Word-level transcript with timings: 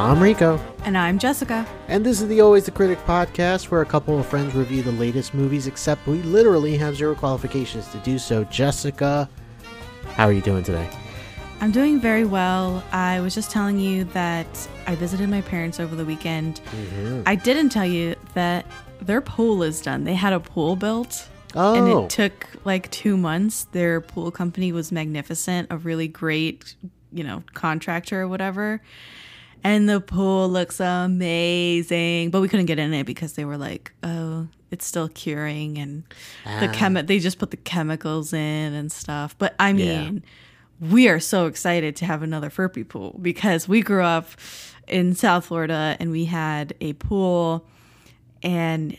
I'm 0.00 0.18
Rico, 0.22 0.58
And 0.84 0.96
I'm 0.96 1.18
Jessica. 1.18 1.66
and 1.88 2.06
this 2.06 2.22
is 2.22 2.28
the 2.28 2.40
Always 2.40 2.64
the 2.64 2.70
Critic 2.70 2.98
podcast 3.04 3.70
where 3.70 3.82
a 3.82 3.86
couple 3.86 4.18
of 4.18 4.24
friends 4.24 4.54
review 4.54 4.82
the 4.82 4.92
latest 4.92 5.34
movies, 5.34 5.66
except 5.66 6.06
we 6.06 6.22
literally 6.22 6.78
have 6.78 6.96
zero 6.96 7.14
qualifications 7.14 7.86
to 7.88 7.98
do 7.98 8.18
so. 8.18 8.44
Jessica, 8.44 9.28
how 10.14 10.24
are 10.26 10.32
you 10.32 10.40
doing 10.40 10.64
today? 10.64 10.88
I'm 11.60 11.70
doing 11.70 12.00
very 12.00 12.24
well. 12.24 12.82
I 12.92 13.20
was 13.20 13.34
just 13.34 13.50
telling 13.50 13.78
you 13.78 14.04
that 14.04 14.46
I 14.86 14.94
visited 14.94 15.28
my 15.28 15.42
parents 15.42 15.78
over 15.78 15.94
the 15.94 16.06
weekend. 16.06 16.62
Mm-hmm. 16.70 17.22
I 17.26 17.34
didn't 17.34 17.68
tell 17.68 17.84
you 17.84 18.16
that 18.32 18.64
their 19.02 19.20
pool 19.20 19.62
is 19.62 19.82
done. 19.82 20.04
They 20.04 20.14
had 20.14 20.32
a 20.32 20.40
pool 20.40 20.76
built. 20.76 21.28
Oh, 21.54 21.74
And 21.74 22.04
it 22.04 22.08
took 22.10 22.46
like 22.64 22.90
two 22.90 23.18
months. 23.18 23.64
Their 23.72 24.00
pool 24.00 24.30
company 24.30 24.72
was 24.72 24.90
magnificent, 24.90 25.68
a 25.70 25.76
really 25.76 26.08
great, 26.08 26.74
you 27.12 27.22
know, 27.22 27.42
contractor 27.52 28.22
or 28.22 28.28
whatever. 28.28 28.80
And 29.62 29.88
the 29.88 30.00
pool 30.00 30.48
looks 30.48 30.80
amazing. 30.80 32.30
But 32.30 32.40
we 32.40 32.48
couldn't 32.48 32.66
get 32.66 32.78
in 32.78 32.92
it 32.94 33.04
because 33.04 33.34
they 33.34 33.44
were 33.44 33.56
like, 33.58 33.92
oh, 34.02 34.48
it's 34.70 34.86
still 34.86 35.08
curing 35.08 35.78
and 35.78 36.04
the 36.44 36.68
Ah. 36.68 36.72
chemi- 36.72 37.06
they 37.06 37.18
just 37.18 37.38
put 37.38 37.50
the 37.50 37.56
chemicals 37.56 38.32
in 38.32 38.72
and 38.72 38.90
stuff. 38.90 39.36
But 39.38 39.54
I 39.58 39.70
Yeah. 39.70 39.74
mean, 40.04 40.22
we 40.80 41.08
are 41.08 41.20
so 41.20 41.46
excited 41.46 41.96
to 41.96 42.06
have 42.06 42.22
another 42.22 42.50
Furpy 42.50 42.86
pool 42.88 43.18
because 43.20 43.68
we 43.68 43.82
grew 43.82 44.02
up 44.02 44.28
in 44.88 45.14
South 45.14 45.46
Florida 45.46 45.96
and 46.00 46.10
we 46.10 46.24
had 46.26 46.74
a 46.80 46.92
pool 46.94 47.66
and 48.42 48.96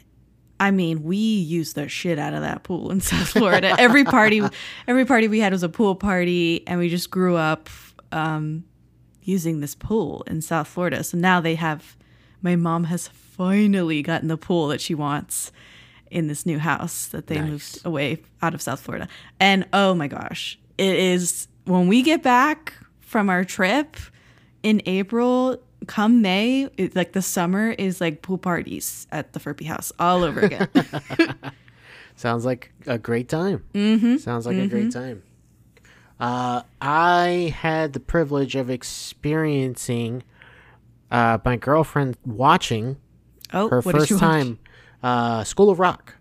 I 0.60 0.70
mean, 0.70 1.02
we 1.04 1.18
used 1.18 1.74
the 1.74 1.90
shit 1.90 2.20
out 2.20 2.36
of 2.36 2.42
that 2.42 2.62
pool 2.62 2.92
in 2.92 3.02
South 3.02 3.30
Florida. 3.30 3.74
every 3.80 4.04
party, 4.04 4.44
every 4.88 5.06
party 5.06 5.28
we 5.28 5.40
had 5.40 5.52
was 5.54 5.64
a 5.64 5.70
pool 5.70 5.96
party, 5.96 6.62
and 6.68 6.78
we 6.80 6.88
just 6.88 7.10
grew 7.10 7.36
up 7.36 7.68
um, 8.12 8.64
using 9.24 9.60
this 9.60 9.76
pool 9.76 10.24
in 10.28 10.42
South 10.42 10.68
Florida. 10.68 11.04
So 11.04 11.18
now 11.18 11.40
they 11.42 11.56
have. 11.56 11.96
My 12.42 12.56
mom 12.56 12.86
has 12.86 13.08
finally 13.08 14.02
gotten 14.02 14.28
the 14.28 14.38
pool 14.38 14.68
that 14.70 14.82
she 14.82 14.96
wants 14.96 15.52
in 16.10 16.28
this 16.28 16.46
new 16.46 16.58
house 16.60 17.08
that 17.08 17.28
they 17.28 17.40
Nice. 17.40 17.50
moved 17.50 17.86
away 17.86 18.22
out 18.42 18.54
of 18.54 18.62
South 18.62 18.80
Florida. 18.80 19.08
And 19.40 19.66
oh 19.74 19.94
my 19.94 20.08
gosh, 20.08 20.58
it 20.78 20.96
is 20.96 21.48
when 21.66 21.88
we 21.88 22.02
get 22.02 22.24
back 22.24 22.74
from 23.00 23.30
our 23.30 23.44
trip 23.46 23.96
in 24.64 24.82
April, 24.88 25.62
come 25.88 26.22
May, 26.22 26.68
it, 26.78 26.96
like 26.96 27.12
the 27.14 27.22
summer 27.22 27.70
is 27.72 28.02
like 28.02 28.22
pool 28.24 28.38
parties 28.40 29.06
at 29.12 29.34
the 29.34 29.40
Furpy 29.40 29.66
house 29.68 29.92
all 30.00 30.24
over 30.24 30.40
again. 30.42 30.68
Sounds 32.16 32.46
like 32.46 32.72
a 32.88 32.98
great 32.98 33.30
time. 33.30 33.64
Mm-hmm. 33.74 34.18
Sounds 34.18 34.46
like 34.46 34.58
a 34.58 34.68
great 34.68 34.92
time. 34.92 35.24
Uh, 36.22 36.62
I 36.80 37.54
had 37.58 37.94
the 37.94 38.00
privilege 38.00 38.56
of 38.56 38.70
experiencing 38.70 40.22
uh, 41.10 41.40
my 41.44 41.56
girlfriend 41.56 42.16
watching 42.24 42.98
oh, 43.52 43.68
her 43.70 43.82
first 43.82 44.20
time 44.20 44.60
uh, 45.02 45.44
School 45.44 45.72
of 45.72 45.80
Rock. 45.80 46.16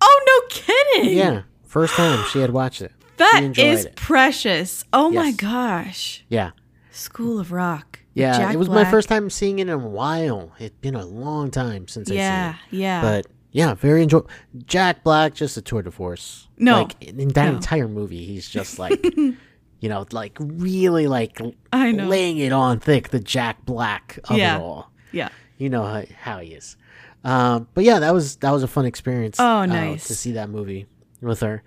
Oh 0.00 0.24
no, 0.26 0.48
kidding! 0.50 1.16
Yeah, 1.16 1.42
first 1.62 1.94
time 1.94 2.24
she 2.30 2.40
had 2.40 2.50
watched 2.50 2.82
it. 2.82 2.90
that 3.18 3.56
is 3.56 3.84
it. 3.84 3.94
precious. 3.94 4.84
Oh 4.92 5.10
my 5.10 5.30
gosh, 5.30 6.24
Yeah, 6.28 6.50
School 6.90 7.38
of 7.38 7.52
Rock. 7.52 8.00
yeah. 8.14 8.36
Jack 8.36 8.54
it 8.54 8.58
was 8.58 8.68
my 8.68 8.84
first 8.84 9.08
time 9.08 9.30
seeing 9.30 9.60
it 9.60 9.62
in 9.62 9.68
a 9.70 9.78
while. 9.78 10.50
It's 10.58 10.76
been 10.80 10.96
a 10.96 11.06
long 11.06 11.52
time 11.52 11.86
since 11.86 12.10
I 12.10 12.14
Yeah, 12.14 12.52
seen 12.54 12.60
it. 12.72 12.82
yeah. 12.82 13.00
But 13.00 13.26
yeah, 13.54 13.72
very 13.72 14.02
enjoyable. 14.02 14.28
Jack 14.66 15.02
Black, 15.02 15.32
just 15.32 15.56
a 15.56 15.62
tour 15.62 15.80
de 15.80 15.90
force. 15.90 16.48
No. 16.58 16.82
like 16.82 17.02
in 17.02 17.28
that 17.28 17.48
No. 17.48 17.54
entire 17.56 17.88
movie, 17.88 18.26
he's 18.26 18.50
just 18.50 18.78
like, 18.84 19.02
you 19.16 19.88
know, 19.88 20.04
like 20.12 20.36
really 20.40 21.06
like 21.06 21.40
I 21.72 21.92
know. 21.92 22.06
laying 22.08 22.36
it 22.38 22.52
on 22.52 22.80
thick. 22.80 23.08
The 23.08 23.20
Jack 23.20 23.64
Black 23.64 24.18
of 24.24 24.36
Yeah. 24.36 24.56
it 24.56 24.60
all. 24.60 24.90
yeah. 25.12 25.30
You 25.56 25.70
know 25.70 25.84
how, 25.84 26.02
how 26.20 26.38
he 26.40 26.48
is. 26.52 26.76
Um, 27.22 27.68
but 27.74 27.84
yeah, 27.84 28.00
that 28.00 28.12
was 28.12 28.36
that 28.36 28.50
was 28.50 28.62
a 28.62 28.68
fun 28.68 28.84
experience. 28.84 29.36
Oh, 29.40 29.58
uh, 29.60 29.66
nice. 29.66 30.08
to 30.08 30.14
see 30.14 30.32
that 30.32 30.50
movie 30.50 30.86
with 31.22 31.40
her. 31.40 31.62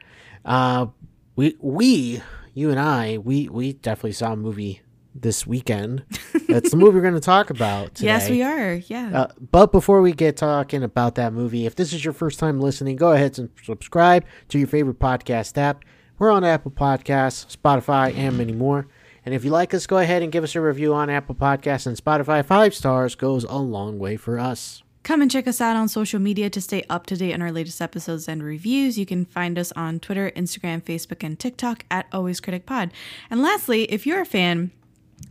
Uh, 0.45 0.87
we 1.35 1.55
we 1.59 2.21
you 2.53 2.69
and 2.69 2.79
I 2.79 3.17
we 3.17 3.47
we 3.49 3.73
definitely 3.73 4.11
saw 4.11 4.33
a 4.33 4.35
movie 4.35 4.81
this 5.22 5.45
weekend. 5.47 6.03
That's 6.47 6.72
the 6.72 6.78
movie 6.78 6.95
we're 6.95 7.01
going 7.01 7.13
to 7.13 7.19
talk 7.19 7.50
about. 7.50 7.95
Today. 7.95 8.07
Yes, 8.17 8.29
we 8.29 8.41
are. 8.41 8.75
Yeah. 8.75 9.22
Uh, 9.22 9.28
but 9.51 9.72
before 9.72 10.01
we 10.01 10.13
get 10.13 10.38
talking 10.38 10.83
about 10.83 11.16
that 11.16 11.33
movie, 11.33 11.66
if 11.66 11.75
this 11.75 11.94
is 11.94 12.03
your 12.05 12.13
first 12.13 12.39
time 12.39 12.59
listening, 12.59 12.95
go 12.95 13.11
ahead 13.11 13.38
and 13.38 13.50
subscribe 13.63 14.25
to 14.50 14.57
your 14.57 14.67
favorite 14.67 15.00
podcast 15.00 15.57
app. 15.57 15.83
We're 16.19 16.31
on 16.31 16.44
Apple 16.44 16.72
Podcasts, 16.72 17.56
Spotify, 17.56 18.16
and 18.16 18.38
many 18.38 18.53
more. 18.53 18.88
And 19.25 19.35
if 19.35 19.44
you 19.44 19.51
like 19.51 19.73
us, 19.73 19.85
go 19.85 19.97
ahead 19.97 20.23
and 20.23 20.31
give 20.31 20.44
us 20.44 20.56
a 20.56 20.61
review 20.61 20.94
on 20.94 21.09
Apple 21.09 21.35
Podcasts 21.35 21.85
and 21.85 21.97
Spotify. 21.97 22.45
Five 22.45 22.73
stars 22.73 23.13
goes 23.16 23.44
a 23.44 23.57
long 23.57 24.00
way 24.00 24.16
for 24.16 24.39
us. 24.39 24.83
Come 25.03 25.22
and 25.22 25.31
check 25.31 25.47
us 25.47 25.61
out 25.61 25.75
on 25.75 25.88
social 25.88 26.19
media 26.19 26.50
to 26.50 26.59
stay 26.59 26.83
up 26.89 27.06
to 27.07 27.16
date 27.16 27.33
on 27.33 27.41
our 27.41 27.51
latest 27.51 27.81
episodes 27.81 28.27
and 28.27 28.44
reviews. 28.44 28.97
You 28.97 29.06
can 29.06 29.25
find 29.25 29.57
us 29.57 29.72
on 29.73 30.00
Twitter, 30.00 30.31
Instagram, 30.35 30.81
Facebook, 30.81 31.23
and 31.23 31.39
TikTok 31.39 31.85
at 31.89 32.07
Always 32.11 32.39
Critic 32.39 32.66
Pod. 32.66 32.91
And 33.29 33.41
lastly, 33.41 33.83
if 33.83 34.06
you're 34.06 34.22
a 34.22 34.25
fan, 34.25 34.72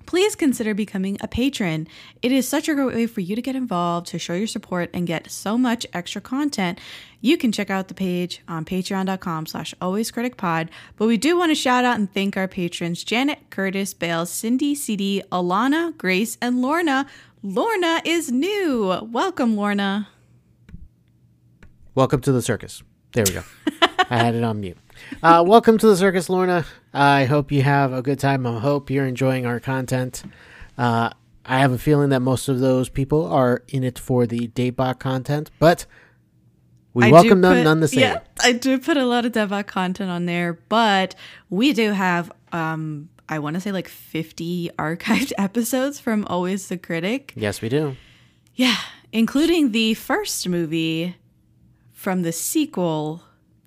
please 0.06 0.34
consider 0.34 0.72
becoming 0.72 1.18
a 1.20 1.28
patron. 1.28 1.86
It 2.22 2.32
is 2.32 2.48
such 2.48 2.68
a 2.68 2.74
great 2.74 2.94
way 2.94 3.06
for 3.06 3.20
you 3.20 3.36
to 3.36 3.42
get 3.42 3.56
involved, 3.56 4.06
to 4.08 4.18
show 4.18 4.34
your 4.34 4.46
support, 4.46 4.88
and 4.94 5.06
get 5.06 5.30
so 5.30 5.58
much 5.58 5.86
extra 5.92 6.20
content. 6.20 6.78
You 7.20 7.36
can 7.36 7.52
check 7.52 7.70
out 7.70 7.88
the 7.88 7.94
page 7.94 8.40
on 8.48 8.64
patreon.com 8.64 9.46
slash 9.46 9.74
alwayscriticpod. 9.80 10.68
But 10.96 11.06
we 11.06 11.16
do 11.16 11.36
want 11.36 11.50
to 11.50 11.54
shout 11.54 11.84
out 11.84 11.98
and 11.98 12.12
thank 12.12 12.36
our 12.36 12.48
patrons 12.48 13.04
Janet, 13.04 13.50
Curtis, 13.50 13.94
Bale, 13.94 14.26
Cindy, 14.26 14.74
CD, 14.74 15.22
Alana, 15.32 15.96
Grace, 15.98 16.38
and 16.40 16.62
Lorna. 16.62 17.06
Lorna 17.42 18.00
is 18.04 18.30
new. 18.30 19.08
Welcome, 19.10 19.56
Lorna. 19.56 20.08
Welcome 21.94 22.20
to 22.22 22.32
the 22.32 22.42
circus. 22.42 22.82
There 23.12 23.24
we 23.24 23.32
go. 23.32 23.42
I 24.10 24.18
had 24.18 24.34
it 24.34 24.44
on 24.44 24.60
mute. 24.60 24.76
Uh, 25.22 25.42
welcome 25.46 25.78
to 25.78 25.86
the 25.86 25.96
circus, 25.96 26.28
Lorna. 26.28 26.64
I 26.96 27.26
hope 27.26 27.52
you 27.52 27.62
have 27.62 27.92
a 27.92 28.00
good 28.00 28.18
time. 28.18 28.46
I 28.46 28.58
hope 28.58 28.90
you're 28.90 29.06
enjoying 29.06 29.44
our 29.44 29.60
content. 29.60 30.22
Uh, 30.78 31.10
I 31.44 31.58
have 31.60 31.70
a 31.70 31.78
feeling 31.78 32.08
that 32.08 32.20
most 32.20 32.48
of 32.48 32.60
those 32.60 32.88
people 32.88 33.26
are 33.26 33.62
in 33.68 33.84
it 33.84 33.98
for 33.98 34.26
the 34.26 34.48
Daybot 34.48 34.98
content, 34.98 35.50
but 35.58 35.84
we 36.94 37.04
I 37.04 37.10
welcome 37.10 37.42
them 37.42 37.56
put- 37.56 37.64
none 37.64 37.80
the 37.80 37.88
same. 37.88 38.00
Yeah, 38.00 38.20
I 38.42 38.52
do 38.52 38.78
put 38.78 38.96
a 38.96 39.04
lot 39.04 39.26
of 39.26 39.32
Devbot 39.32 39.66
content 39.66 40.10
on 40.10 40.24
there, 40.24 40.54
but 40.70 41.14
we 41.50 41.74
do 41.74 41.92
have 41.92 42.32
um 42.52 43.10
I 43.28 43.40
want 43.40 43.54
to 43.54 43.60
say 43.60 43.72
like 43.72 43.88
50 43.88 44.70
archived 44.78 45.32
episodes 45.36 46.00
from 46.00 46.24
Always 46.26 46.68
the 46.68 46.78
Critic. 46.78 47.34
Yes, 47.36 47.60
we 47.60 47.68
do. 47.68 47.96
Yeah, 48.54 48.76
including 49.12 49.72
the 49.72 49.92
first 49.94 50.48
movie 50.48 51.16
from 51.92 52.22
the 52.22 52.32
sequel 52.32 53.22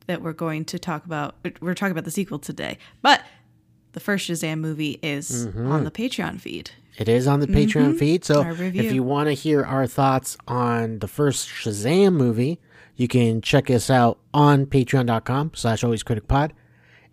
that 0.09 0.23
we're 0.23 0.33
going 0.33 0.65
to 0.65 0.79
talk 0.79 1.05
about. 1.05 1.35
We're 1.61 1.75
talking 1.75 1.91
about 1.91 2.03
the 2.03 2.11
sequel 2.11 2.39
today, 2.39 2.79
but 3.03 3.21
the 3.91 3.99
first 3.99 4.27
Shazam 4.27 4.59
movie 4.59 4.97
is 5.03 5.45
on 5.55 5.83
the 5.83 5.91
Patreon 5.91 6.41
feed. 6.41 6.71
It 6.97 7.07
is 7.07 7.27
on 7.27 7.39
the 7.39 7.47
Patreon 7.47 7.97
feed. 7.97 8.25
So 8.25 8.39
Mm-hmm. 8.39 8.47
Our 8.47 8.53
review. 8.55 8.81
if 8.81 8.91
you 8.91 9.03
want 9.03 9.27
to 9.27 9.33
hear 9.33 9.63
our 9.63 9.85
thoughts 9.85 10.35
on 10.47 10.97
the 10.99 11.07
first 11.07 11.47
Shazam 11.47 12.13
movie, 12.13 12.59
you 12.95 13.07
can 13.07 13.41
check 13.41 13.69
us 13.69 13.91
out 13.91 14.17
on 14.33 14.65
patreon.com 14.65 15.51
slash 15.53 15.83
always 15.83 16.01
critic 16.01 16.27
pod. 16.27 16.53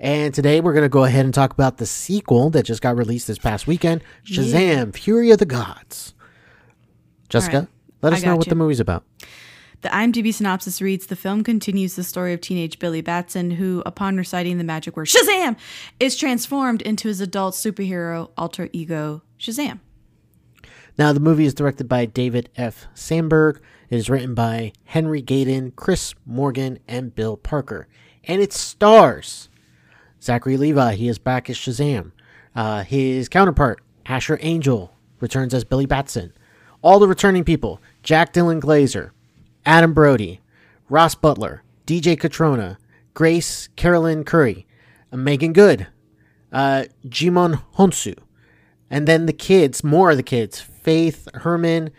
And 0.01 0.33
today 0.33 0.63
we're 0.63 0.73
going 0.73 0.83
to 0.83 0.89
go 0.89 1.05
ahead 1.05 1.27
and 1.27 1.35
talk 1.35 1.53
about 1.53 1.77
the 1.77 1.87
sequel 1.87 2.49
that 2.51 2.63
just 2.63 2.81
got 2.81 2.97
released 2.97 3.27
this 3.27 3.39
past 3.39 3.67
weekend, 3.67 4.03
Shazam, 4.25 4.95
Fury 4.95 5.31
of 5.31 5.39
the 5.39 5.47
Gods. 5.47 6.15
Jessica, 7.29 7.59
right. 7.59 7.69
let 8.01 8.13
us 8.15 8.23
know 8.23 8.37
what 8.37 8.47
you. 8.47 8.51
the 8.51 8.57
movie's 8.57 8.81
about. 8.81 9.05
The 9.83 9.89
IMDb 9.89 10.33
synopsis 10.33 10.81
reads 10.81 11.07
The 11.07 11.17
film 11.17 11.45
continues 11.45 11.97
the 11.97 12.05
story 12.05 12.33
of 12.33 12.41
teenage 12.41 12.79
Billy 12.79 13.01
Batson, 13.01 13.53
who, 13.53 13.83
upon 13.87 14.17
reciting 14.17 14.59
the 14.59 14.65
magic 14.65 14.97
word 14.97 15.07
Shazam, 15.07 15.57
is 16.01 16.17
transformed 16.17 16.83
into 16.83 17.09
his 17.09 17.21
adult 17.21 17.55
superhero 17.55 18.31
alter 18.37 18.69
ego, 18.73 19.23
Shazam. 19.39 19.81
Now, 20.99 21.13
the 21.13 21.21
movie 21.21 21.45
is 21.45 21.55
directed 21.55 21.89
by 21.89 22.07
David 22.07 22.49
F. 22.57 22.87
Sandberg. 22.95 23.61
It 23.91 23.97
is 23.97 24.09
written 24.09 24.35
by 24.35 24.73
Henry 24.85 25.23
Gayden, 25.23 25.77
Chris 25.77 26.15
Morgan, 26.25 26.79
and 26.89 27.15
Bill 27.15 27.37
Parker. 27.37 27.87
And 28.25 28.41
it 28.41 28.53
stars 28.53 29.49
Zachary 30.23 30.57
Levi. 30.57 30.95
He 30.95 31.09
is 31.09 31.19
back 31.19 31.49
as 31.51 31.57
Shazam. 31.57 32.13
Uh, 32.55 32.83
his 32.83 33.29
counterpart, 33.29 33.83
Asher 34.07 34.39
Angel, 34.41 34.93
returns 35.21 35.53
as 35.53 35.65
Billy 35.65 35.87
Batson. 35.87 36.33
All 36.83 36.99
the 36.99 37.09
returning 37.09 37.45
people 37.45 37.81
Jack 38.03 38.33
Dylan 38.33 38.61
Grazer, 38.61 39.13
Adam 39.67 39.93
Brody, 39.93 40.41
Ross 40.89 41.15
Butler, 41.15 41.63
DJ 41.87 42.17
Cotrona, 42.17 42.79
Grace 43.13 43.69
Caroline 43.77 44.25
Currey, 44.25 44.65
Meagan 45.13 45.53
Good, 45.53 45.89
uh, 46.53 46.85
Djimon 47.07 47.63
Hounsou, 47.77 48.17
and 48.89 49.07
then 49.07 49.27
the 49.27 49.33
kids, 49.33 49.83
more 49.83 50.13
of 50.13 50.17
the 50.17 50.23
kids 50.23 50.61
Faith 50.61 51.29
Herman, 51.35 51.91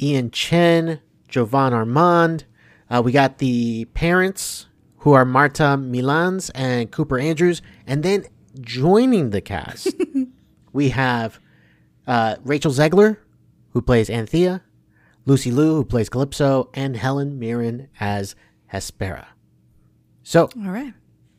Ian 0.00 0.30
Chen, 0.30 1.00
Jovan 1.28 1.72
Armand. 1.72 2.44
Uh, 2.88 3.02
we 3.04 3.10
got 3.10 3.38
the 3.38 3.86
parents 3.86 4.66
who 4.98 5.12
are 5.12 5.24
Marta 5.24 5.76
Milans 5.76 6.50
and 6.54 6.90
Cooper 6.90 7.18
Andrews. 7.18 7.62
And 7.86 8.02
then 8.02 8.26
joining 8.60 9.30
the 9.30 9.40
cast, 9.40 9.94
we 10.72 10.90
have 10.90 11.40
uh, 12.06 12.36
Rachel 12.44 12.70
Zegler, 12.70 13.16
who 13.72 13.82
plays 13.82 14.08
Anthea, 14.08 14.62
Lucy 15.26 15.50
Liu, 15.50 15.74
who 15.74 15.84
plays 15.84 16.08
Calypso, 16.08 16.70
and 16.74 16.96
Helen 16.96 17.38
Mirren 17.38 17.88
as 18.00 18.34
Hespera. 18.72 19.26
So 20.22 20.48
All 20.64 20.70
right. 20.70 20.94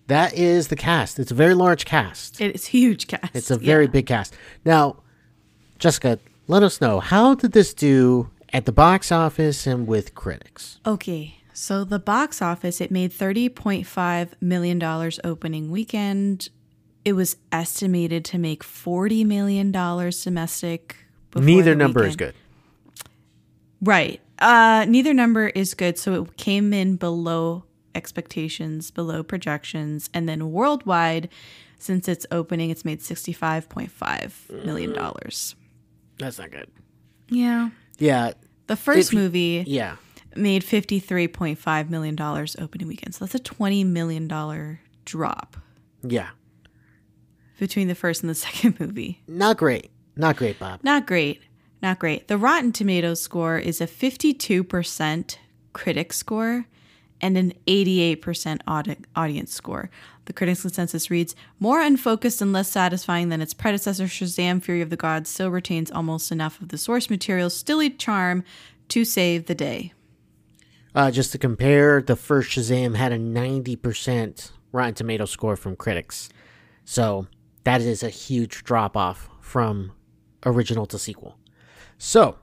that 0.07 0.34
is 0.34 0.68
the 0.68 0.75
cast. 0.75 1.19
It's 1.19 1.31
a 1.31 1.36
very 1.36 1.54
large 1.54 1.86
cast. 1.86 2.39
It 2.42 2.54
is 2.54 2.68
huge 2.68 3.07
cast. 3.07 3.34
It's 3.36 3.50
a 3.51 3.57
very 3.57 3.86
Yeah. 3.86 3.92
big 3.92 4.06
cast. 4.06 4.36
Now, 4.66 4.98
Jessica, 5.80 6.19
let 6.48 6.63
us 6.63 6.80
know 6.81 7.00
how 7.00 7.34
did 7.36 7.54
this 7.54 7.74
do 7.74 8.30
at 8.54 8.66
the 8.66 8.72
box 8.72 9.12
office 9.12 9.66
and 9.68 9.88
with 9.88 10.16
critics? 10.16 10.80
Okay. 10.86 11.36
So 11.54 11.84
the 11.84 12.00
box 12.00 12.42
office, 12.42 12.80
it 12.81 12.92
made 12.92 13.12
$30.5 13.12 14.30
million 14.42 14.81
opening 15.24 15.72
weekend. 15.72 16.50
It 17.04 17.13
was 17.13 17.38
estimated 17.51 18.24
to 18.25 18.38
make 18.38 18.63
$40 18.63 19.25
million 19.25 19.72
domestic. 19.72 20.95
Neither 21.36 21.72
the 21.72 21.75
number 21.75 22.04
is 22.06 22.16
good. 22.16 22.34
Right. 23.81 24.21
Uh, 24.39 24.85
neither 24.88 25.13
number 25.13 25.47
is 25.47 25.74
good. 25.74 25.97
So 25.97 26.24
it 26.24 26.38
came 26.38 26.74
in 26.74 26.95
below 26.95 27.63
expectations, 27.95 28.91
below 28.91 29.24
projections. 29.24 30.09
And 30.13 30.27
then 30.29 30.51
worldwide, 30.51 31.29
since 31.79 32.07
its 32.07 32.25
opening, 32.31 32.69
it's 32.69 32.85
made 32.85 33.00
$65.5 33.01 34.65
million. 34.65 34.94
That's 36.18 36.39
not 36.39 36.51
good. 36.51 36.69
Yeah. 37.29 37.69
Yeah, 38.00 38.33
The 38.68 38.75
first 38.75 39.09
If 39.12 39.15
movie 39.18 39.63
yeah. 39.65 39.95
made 40.35 40.63
$53.5 40.63 41.89
million 41.89 42.15
opening 42.59 42.88
weekend. 42.88 43.15
So 43.15 43.25
that's 43.25 43.35
a 43.35 43.39
$20 43.39 43.85
million 43.88 44.27
drop 45.06 45.57
Yeah. 46.03 46.29
between 47.59 47.88
the 47.88 47.95
first 47.95 48.21
and 48.21 48.29
the 48.29 48.35
second 48.45 48.79
movie. 48.79 49.21
Not 49.27 49.57
great. 49.57 49.89
Not 50.15 50.35
great, 50.38 50.59
Bob. 50.59 50.79
Not 50.83 51.07
great. 51.07 51.41
Not 51.81 52.00
great. 52.00 52.27
The 52.27 52.38
Rotten 52.38 52.71
Tomatoes 52.71 53.21
score 53.21 53.57
is 53.57 53.81
a 53.81 53.88
52% 53.88 55.38
critic 55.74 56.13
score 56.13 56.65
and 57.21 57.38
an 57.38 57.53
88% 57.68 58.62
audi- 58.68 58.97
audience 59.15 59.53
score. 59.53 59.89
The 60.25 60.33
critics' 60.33 60.62
consensus 60.62 61.09
reads 61.09 61.35
More 61.59 61.81
unfocused 61.81 62.41
and 62.41 62.51
less 62.51 62.69
satisfying 62.69 63.29
than 63.29 63.41
its 63.41 63.53
predecessor, 63.53 64.06
Shazam 64.06 64.62
Fury 64.62 64.81
of 64.81 64.89
the 64.89 64.97
Gods 64.97 65.29
still 65.29 65.50
retains 65.50 65.91
almost 65.91 66.31
enough 66.31 66.62
of 66.62 66.69
the 66.69 66.77
source 66.77 67.09
material's 67.09 67.56
stilly 67.56 67.89
charm 67.89 68.44
to 68.89 69.06
save 69.06 69.45
the 69.45 69.56
day. 69.56 69.94
Uh, 70.94 71.12
just 71.12 71.31
to 71.31 71.38
compare, 71.38 72.01
the 72.01 72.15
first 72.15 72.50
Shazam 72.51 72.95
had 72.95 73.12
a 73.12 73.19
90% 73.19 74.51
Rotten 74.71 74.94
Tomato 74.95 75.25
score 75.25 75.56
from 75.56 75.75
critics. 75.75 76.29
So 76.85 77.27
that 77.63 77.81
is 77.81 78.03
a 78.03 78.09
huge 78.09 78.63
drop 78.63 78.97
off 78.97 79.29
from 79.41 79.91
original 80.45 80.85
to 80.88 81.00
sequel. 81.00 81.38
So, 81.98 82.38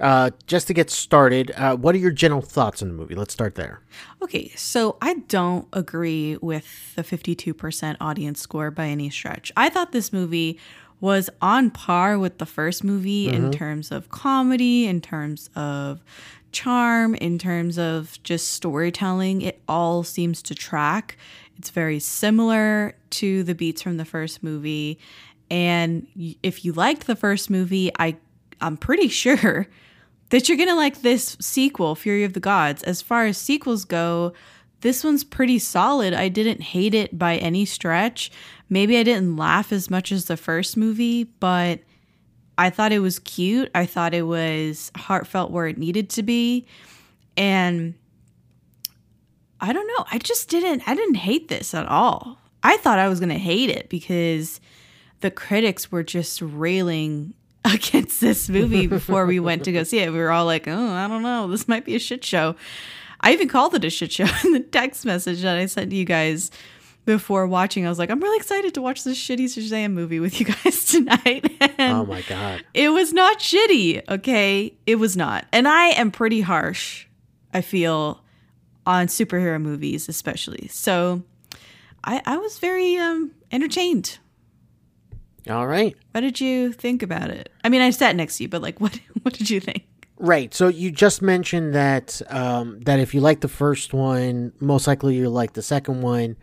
uh, 0.00 0.30
just 0.46 0.66
to 0.66 0.74
get 0.74 0.90
started, 0.90 1.52
uh, 1.56 1.76
what 1.76 1.94
are 1.94 1.98
your 1.98 2.10
general 2.10 2.42
thoughts 2.42 2.82
on 2.82 2.88
the 2.88 2.94
movie? 2.94 3.14
Let's 3.14 3.32
start 3.32 3.54
there. 3.54 3.82
Okay, 4.20 4.52
so 4.56 4.96
I 5.00 5.14
don't 5.28 5.68
agree 5.72 6.36
with 6.38 6.94
the 6.96 7.02
52% 7.02 7.96
audience 8.00 8.40
score 8.40 8.70
by 8.70 8.86
any 8.86 9.10
stretch. 9.10 9.52
I 9.56 9.68
thought 9.68 9.92
this 9.92 10.12
movie 10.12 10.58
was 11.00 11.28
on 11.40 11.70
par 11.70 12.18
with 12.18 12.38
the 12.38 12.46
first 12.46 12.84
movie 12.84 13.28
in 13.28 13.50
terms 13.50 13.90
of 13.90 14.08
comedy, 14.08 14.86
in 14.86 15.00
terms 15.00 15.50
of 15.56 16.00
charm, 16.52 17.16
in 17.16 17.38
terms 17.40 17.76
of 17.76 18.22
just 18.22 18.52
storytelling. 18.52 19.42
It 19.42 19.60
all 19.66 20.04
seems 20.04 20.42
to 20.42 20.54
track. 20.54 21.16
It's 21.58 21.70
very 21.70 21.98
similar 21.98 22.94
to 23.10 23.42
the 23.42 23.54
beats 23.54 23.82
from 23.82 23.96
the 23.96 24.04
first 24.04 24.44
movie. 24.44 25.00
And 25.50 26.06
if 26.42 26.64
you 26.64 26.72
liked 26.72 27.08
the 27.08 27.16
first 27.16 27.50
movie, 27.50 27.90
I 27.98 28.16
I'm 28.62 28.76
pretty 28.76 29.08
sure 29.08 29.66
that 30.30 30.48
you're 30.48 30.58
gonna 30.58 30.76
like 30.76 31.02
this 31.02 31.36
sequel, 31.40 31.94
Fury 31.94 32.24
of 32.24 32.32
the 32.32 32.40
Gods. 32.40 32.82
As 32.82 33.02
far 33.02 33.26
as 33.26 33.36
sequels 33.36 33.84
go, 33.84 34.32
this 34.80 35.04
one's 35.04 35.24
pretty 35.24 35.58
solid. 35.58 36.12
I 36.12 36.28
didn't 36.28 36.60
hate 36.60 36.94
it 36.94 37.18
by 37.18 37.36
any 37.36 37.64
stretch. 37.64 38.30
Maybe 38.68 38.96
I 38.96 39.02
didn't 39.02 39.36
laugh 39.36 39.72
as 39.72 39.90
much 39.90 40.10
as 40.10 40.24
the 40.24 40.36
first 40.36 40.76
movie, 40.76 41.24
but 41.24 41.80
I 42.58 42.70
thought 42.70 42.92
it 42.92 42.98
was 42.98 43.18
cute. 43.18 43.70
I 43.74 43.86
thought 43.86 44.14
it 44.14 44.26
was 44.26 44.90
heartfelt 44.96 45.50
where 45.50 45.66
it 45.66 45.78
needed 45.78 46.10
to 46.10 46.22
be. 46.22 46.66
And 47.36 47.94
I 49.60 49.72
don't 49.72 49.86
know. 49.86 50.04
I 50.10 50.18
just 50.18 50.48
didn't 50.48 50.82
I 50.86 50.94
didn't 50.94 51.14
hate 51.14 51.48
this 51.48 51.74
at 51.74 51.86
all. 51.86 52.38
I 52.62 52.76
thought 52.78 52.98
I 52.98 53.08
was 53.08 53.20
going 53.20 53.30
to 53.30 53.38
hate 53.38 53.70
it 53.70 53.88
because 53.88 54.60
the 55.20 55.30
critics 55.30 55.90
were 55.90 56.02
just 56.02 56.40
railing 56.42 57.34
against 57.74 58.20
this 58.20 58.48
movie 58.48 58.86
before 58.86 59.26
we 59.26 59.38
went 59.40 59.64
to 59.64 59.72
go 59.72 59.82
see 59.84 59.98
it. 60.00 60.12
We 60.12 60.18
were 60.18 60.30
all 60.32 60.46
like, 60.46 60.66
"Oh, 60.66 60.88
I 60.92 61.06
don't 61.08 61.22
know. 61.22 61.48
This 61.48 61.68
might 61.68 61.84
be 61.84 61.94
a 61.94 61.98
shit 62.00 62.24
show." 62.24 62.56
I 63.20 63.32
even 63.32 63.48
called 63.48 63.74
it 63.74 63.84
a 63.84 63.90
shit 63.90 64.10
show 64.12 64.26
in 64.44 64.52
the 64.52 64.60
text 64.60 65.04
message 65.04 65.42
that 65.42 65.56
I 65.56 65.66
sent 65.66 65.90
to 65.90 65.96
you 65.96 66.04
guys 66.04 66.50
before 67.04 67.46
watching. 67.46 67.86
I 67.86 67.88
was 67.88 67.98
like, 67.98 68.10
"I'm 68.10 68.20
really 68.20 68.36
excited 68.36 68.74
to 68.74 68.82
watch 68.82 69.04
this 69.04 69.16
shitty 69.18 69.44
Shazam 69.44 69.92
movie 69.92 70.18
with 70.20 70.40
you 70.40 70.46
guys 70.64 70.84
tonight." 70.86 71.50
And 71.78 71.96
Oh 71.98 72.04
my 72.04 72.22
God. 72.22 72.64
it 72.74 72.88
was 72.90 73.12
not 73.12 73.38
shitty, 73.38 74.02
okay? 74.08 74.74
It 74.86 74.96
was 74.96 75.16
not. 75.16 75.46
And 75.52 75.68
I 75.68 75.86
am 75.88 76.10
pretty 76.10 76.40
harsh, 76.40 77.06
I 77.54 77.60
feel, 77.60 78.22
on 78.86 79.06
superhero 79.06 79.60
movies, 79.62 80.08
especially. 80.08 80.66
So 80.68 81.22
I, 82.02 82.20
I 82.26 82.36
was 82.38 82.58
very 82.58 82.96
um, 82.96 83.30
entertained. 83.52 84.18
All 85.50 85.66
right. 85.66 85.96
What 86.12 86.20
did 86.20 86.40
you 86.40 86.72
think 86.72 87.02
about 87.02 87.30
it? 87.30 87.50
I 87.64 87.68
mean, 87.68 87.80
I 87.80 87.90
sat 87.90 88.14
next 88.16 88.36
to 88.36 88.44
you, 88.44 88.48
but 88.48 88.62
like, 88.62 88.80
what 88.80 88.98
what 89.22 89.34
did 89.34 89.50
you 89.50 89.60
think? 89.60 89.86
Right. 90.18 90.54
So 90.54 90.68
you 90.68 90.90
just 90.90 91.20
mentioned 91.20 91.74
that 91.74 92.22
um, 92.28 92.80
that 92.82 93.00
if 93.00 93.14
you 93.14 93.20
like 93.20 93.40
the 93.40 93.48
first 93.48 93.92
one, 93.92 94.52
most 94.60 94.86
likely 94.86 95.16
you'll 95.16 95.32
like 95.32 95.54
the 95.54 95.62
second 95.62 96.02
one. 96.02 96.36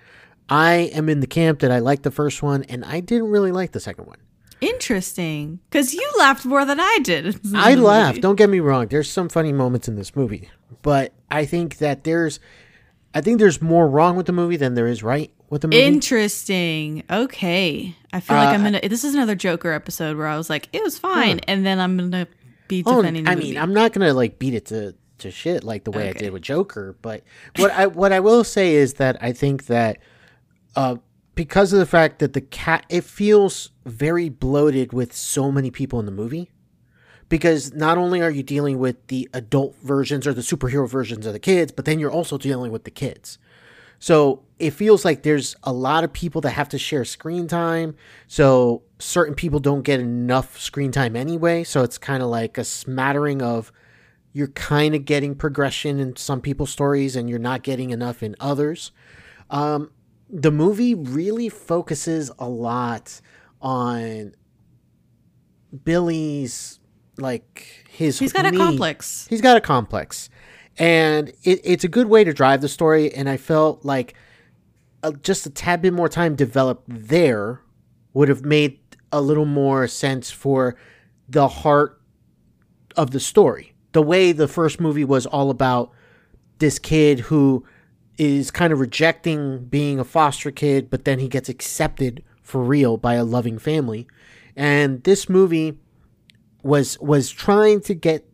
I 0.50 0.74
am 0.94 1.10
in 1.10 1.20
the 1.20 1.28
camp 1.28 1.60
that 1.60 1.72
I 1.72 1.80
like 1.80 2.02
the 2.02 2.12
first 2.12 2.42
one, 2.42 2.64
and 2.64 2.84
I 2.84 3.00
didn't 3.02 3.30
really 3.30 3.52
like 3.52 3.72
the 3.72 3.80
second 3.80 4.08
one. 4.08 4.18
Interesting, 4.62 5.60
because 5.70 5.94
you 5.94 6.12
laughed 6.18 6.44
more 6.44 6.66
than 6.66 6.80
I 6.80 7.00
did. 7.04 7.40
I 7.56 7.76
laughed. 7.76 8.20
Don't 8.20 8.36
get 8.36 8.50
me 8.50 8.60
wrong. 8.60 8.88
There's 8.88 9.10
some 9.10 9.30
funny 9.30 9.54
moments 9.54 9.88
in 9.88 9.96
this 9.96 10.16
movie, 10.16 10.50
but 10.82 11.14
I 11.32 11.46
think 11.46 11.78
that 11.78 12.04
there's, 12.04 12.40
I 13.14 13.22
think 13.22 13.40
there's 13.40 13.62
more 13.62 13.88
wrong 13.88 14.18
with 14.18 14.26
the 14.26 14.34
movie 14.34 14.58
than 14.58 14.74
there 14.74 14.88
is 14.88 15.04
right 15.04 15.32
with 15.50 15.62
the 15.62 15.68
movie. 15.68 15.84
Interesting. 15.84 17.04
Okay, 17.10 17.96
I 18.14 18.20
feel 18.20 18.38
like 18.38 18.50
I'm 18.50 18.64
gonna. 18.64 18.82
This 18.88 19.04
is 19.04 19.14
another 19.14 19.36
Joker 19.36 19.72
episode 19.72 20.18
where 20.18 20.28
I 20.28 20.38
was 20.38 20.50
like, 20.50 20.70
it 20.74 20.84
was 20.84 20.98
fine, 21.00 21.40
and 21.40 21.66
then 21.66 21.80
I'm 21.80 21.98
gonna 21.98 22.28
be 22.68 22.84
Oh, 22.86 22.98
defending. 23.02 23.24
the 23.26 23.32
I 23.32 23.36
mean, 23.36 23.58
I'm 23.58 23.74
not 23.74 23.94
gonna 23.94 24.14
like 24.14 24.40
beat 24.40 24.54
it 24.54 24.66
to 24.68 24.96
to 25.20 25.32
shit 25.32 25.64
like 25.64 25.84
the 25.84 25.92
way 25.92 26.10
I 26.10 26.14
did 26.14 26.32
with 26.32 26.42
Joker, 26.42 26.96
but 27.02 27.24
what 27.58 27.72
I 27.72 27.88
what 27.88 28.12
I 28.14 28.20
will 28.20 28.44
say 28.44 28.76
is 28.76 28.96
that 28.96 29.18
I 29.22 29.34
think 29.34 29.66
that 29.66 29.98
uh 30.76 30.96
because 31.36 31.74
of 31.74 31.80
the 31.80 31.86
fact 31.86 32.20
that 32.20 32.34
the 32.34 32.42
cat 32.42 32.86
it 32.90 33.04
feels 33.04 33.72
very 33.86 34.30
bloated 34.30 34.94
with 34.94 35.14
so 35.16 35.52
many 35.52 35.72
people 35.72 36.00
in 36.00 36.06
the 36.06 36.12
movie 36.12 36.52
because 37.28 37.74
not 37.74 37.98
only 37.98 38.22
are 38.22 38.30
you 38.30 38.44
dealing 38.44 38.80
with 38.80 39.08
the 39.08 39.30
adult 39.34 39.76
versions 39.84 40.26
or 40.26 40.34
the 40.34 40.42
superhero 40.42 40.90
versions 40.90 41.26
of 41.26 41.34
the 41.34 41.40
kids, 41.40 41.72
but 41.72 41.86
then 41.86 42.00
you're 42.00 42.12
also 42.12 42.38
dealing 42.38 42.72
with 42.72 42.84
the 42.86 42.92
kids. 42.92 43.38
So 44.00 44.44
it 44.58 44.72
feels 44.72 45.06
like 45.06 45.24
there's 45.24 45.56
a 45.64 45.72
lot 45.72 46.04
of 46.04 46.12
people 46.12 46.42
that 46.42 46.52
have 46.52 46.70
to 46.70 46.78
share 46.78 47.06
screen 47.06 47.48
time. 47.48 47.96
So 48.28 48.84
certain 49.00 49.36
people 49.36 49.60
don't 49.60 49.84
get 49.84 50.00
enough 50.00 50.60
screen 50.60 50.92
time 50.92 51.16
anyway. 51.16 51.64
So 51.64 51.84
it's 51.84 51.98
kind 51.98 52.24
of 52.24 52.30
like 52.30 52.58
a 52.58 52.64
smattering 52.64 53.42
of 53.42 53.72
you're 54.34 54.48
kind 54.48 54.96
of 54.96 55.06
getting 55.06 55.36
progression 55.36 56.00
in 56.00 56.16
some 56.16 56.42
people's 56.42 56.70
stories 56.70 57.16
and 57.16 57.30
you're 57.30 57.40
not 57.40 57.64
getting 57.64 57.90
enough 57.90 58.22
in 58.22 58.36
others. 58.40 58.92
Um, 59.50 59.92
the 60.30 60.52
movie 60.52 60.94
really 60.94 61.50
focuses 61.50 62.32
a 62.38 62.48
lot 62.48 63.20
on 63.62 64.36
Billy's 65.84 66.80
like 67.18 67.86
his 67.90 68.20
he's 68.20 68.34
got 68.34 68.46
a 68.46 68.52
complex. 68.52 69.28
He's 69.30 69.42
got 69.42 69.58
a 69.58 69.62
complex, 69.62 70.30
and 70.80 71.30
it, 71.44 71.60
it's 71.64 71.84
a 71.84 71.90
good 71.90 72.08
way 72.08 72.24
to 72.24 72.34
drive 72.34 72.62
the 72.62 72.70
story. 72.70 73.14
And 73.14 73.30
I 73.30 73.38
felt 73.38 73.84
like 73.84 74.16
uh, 75.04 75.12
just 75.22 75.46
a 75.46 75.50
tad 75.50 75.82
bit 75.82 75.94
more 75.94 76.10
time 76.10 76.36
developed 76.36 76.86
there 76.88 77.62
would 78.14 78.30
have 78.30 78.46
made 78.46 78.80
a 79.12 79.22
little 79.22 79.46
more 79.46 79.88
sense 79.88 80.32
for 80.32 80.76
the 81.28 81.48
heart 81.48 82.02
of 82.96 83.12
the 83.12 83.20
story. 83.20 83.74
The 83.92 84.02
way 84.02 84.32
the 84.32 84.48
first 84.48 84.80
movie 84.80 85.04
was 85.04 85.26
all 85.26 85.50
about 85.50 85.92
this 86.60 86.80
kid 86.80 87.20
who 87.20 87.66
is 88.18 88.52
kind 88.52 88.74
of 88.74 88.80
rejecting 88.80 89.66
being 89.66 90.00
a 90.00 90.04
foster 90.04 90.52
kid, 90.52 90.90
but 90.90 91.06
then 91.06 91.20
he 91.20 91.28
gets 91.28 91.50
accepted 91.50 92.24
for 92.42 92.62
real 92.62 92.98
by 92.98 93.16
a 93.16 93.24
loving 93.24 93.58
family. 93.58 94.08
And 94.56 95.04
this 95.04 95.30
movie 95.30 95.78
was 96.62 97.00
was 97.00 97.30
trying 97.32 97.82
to 97.82 97.94
get 97.94 98.29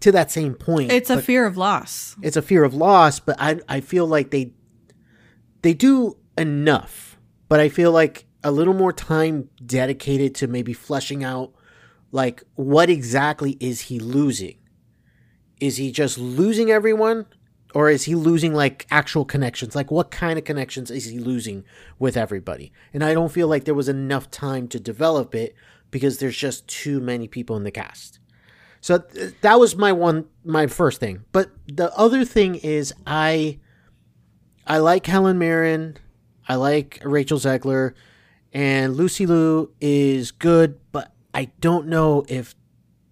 to 0.00 0.12
that 0.12 0.30
same 0.30 0.54
point. 0.54 0.92
It's 0.92 1.10
a 1.10 1.20
fear 1.20 1.46
of 1.46 1.56
loss. 1.56 2.16
it's 2.22 2.36
a 2.36 2.42
fear 2.42 2.64
of 2.64 2.74
loss, 2.74 3.20
but 3.20 3.36
I 3.38 3.60
I 3.68 3.80
feel 3.80 4.06
like 4.06 4.30
they 4.30 4.52
they 5.62 5.74
do 5.74 6.16
enough, 6.38 7.18
but 7.48 7.60
I 7.60 7.68
feel 7.68 7.92
like 7.92 8.26
a 8.42 8.50
little 8.50 8.74
more 8.74 8.92
time 8.92 9.50
dedicated 9.64 10.34
to 10.36 10.46
maybe 10.46 10.72
fleshing 10.72 11.22
out 11.22 11.52
like 12.12 12.42
what 12.54 12.90
exactly 12.90 13.56
is 13.60 13.82
he 13.82 13.98
losing? 13.98 14.56
Is 15.60 15.76
he 15.76 15.92
just 15.92 16.18
losing 16.18 16.70
everyone 16.70 17.26
or 17.74 17.90
is 17.90 18.04
he 18.04 18.14
losing 18.14 18.54
like 18.54 18.86
actual 18.90 19.24
connections? 19.24 19.74
Like 19.74 19.90
what 19.90 20.10
kind 20.10 20.38
of 20.38 20.44
connections 20.44 20.90
is 20.90 21.04
he 21.04 21.18
losing 21.18 21.64
with 21.98 22.16
everybody? 22.16 22.72
And 22.92 23.04
I 23.04 23.12
don't 23.14 23.30
feel 23.30 23.46
like 23.46 23.64
there 23.64 23.74
was 23.74 23.88
enough 23.88 24.30
time 24.30 24.68
to 24.68 24.80
develop 24.80 25.34
it 25.34 25.54
because 25.90 26.18
there's 26.18 26.36
just 26.36 26.66
too 26.66 27.00
many 27.00 27.28
people 27.28 27.56
in 27.56 27.64
the 27.64 27.70
cast. 27.70 28.19
So 28.80 28.98
th- 28.98 29.34
that 29.42 29.60
was 29.60 29.76
my 29.76 29.92
one 29.92 30.26
my 30.44 30.66
first 30.66 31.00
thing. 31.00 31.24
But 31.32 31.50
the 31.66 31.94
other 31.96 32.24
thing 32.24 32.54
is 32.56 32.92
I 33.06 33.58
I 34.66 34.78
like 34.78 35.06
Helen 35.06 35.38
Mirren, 35.38 35.98
I 36.48 36.54
like 36.56 37.00
Rachel 37.04 37.38
Zegler, 37.38 37.94
and 38.52 38.96
Lucy 38.96 39.26
Liu 39.26 39.72
is 39.80 40.30
good, 40.30 40.80
but 40.92 41.12
I 41.34 41.46
don't 41.60 41.88
know 41.88 42.24
if 42.28 42.54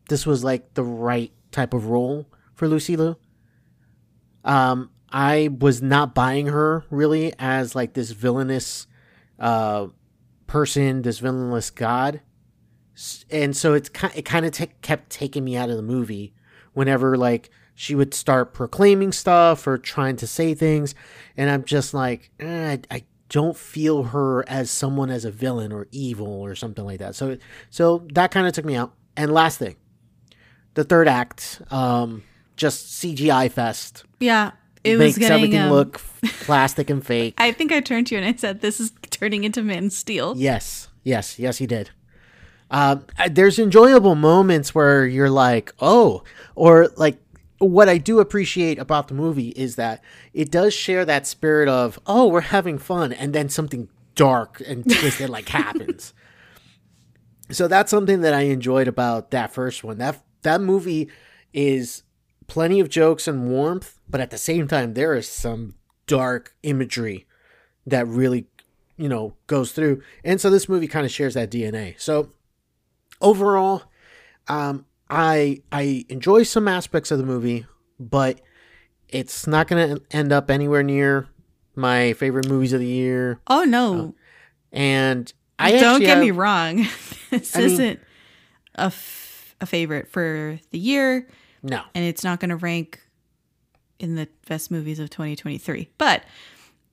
this 0.09 0.27
was 0.27 0.43
like 0.43 0.75
the 0.75 0.83
right 0.83 1.33
type 1.51 1.75
of 1.75 1.87
role 1.87 2.27
for 2.55 2.67
Lucy 2.67 2.97
Liu. 2.97 3.17
Um, 4.45 4.91
I 5.11 5.49
was 5.61 5.83
not 5.83 6.15
buying 6.15 6.47
her 6.47 6.85
really 6.91 7.33
as 7.39 7.75
like 7.75 7.95
this 7.95 8.11
villainous 8.11 8.87
uh, 9.39 9.89
person, 10.47 11.03
this 11.03 11.19
villainous 11.19 11.71
god, 11.71 12.21
and 13.31 13.57
so 13.57 13.75
it's 13.75 13.91
it 14.15 14.25
kind 14.25 14.47
of 14.47 14.53
t- 14.53 14.71
kept 14.83 15.11
taking 15.11 15.45
me 15.45 15.57
out 15.57 15.71
of 15.71 15.77
the 15.77 15.83
movie 15.83 16.33
whenever 16.73 17.17
like 17.17 17.51
she 17.75 17.95
would 17.95 18.13
start 18.13 18.55
proclaiming 18.55 19.13
stuff 19.13 19.67
or 19.67 19.79
trying 19.79 20.17
to 20.17 20.27
say 20.27 20.55
things, 20.55 20.95
and 21.37 21.49
I'm 21.49 21.65
just 21.65 21.95
like, 21.95 22.31
eh, 22.41 22.77
I, 22.91 22.97
I 22.97 23.05
don't 23.29 23.57
feel 23.57 24.05
her 24.05 24.49
as 24.49 24.71
someone 24.71 25.11
as 25.11 25.25
a 25.25 25.31
villain 25.31 25.73
or 25.73 25.87
evil 25.93 26.27
or 26.27 26.55
something 26.55 26.85
like 26.85 26.99
that. 26.99 27.15
So 27.15 27.39
so 27.71 28.07
that 28.15 28.31
kind 28.31 28.47
of 28.47 28.53
took 28.53 28.65
me 28.65 28.75
out. 28.75 28.95
And 29.17 29.33
last 29.33 29.59
thing, 29.59 29.77
the 30.75 30.85
third 30.85 31.09
act, 31.09 31.63
um, 31.71 32.23
just 32.57 33.01
CGI 33.01 33.51
fest 33.51 34.05
Yeah, 34.19 34.53
it 34.83 34.97
was 34.97 34.99
makes 34.99 35.19
getting 35.19 35.37
everything 35.37 35.61
um, 35.61 35.71
look 35.71 36.01
plastic 36.41 36.91
and 36.91 37.05
fake. 37.05 37.35
I 37.39 37.53
think 37.53 37.71
I 37.73 37.81
turned 37.81 38.09
to 38.09 38.15
you 38.15 38.21
and 38.21 38.29
I 38.29 38.37
said, 38.37 38.61
"This 38.61 38.81
is 38.81 38.93
turning 39.11 39.45
into 39.45 39.63
Man 39.63 39.91
Steel." 39.91 40.35
Yes, 40.37 40.89
yes, 41.05 41.39
yes, 41.39 41.59
he 41.59 41.67
did. 41.67 41.91
Um, 42.71 43.07
I- 43.19 43.29
there's 43.29 43.59
enjoyable 43.59 44.15
moments 44.15 44.75
where 44.75 45.07
you're 45.07 45.31
like, 45.31 45.73
oh, 45.81 46.23
or 46.55 46.89
like 46.97 47.19
what 47.59 47.89
I 47.89 47.99
do 47.99 48.21
appreciate 48.21 48.79
about 48.79 49.09
the 49.09 49.15
movie 49.15 49.49
is 49.49 49.77
that 49.77 50.03
it 50.33 50.51
does 50.51 50.75
share 50.75 51.05
that 51.05 51.27
spirit 51.27 51.69
of, 51.69 51.99
oh, 52.07 52.29
we're 52.29 52.41
having 52.43 52.79
fun, 52.79 53.13
and 53.13 53.33
then 53.35 53.49
something 53.49 53.89
dark 54.15 54.63
and 54.67 54.85
twisted 54.85 55.31
like 55.31 55.49
happens. 55.49 56.13
So 57.51 57.67
that's 57.67 57.91
something 57.91 58.21
that 58.21 58.35
I 58.35 58.43
enjoyed 58.43 58.89
about 58.89 59.31
that 59.31 59.53
first 59.55 59.83
one. 59.83 59.97
That 59.99 60.23
that 60.43 60.61
movie 60.61 61.09
is 61.55 62.03
plenty 62.47 62.79
of 62.79 62.91
jokes 62.91 63.27
and 63.27 63.49
warmth, 63.49 63.99
but 64.07 64.21
at 64.21 64.31
the 64.31 64.37
same 64.37 64.69
time, 64.69 64.93
there 64.93 65.15
is 65.15 65.27
some 65.27 65.75
dark 66.07 66.55
imagery 66.63 67.27
that 67.87 68.07
really, 68.07 68.47
you 68.99 69.09
know, 69.09 69.35
goes 69.47 69.73
through. 69.73 70.03
And 70.23 70.39
so 70.41 70.51
this 70.51 70.69
movie 70.69 70.89
kind 70.89 71.07
of 71.07 71.11
shares 71.13 71.33
that 71.35 71.51
DNA. 71.51 71.99
So 71.99 72.33
overall, 73.21 73.83
um, 74.49 74.85
I 75.11 75.63
I 75.73 76.05
enjoy 76.09 76.43
some 76.43 76.69
aspects 76.69 77.11
of 77.11 77.19
the 77.19 77.25
movie, 77.25 77.67
but 77.99 78.41
it's 79.09 79.47
not 79.47 79.69
going 79.69 79.97
to 79.97 80.03
end 80.11 80.33
up 80.33 80.51
anywhere 80.51 80.83
near 80.83 81.29
my 81.75 82.13
favorite 82.15 82.49
movies 82.49 82.73
of 82.73 82.81
the 82.81 82.87
year. 82.87 83.41
Oh 83.47 83.65
no! 83.65 84.15
And 84.73 85.33
I 85.59 85.73
Don't 85.73 86.01
get 86.01 86.11
have- 86.11 86.21
me 86.21 86.31
wrong. 86.31 86.87
this 87.31 87.57
I 87.57 87.61
isn't 87.61 88.01
a, 88.75 88.83
f- 88.83 89.55
a 89.61 89.67
favorite 89.67 90.09
for 90.09 90.59
the 90.71 90.79
year, 90.79 91.27
no. 91.63 91.83
and 91.95 92.05
it's 92.05 92.23
not 92.23 92.39
going 92.41 92.51
to 92.51 92.57
rank 92.57 93.01
in 93.99 94.15
the 94.15 94.29
best 94.49 94.71
movies 94.71 94.99
of 95.01 95.11
2023. 95.11 95.89
But 95.99 96.23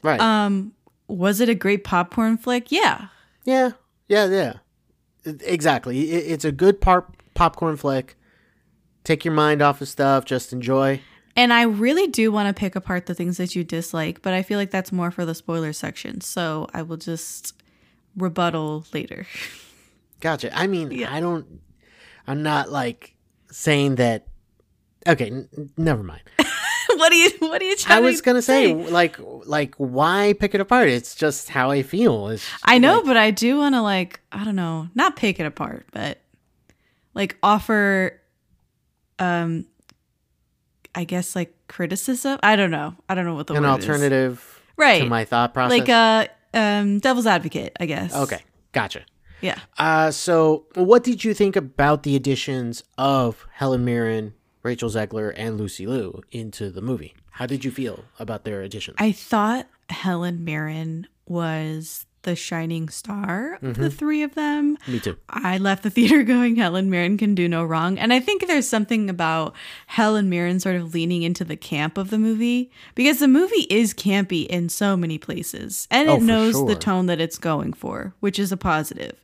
Right. 0.01 0.19
um, 0.19 0.73
was 1.07 1.39
it 1.41 1.49
a 1.49 1.55
great 1.55 1.83
popcorn 1.83 2.37
flick? 2.37 2.71
Yeah. 2.71 3.07
Yeah, 3.43 3.71
yeah, 4.07 4.25
yeah. 4.27 4.53
Exactly. 5.25 6.11
It, 6.11 6.31
it's 6.31 6.45
a 6.45 6.51
good 6.51 6.79
pop- 6.81 7.15
popcorn 7.33 7.77
flick. 7.77 8.15
Take 9.03 9.23
your 9.25 9.33
mind 9.33 9.61
off 9.61 9.81
of 9.81 9.87
stuff. 9.87 10.25
Just 10.25 10.51
enjoy. 10.53 11.01
And 11.35 11.51
I 11.51 11.63
really 11.63 12.07
do 12.07 12.31
want 12.31 12.47
to 12.47 12.57
pick 12.59 12.75
apart 12.75 13.07
the 13.07 13.13
things 13.13 13.37
that 13.37 13.55
you 13.55 13.63
dislike, 13.63 14.21
but 14.21 14.33
I 14.33 14.41
feel 14.41 14.57
like 14.57 14.71
that's 14.71 14.91
more 14.91 15.11
for 15.11 15.25
the 15.25 15.35
spoiler 15.35 15.73
section. 15.73 16.21
So 16.21 16.67
I 16.73 16.81
will 16.81 16.97
just 16.97 17.53
rebuttal 18.15 18.85
later. 18.93 19.27
Gotcha. 20.21 20.57
I 20.57 20.67
mean, 20.67 20.91
Yeah. 20.91 21.13
I 21.13 21.19
don't. 21.19 21.59
I'm 22.25 22.41
not 22.41 22.71
like 22.71 23.15
saying 23.51 23.95
that. 23.95 24.27
Okay, 25.07 25.27
n- 25.27 25.69
never 25.77 26.01
mind. 26.03 26.21
what 26.99 27.11
are 27.11 27.15
you 27.15 27.29
what 27.39 27.61
are 27.61 27.65
you 27.65 27.75
trying 27.75 27.97
I 27.97 28.01
was 28.01 28.21
gonna 28.21 28.41
say, 28.41 28.73
like, 28.73 29.17
like 29.45 29.75
why 29.75 30.33
pick 30.39 30.53
it 30.55 30.61
apart? 30.61 30.89
It's 30.89 31.15
just 31.15 31.49
how 31.49 31.71
I 31.71 31.81
feel. 31.83 32.29
It's 32.29 32.45
I 32.63 32.77
know, 32.77 32.97
like- 32.97 33.05
but 33.05 33.17
I 33.17 33.31
do 33.31 33.57
want 33.57 33.75
to 33.75 33.81
like 33.81 34.19
I 34.31 34.43
don't 34.43 34.55
know, 34.55 34.89
not 34.95 35.15
pick 35.15 35.39
it 35.39 35.45
apart, 35.45 35.85
but 35.91 36.19
like 37.13 37.37
offer 37.43 38.19
um 39.19 39.65
I 40.93 41.03
guess 41.03 41.35
like 41.35 41.53
criticism. 41.67 42.39
I 42.43 42.55
don't 42.55 42.71
know. 42.71 42.95
I 43.09 43.15
don't 43.15 43.25
know 43.25 43.35
what 43.35 43.47
the 43.47 43.53
an 43.55 43.63
word 43.63 43.79
is. 43.79 43.89
alternative 43.89 44.61
Right. 44.77 45.01
to 45.03 45.09
my 45.09 45.25
thought 45.25 45.53
process. 45.53 45.79
Like 45.79 45.89
uh 45.89 46.27
um 46.53 46.99
devil's 46.99 47.27
advocate, 47.27 47.75
I 47.79 47.85
guess. 47.85 48.15
okay, 48.15 48.39
gotcha. 48.71 49.01
Yeah. 49.41 49.59
Uh, 49.77 50.09
so 50.11 50.65
what 50.75 51.03
did 51.03 51.23
you 51.23 51.33
think 51.33 51.55
about 51.57 52.03
the 52.03 52.15
additions 52.15 52.83
of 52.97 53.45
Helen 53.51 53.83
Mirren, 53.85 54.33
Rachel 54.65 54.89
Zegler, 54.89 55.31
and 55.37 55.57
Lucy 55.57 55.85
Liu 55.85 56.23
into 56.31 56.71
the 56.71 56.81
movie? 56.81 57.13
How 57.29 57.45
did 57.45 57.63
you 57.63 57.69
feel 57.69 58.03
about 58.17 58.45
their 58.45 58.63
additions? 58.63 58.97
I 58.99 59.11
thought 59.11 59.67
Helen 59.89 60.43
Mirren 60.43 61.07
was 61.27 62.07
the 62.23 62.35
shining 62.35 62.89
star 62.89 63.59
of 63.61 63.61
the 63.61 63.67
mm-hmm. 63.67 63.87
three 63.89 64.23
of 64.23 64.33
them. 64.33 64.79
Me 64.87 64.99
too. 64.99 65.15
I 65.29 65.59
left 65.59 65.83
the 65.83 65.91
theater 65.91 66.23
going, 66.33 66.55
Helen 66.55 66.89
Mirren 66.89 67.19
can 67.19 67.35
do 67.35 67.47
no 67.47 67.63
wrong. 67.63 67.99
And 67.99 68.11
I 68.11 68.19
think 68.19 68.47
there's 68.47 68.67
something 68.67 69.07
about 69.07 69.53
Helen 69.85 70.29
Mirren 70.29 70.59
sort 70.59 70.77
of 70.77 70.95
leaning 70.95 71.21
into 71.21 71.45
the 71.45 71.55
camp 71.55 71.99
of 71.99 72.09
the 72.09 72.17
movie 72.17 72.71
because 72.95 73.19
the 73.19 73.27
movie 73.27 73.67
is 73.69 73.93
campy 73.93 74.47
in 74.47 74.69
so 74.69 74.97
many 74.97 75.19
places 75.19 75.87
and 75.91 76.09
Oh, 76.09 76.15
it 76.15 76.23
knows 76.23 76.55
sure. 76.55 76.67
the 76.67 76.75
tone 76.75 77.05
that 77.05 77.21
it's 77.21 77.37
going 77.37 77.73
for, 77.73 78.15
which 78.19 78.39
is 78.39 78.51
a 78.51 78.57
positive. 78.57 79.23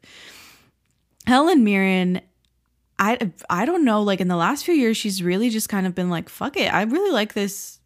Helen 1.26 1.64
Mirren. 1.64 2.22
I, 3.04 3.32
I 3.50 3.66
don't 3.66 3.84
know 3.84 4.02
like 4.04 4.22
in 4.22 4.28
the 4.28 4.36
last 4.36 4.64
few 4.64 4.76
years 4.76 4.96
she's 4.96 5.22
really 5.24 5.50
just 5.50 5.68
kind 5.70 5.88
of 5.88 5.96
been 5.96 6.10
like 6.12 6.30
fuck 6.30 6.56
it 6.56 6.72
I 6.74 6.84
really 6.84 7.12
like 7.12 7.34
this 7.34 7.80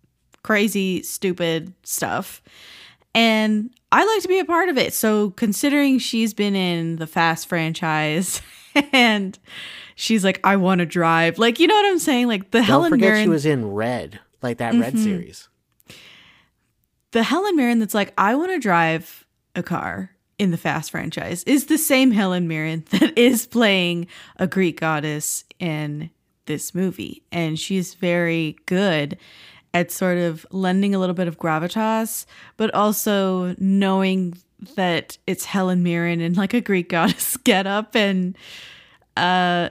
crazy 0.44 1.02
stupid 1.04 1.74
stuff 1.84 2.44
and 3.16 3.72
I 3.94 4.04
like 4.06 4.22
to 4.24 4.28
be 4.28 4.40
a 4.40 4.46
part 4.46 4.68
of 4.68 4.78
it. 4.78 4.94
So 4.94 5.30
considering 5.32 6.00
she's 6.00 6.34
been 6.34 6.54
in 6.54 6.98
the 6.98 7.08
Fast 7.08 7.48
franchise 7.48 8.42
and 8.92 9.40
she's 9.96 10.26
like, 10.26 10.42
I 10.44 10.58
want 10.58 10.80
to 10.80 10.86
drive, 10.86 11.40
like 11.40 11.58
you 11.62 11.68
know 11.68 11.76
what 11.76 11.86
I'm 11.86 11.98
saying? 12.00 12.28
Like 12.28 12.52
the 12.52 12.58
Don't 12.58 12.66
Helen 12.66 12.90
forget 12.90 13.08
Mirren, 13.14 13.24
she 13.24 13.30
was 13.30 13.46
in 13.46 13.72
Red, 13.72 14.20
like 14.42 14.58
that 14.58 14.74
Red 14.76 14.96
Mhm. 14.96 15.04
series. 15.04 15.48
the 17.12 17.24
Helen 17.24 17.56
Mirren 17.56 17.80
that's 17.80 17.94
like, 17.94 18.14
I 18.18 18.36
want 18.36 18.52
to 18.52 18.60
drive 18.60 19.26
a 19.56 19.64
car 19.64 20.12
in 20.38 20.52
the 20.52 20.58
Fast 20.58 20.92
franchise 20.92 21.44
is 21.44 21.66
the 21.66 21.78
same 21.78 22.12
Helen 22.12 22.48
Mirren 22.48 22.84
that 22.92 23.18
is 23.18 23.46
playing 23.46 24.08
a 24.38 24.48
Greek 24.48 24.80
goddess 24.80 25.44
in 25.60 26.10
this 26.46 26.76
movie, 26.76 27.24
and 27.32 27.60
she's 27.60 27.94
very 27.96 28.56
good 28.66 29.18
at 29.74 29.92
sort 29.92 30.18
of 30.18 30.46
lending 30.52 30.96
a 30.96 31.00
little 31.00 31.16
bit 31.16 31.28
of 31.28 31.38
gravitas, 31.38 32.26
but 32.56 32.74
also 32.74 33.56
knowing 33.58 34.38
that 34.76 35.18
it's 35.28 35.46
Helen 35.46 35.84
Mirren 35.84 36.22
in 36.22 36.34
like 36.34 36.54
a 36.54 36.62
Greek 36.62 36.90
goddess 36.90 37.38
getup, 37.38 37.96
and 37.96 38.38
uh, 39.18 39.70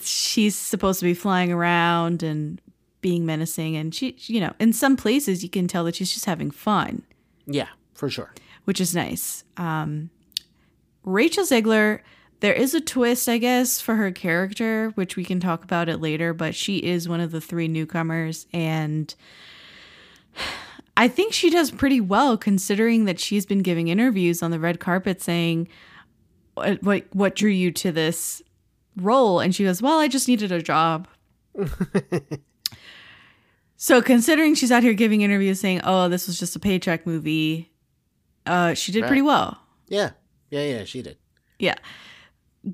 she's 0.00 0.56
supposed 0.56 1.00
to 1.00 1.04
be 1.04 1.14
flying 1.14 1.52
around 1.52 2.22
and 2.22 2.60
being 3.00 3.24
menacing, 3.24 3.76
and 3.76 3.94
she, 3.94 4.16
you 4.22 4.40
know, 4.40 4.52
in 4.58 4.72
some 4.72 4.96
places 4.96 5.42
you 5.42 5.48
can 5.48 5.68
tell 5.68 5.84
that 5.84 5.94
she's 5.94 6.12
just 6.12 6.24
having 6.24 6.50
fun, 6.50 7.02
Yeah, 7.46 7.68
for 7.94 8.10
sure. 8.10 8.32
Which 8.66 8.80
is 8.80 8.94
nice. 8.94 9.42
Um, 9.56 10.10
Rachel 11.04 11.44
Zegler, 11.44 12.00
There 12.40 12.52
is 12.52 12.74
a 12.74 12.80
twist, 12.80 13.28
I 13.28 13.38
guess, 13.38 13.80
for 13.80 13.94
her 13.94 14.10
character, 14.10 14.90
which 14.96 15.16
we 15.16 15.24
can 15.24 15.40
talk 15.40 15.64
about 15.64 15.88
it 15.88 16.00
later, 16.00 16.34
but 16.34 16.54
she 16.54 16.78
is 16.78 17.08
one 17.08 17.20
of 17.20 17.30
the 17.30 17.40
three 17.40 17.68
newcomers 17.68 18.46
and 18.52 19.14
I 20.98 21.08
think 21.08 21.34
she 21.34 21.50
does 21.50 21.70
pretty 21.70 22.00
well 22.00 22.38
considering 22.38 23.04
that 23.04 23.20
she's 23.20 23.44
been 23.44 23.60
giving 23.60 23.88
interviews 23.88 24.42
on 24.42 24.50
the 24.50 24.58
red 24.58 24.80
carpet 24.80 25.20
saying 25.20 25.68
what 26.54 26.82
what, 26.82 27.04
what 27.12 27.34
drew 27.36 27.50
you 27.50 27.70
to 27.72 27.92
this 27.92 28.42
role 28.96 29.40
and 29.40 29.54
she 29.54 29.64
goes, 29.64 29.82
"Well, 29.82 29.98
I 29.98 30.08
just 30.08 30.26
needed 30.26 30.52
a 30.52 30.62
job." 30.62 31.06
so 33.76 34.00
considering 34.00 34.54
she's 34.54 34.72
out 34.72 34.82
here 34.82 34.94
giving 34.94 35.20
interviews 35.20 35.60
saying, 35.60 35.82
"Oh, 35.84 36.08
this 36.08 36.26
was 36.26 36.38
just 36.38 36.56
a 36.56 36.60
paycheck 36.60 37.06
movie." 37.06 37.70
Uh 38.46 38.74
she 38.74 38.92
did 38.92 39.04
pretty 39.06 39.22
well. 39.22 39.58
Yeah, 39.88 40.10
yeah, 40.50 40.62
yeah. 40.64 40.84
She 40.84 41.02
did. 41.02 41.16
Yeah. 41.58 41.76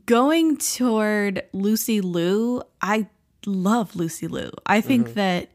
going 0.06 0.56
toward 0.56 1.42
Lucy 1.52 2.00
Liu, 2.00 2.62
I 2.80 3.06
love 3.46 3.94
Lucy 3.96 4.26
Liu. 4.28 4.50
I 4.66 4.80
think 4.80 5.06
Mm-hmm. 5.08 5.14
that 5.14 5.48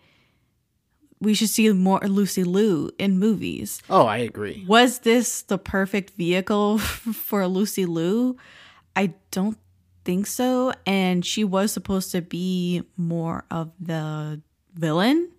we 1.19 1.33
should 1.33 1.49
see 1.49 1.71
more 1.73 1.99
Lucy 2.01 2.43
Liu 2.43 2.91
in 2.99 3.17
movies. 3.17 3.81
Oh, 3.89 4.05
I 4.05 4.17
agree. 4.17 4.63
Was 4.67 4.99
this 4.99 5.41
the 5.41 5.57
perfect 5.57 6.11
vehicle 6.15 6.77
for 6.77 7.47
Lucy 7.47 7.85
Liu? 7.87 8.37
I 8.95 9.13
don't 9.31 9.57
think 10.05 10.27
so. 10.27 10.73
And 10.85 11.25
she 11.25 11.43
was 11.43 11.71
supposed 11.71 12.11
to 12.11 12.21
be 12.21 12.83
more 12.97 13.45
of 13.49 13.71
the 13.79 14.41
villain, 14.75 15.31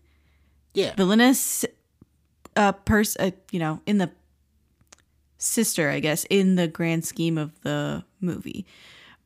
Yeah. 0.75 0.95
villainous 0.97 1.65
uh, 2.57 2.73
person, 2.73 3.23
uh, 3.23 3.31
you 3.53 3.61
know, 3.61 3.81
in 3.87 3.99
the 3.99 4.11
sister, 5.39 5.89
I 5.91 6.01
guess, 6.01 6.25
in 6.29 6.57
the 6.57 6.69
grand 6.69 7.05
scheme 7.05 7.39
of 7.39 7.59
the 7.63 8.05
movie. 8.21 8.67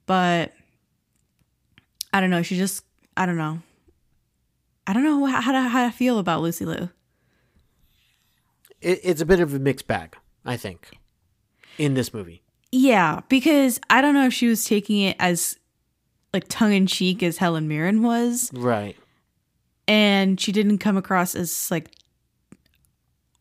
But 0.06 0.52
I 2.12 2.20
don't 2.20 2.30
know. 2.30 2.42
She 2.42 2.56
just, 2.56 2.84
I 3.16 3.26
don't 3.26 3.36
know. 3.38 3.60
I 4.86 4.92
don't 4.92 5.04
know 5.04 5.24
how, 5.26 5.40
how, 5.40 5.52
to, 5.52 5.60
how 5.62 5.86
to 5.86 5.92
feel 5.92 6.18
about 6.18 6.42
Lucy 6.42 6.64
Liu. 6.64 6.90
It, 8.80 9.00
it's 9.02 9.20
a 9.20 9.26
bit 9.26 9.40
of 9.40 9.54
a 9.54 9.58
mixed 9.58 9.86
bag, 9.86 10.16
I 10.44 10.56
think, 10.56 10.90
in 11.78 11.94
this 11.94 12.12
movie. 12.12 12.42
Yeah, 12.72 13.20
because 13.28 13.78
I 13.90 14.00
don't 14.00 14.14
know 14.14 14.26
if 14.26 14.32
she 14.34 14.48
was 14.48 14.64
taking 14.64 15.02
it 15.02 15.16
as 15.18 15.56
like 16.32 16.46
tongue 16.48 16.72
in 16.72 16.86
cheek 16.86 17.22
as 17.22 17.36
Helen 17.36 17.68
Mirren 17.68 18.02
was, 18.02 18.50
Right. 18.54 18.96
and 19.86 20.40
she 20.40 20.50
didn't 20.52 20.78
come 20.78 20.96
across 20.96 21.34
as 21.34 21.70
like 21.70 21.90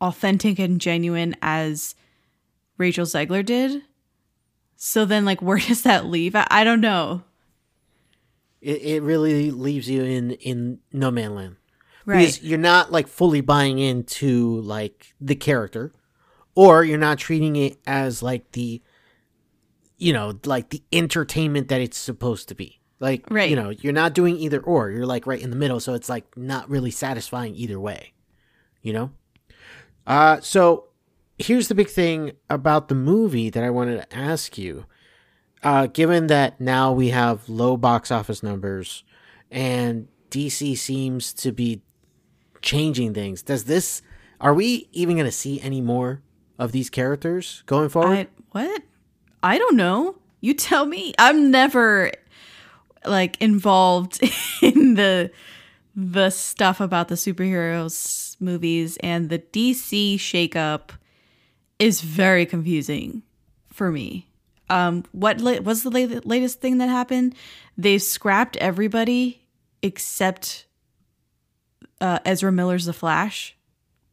authentic 0.02 0.60
and 0.60 0.82
genuine 0.82 1.36
as 1.42 1.96
Rachel 2.82 3.06
Zegler 3.06 3.46
did. 3.46 3.84
So 4.76 5.06
then, 5.06 5.24
like, 5.26 5.42
where 5.44 5.60
does 5.60 5.84
that 5.84 6.08
leave? 6.08 6.36
I, 6.36 6.48
I 6.50 6.64
don't 6.64 6.82
know. 6.82 7.24
It, 8.62 8.82
it 8.82 9.02
really 9.04 9.52
leaves 9.52 9.90
you 9.90 10.04
in, 10.04 10.32
in 10.32 10.80
no 10.92 11.10
man 11.12 11.36
land. 11.36 11.56
Right. 12.06 12.20
Because 12.20 12.44
you're 12.44 12.58
not 12.60 12.92
like 12.92 13.08
fully 13.08 13.42
buying 13.42 13.80
into 13.80 14.60
like 14.62 15.14
the 15.22 15.36
character, 15.36 15.94
or 16.56 16.84
you're 16.84 16.98
not 16.98 17.20
treating 17.20 17.56
it 17.56 17.78
as 17.86 18.24
like 18.24 18.52
the, 18.54 18.82
you 19.98 20.12
know, 20.12 20.38
like 20.46 20.70
the 20.72 20.84
entertainment 20.92 21.68
that 21.70 21.80
it's 21.80 21.98
supposed 21.98 22.48
to 22.50 22.56
be. 22.56 22.80
Like, 23.00 23.26
Right. 23.32 23.50
you 23.50 23.56
know, 23.56 23.70
you're 23.70 23.94
not 23.94 24.14
doing 24.14 24.38
either 24.38 24.60
or. 24.60 24.90
You're 24.92 25.06
like 25.06 25.26
right 25.28 25.42
in 25.42 25.50
the 25.52 25.56
middle, 25.56 25.80
so 25.80 25.94
it's 25.94 26.10
like 26.10 26.26
not 26.38 26.70
really 26.70 26.92
satisfying 26.92 27.56
either 27.56 27.80
way. 27.80 28.14
You 28.82 28.94
know. 28.94 29.12
Uh, 30.06 30.40
so 30.42 30.86
here's 31.42 31.68
the 31.68 31.76
big 31.76 31.90
thing 31.90 32.34
about 32.50 32.88
the 32.88 32.96
movie 32.96 33.50
that 33.50 33.64
I 33.64 33.70
wanted 33.70 33.98
to 34.02 34.16
ask 34.16 34.58
you. 34.58 34.86
Uh, 35.64 35.88
given 35.88 36.28
that 36.28 36.60
now 36.60 36.92
we 36.92 37.10
have 37.10 37.48
low 37.48 37.78
box 37.78 38.10
office 38.12 38.42
numbers 38.42 39.04
and 39.52 40.08
DC 40.32 40.78
seems 40.78 41.34
to 41.34 41.52
be 41.52 41.82
changing 42.62 43.14
things, 43.14 43.44
does 43.44 43.66
this 43.66 44.02
are 44.40 44.56
we 44.56 44.90
even 44.92 45.16
going 45.16 45.28
to 45.28 45.32
see 45.32 45.62
any 45.62 45.82
more 45.82 46.24
of 46.58 46.72
these 46.72 46.90
characters 46.90 47.62
going 47.68 47.90
forward? 47.90 48.18
I 48.18 48.28
what? 48.52 48.82
I 49.44 49.58
don't 49.60 49.76
know. 49.76 50.16
You 50.40 50.56
tell 50.56 50.88
me. 50.88 51.14
I'm 51.20 51.52
never 51.52 52.12
like 53.06 53.40
involved 53.40 54.20
in 54.62 54.96
the 54.96 55.32
the 55.96 56.30
stuff 56.30 56.80
about 56.80 57.08
the 57.10 57.16
superheroes 57.16 58.36
movies 58.40 58.98
and 59.04 59.30
the 59.30 59.40
DC 59.40 60.16
shakeup 60.16 60.92
is 61.82 62.02
very 62.02 62.46
confusing 62.46 63.24
for 63.74 63.92
me. 63.92 64.28
Um, 64.70 65.04
what 65.12 65.42
la- 65.42 65.62
what's 65.62 65.82
the 65.82 65.90
la- 65.90 66.22
latest 66.24 66.62
thing 66.62 66.78
that 66.78 66.88
happened? 66.88 67.34
They've 67.76 68.02
scrapped 68.02 68.56
everybody 68.58 69.42
except 69.82 70.68
uh, 72.00 72.20
Ezra 72.24 72.52
Miller's 72.52 72.86
The 72.86 72.94
Flash. 72.94 73.58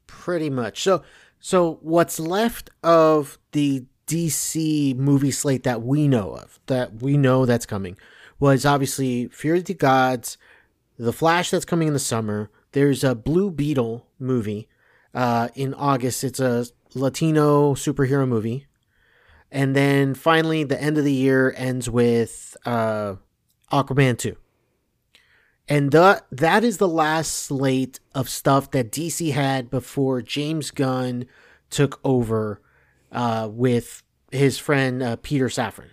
Pretty 0.06 0.48
much. 0.48 0.82
So 0.82 1.02
so 1.40 1.78
what's 1.82 2.18
left 2.18 2.70
of 2.82 3.38
the 3.52 3.84
DC 4.06 4.96
movie 4.96 5.30
slate 5.30 5.64
that 5.64 5.82
we 5.82 6.08
know 6.08 6.34
of, 6.34 6.58
that 6.66 7.02
we 7.02 7.18
know 7.18 7.44
that's 7.44 7.66
coming, 7.66 7.98
was 8.40 8.64
obviously 8.64 9.28
Fury 9.28 9.58
of 9.58 9.66
the 9.66 9.74
Gods, 9.74 10.38
The 10.98 11.12
Flash 11.12 11.50
that's 11.50 11.66
coming 11.66 11.88
in 11.88 11.94
the 11.94 12.00
summer. 12.00 12.50
There's 12.72 13.04
a 13.04 13.14
Blue 13.14 13.50
Beetle 13.50 14.06
movie 14.18 14.68
uh, 15.14 15.48
in 15.54 15.74
August. 15.74 16.24
It's 16.24 16.40
a 16.40 16.66
Latino 16.98 17.74
superhero 17.74 18.26
movie. 18.26 18.66
And 19.50 19.74
then 19.74 20.14
finally, 20.14 20.64
the 20.64 20.80
end 20.80 20.98
of 20.98 21.04
the 21.04 21.12
year 21.12 21.54
ends 21.56 21.88
with 21.88 22.56
uh, 22.66 23.14
Aquaman 23.72 24.18
2. 24.18 24.36
And 25.68 25.90
the, 25.90 26.22
that 26.30 26.64
is 26.64 26.78
the 26.78 26.88
last 26.88 27.32
slate 27.34 28.00
of 28.14 28.28
stuff 28.28 28.70
that 28.72 28.90
DC 28.90 29.32
had 29.32 29.70
before 29.70 30.22
James 30.22 30.70
Gunn 30.70 31.26
took 31.70 32.00
over 32.04 32.60
uh, 33.12 33.48
with 33.50 34.02
his 34.30 34.58
friend 34.58 35.02
uh, 35.02 35.16
Peter 35.16 35.48
Safran. 35.48 35.90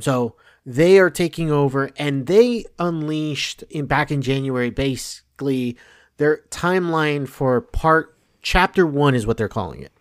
So 0.00 0.36
they 0.66 0.98
are 0.98 1.10
taking 1.10 1.50
over, 1.50 1.90
and 1.96 2.26
they 2.26 2.64
unleashed 2.78 3.62
in 3.70 3.86
back 3.86 4.10
in 4.10 4.22
January 4.22 4.70
basically 4.70 5.76
their 6.16 6.42
timeline 6.50 7.28
for 7.28 7.60
part 7.60 8.16
chapter 8.42 8.86
one 8.86 9.14
is 9.14 9.26
what 9.26 9.36
they're 9.36 9.48
calling 9.48 9.82
it. 9.82 9.92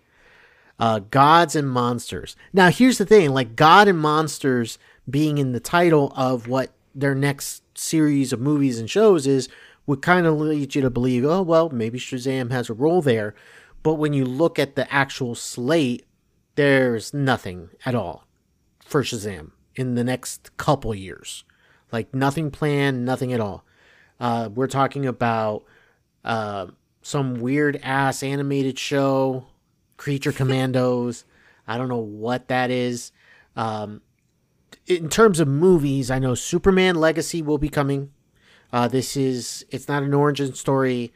Uh, 0.80 1.00
gods 1.00 1.56
and 1.56 1.70
monsters. 1.70 2.36
Now 2.52 2.70
here's 2.70 2.98
the 2.98 3.06
thing: 3.06 3.32
like 3.32 3.56
God 3.56 3.88
and 3.88 4.00
monsters 4.00 4.78
being 5.10 5.38
in 5.38 5.52
the 5.52 5.60
title 5.60 6.14
of 6.16 6.48
what 6.48 6.72
their 6.96 7.16
next 7.16 7.64
series 7.78 8.32
of 8.34 8.40
movies 8.40 8.80
and 8.80 8.90
shows 8.90 9.28
is 9.28 9.50
would 9.86 10.02
kind 10.02 10.26
of 10.26 10.40
lead 10.40 10.76
you 10.76 10.82
to 10.82 10.90
believe, 10.90 11.26
oh 11.26 11.42
well, 11.42 11.70
maybe 11.70 12.00
Shazam 12.00 12.52
has 12.52 12.70
a 12.70 12.74
role 12.74 13.02
there. 13.02 13.36
But 13.82 13.96
when 13.96 14.14
you 14.14 14.24
look 14.24 14.58
at 14.58 14.76
the 14.76 14.92
actual 14.94 15.36
slate, 15.36 16.06
there's 16.56 17.14
nothing 17.14 17.70
at 17.86 17.96
all 17.96 18.26
for 18.80 19.04
Shazam 19.04 19.52
in 19.76 19.96
the 19.96 20.04
next 20.04 20.56
couple 20.58 20.96
years. 20.96 21.44
Like 21.92 22.14
nothing 22.14 22.50
planned, 22.50 23.06
nothing 23.06 23.34
at 23.34 23.40
all. 23.40 23.66
Uh, 24.20 24.50
we're 24.54 24.68
talking 24.68 25.06
about 25.06 25.66
uh, 26.24 26.68
some 27.02 27.42
weird 27.42 27.80
ass 27.84 28.24
animated 28.24 28.80
show, 28.80 29.48
Creature 30.04 30.34
Commandos. 30.34 31.24
I 31.66 31.78
don't 31.78 31.88
know 31.88 31.96
what 31.96 32.50
that 32.50 32.70
is. 32.70 33.14
Um, 33.56 34.02
in 34.86 35.08
terms 35.08 35.40
of 35.40 35.48
movies, 35.48 36.12
I 36.12 36.20
know 36.20 36.36
Superman 36.36 36.96
Legacy 36.96 37.42
will 37.42 37.58
be 37.58 37.70
coming. 37.70 38.12
Uh, 38.74 38.90
this 38.90 39.16
is 39.16 39.66
it's 39.70 39.88
not 39.88 40.04
an 40.04 40.14
origin 40.14 40.54
story, 40.56 41.14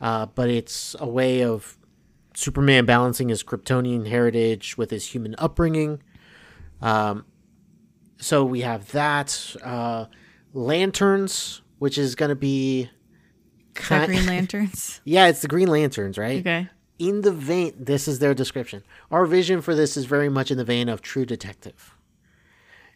uh, 0.00 0.26
but 0.26 0.48
it's 0.50 0.94
a 1.00 1.08
way 1.08 1.42
of 1.42 1.78
Superman 2.32 2.84
balancing 2.84 3.28
his 3.28 3.42
Kryptonian 3.42 4.06
heritage 4.06 4.78
with 4.78 4.92
his 4.92 5.06
human 5.06 5.34
upbringing. 5.36 6.00
Um, 6.80 7.24
so 8.18 8.44
we 8.44 8.60
have 8.60 8.92
that. 8.92 9.56
Uh, 9.64 10.04
Lanterns, 10.54 11.60
which 11.80 11.98
is 11.98 12.14
going 12.14 12.28
to 12.28 12.36
be. 12.36 12.88
That 13.88 14.06
Green 14.06 14.26
Lanterns? 14.26 15.00
yeah, 15.04 15.26
it's 15.26 15.40
the 15.40 15.48
Green 15.48 15.66
Lanterns, 15.66 16.16
right? 16.16 16.38
Okay. 16.38 16.68
In 16.98 17.20
the 17.20 17.30
vein, 17.32 17.74
this 17.78 18.08
is 18.08 18.18
their 18.18 18.34
description. 18.34 18.82
Our 19.10 19.24
vision 19.26 19.60
for 19.60 19.74
this 19.74 19.96
is 19.96 20.04
very 20.04 20.28
much 20.28 20.50
in 20.50 20.58
the 20.58 20.64
vein 20.64 20.88
of 20.88 21.00
True 21.02 21.24
Detective. 21.24 21.94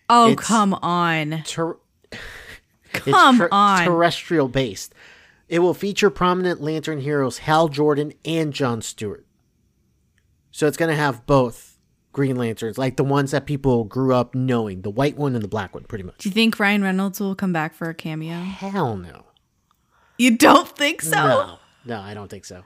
Oh, 0.09 0.31
It's- 0.33 0.47
come 0.47 0.75
on. 0.75 1.43
Ter- 1.45 1.77
Come 2.93 3.39
ter- 3.39 3.49
on. 3.51 3.85
terrestrial 3.87 4.49
based. 4.49 4.95
It 5.49 5.61
will 5.61 5.73
feature 5.75 6.11
prominent 6.11 6.61
Lantern 6.61 7.01
heroes 7.01 7.39
Hal 7.39 7.69
Jordan 7.69 8.13
and 8.25 8.53
John 8.53 8.83
Stewart. 8.83 9.25
So 10.51 10.67
it's 10.67 10.77
going 10.77 10.91
to 10.91 10.97
have 10.97 11.25
both 11.27 11.79
Green 12.13 12.37
Lanterns, 12.37 12.77
like 12.77 12.97
the 12.97 13.05
ones 13.05 13.31
that 13.31 13.47
people 13.47 13.85
grew 13.85 14.15
up 14.15 14.35
knowing, 14.35 14.83
the 14.83 14.91
white 14.91 15.17
one 15.17 15.35
and 15.35 15.43
the 15.43 15.49
black 15.49 15.75
one, 15.75 15.85
pretty 15.85 16.05
much. 16.05 16.19
Do 16.19 16.29
you 16.29 16.33
think 16.35 16.59
Ryan 16.59 16.83
Reynolds 16.83 17.21
will 17.21 17.35
come 17.35 17.53
back 17.55 17.73
for 17.75 17.89
a 17.89 17.95
cameo? 17.95 18.35
Hell 18.41 18.97
no. 18.97 19.25
You 20.19 20.37
don't 20.37 20.69
think 20.69 21.01
so? 21.01 21.17
No, 21.17 21.59
no, 21.87 22.01
I 22.01 22.13
don't 22.13 22.29
think 22.29 22.45
so. 22.45 22.65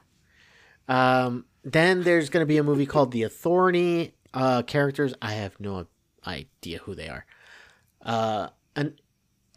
Um, 0.88 1.44
then 1.64 2.02
there's 2.02 2.30
going 2.30 2.42
to 2.42 2.46
be 2.46 2.58
a 2.58 2.62
movie 2.62 2.86
called 2.86 3.10
The 3.12 3.22
Authority. 3.24 4.14
Uh, 4.32 4.62
characters, 4.62 5.14
I 5.22 5.32
have 5.32 5.58
no 5.58 5.86
idea 6.26 6.78
who 6.78 6.94
they 6.94 7.08
are. 7.08 7.24
Uh, 8.02 8.48
an, 8.76 8.98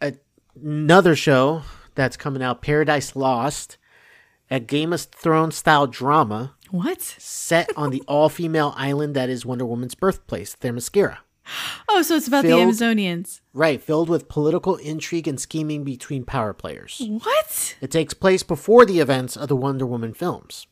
a, 0.00 0.14
another 0.60 1.14
show 1.14 1.62
that's 1.94 2.16
coming 2.16 2.42
out, 2.42 2.62
Paradise 2.62 3.14
Lost, 3.14 3.76
a 4.50 4.58
Game 4.58 4.92
of 4.92 5.02
Thrones 5.02 5.56
style 5.56 5.86
drama 5.86 6.54
What? 6.70 7.00
set 7.02 7.70
on 7.76 7.90
the 7.90 8.02
all 8.08 8.28
female 8.28 8.72
island 8.76 9.14
that 9.16 9.28
is 9.28 9.44
Wonder 9.46 9.66
Woman's 9.66 9.94
birthplace, 9.94 10.56
Themyscira. 10.56 11.18
Oh, 11.88 12.02
so 12.02 12.14
it's 12.16 12.28
about 12.28 12.44
Filled- 12.44 12.74
the 12.74 12.84
Amazonians. 12.84 13.40
Right, 13.52 13.82
filled 13.82 14.08
with 14.08 14.28
political 14.28 14.76
intrigue 14.76 15.26
and 15.28 15.38
scheming 15.40 15.84
between 15.84 16.24
power 16.24 16.52
players. 16.52 17.02
What? 17.06 17.76
It 17.80 17.90
takes 17.90 18.14
place 18.14 18.42
before 18.42 18.84
the 18.86 19.00
events 19.00 19.36
of 19.36 19.48
the 19.48 19.56
Wonder 19.56 19.84
Woman 19.86 20.14
films. 20.14 20.66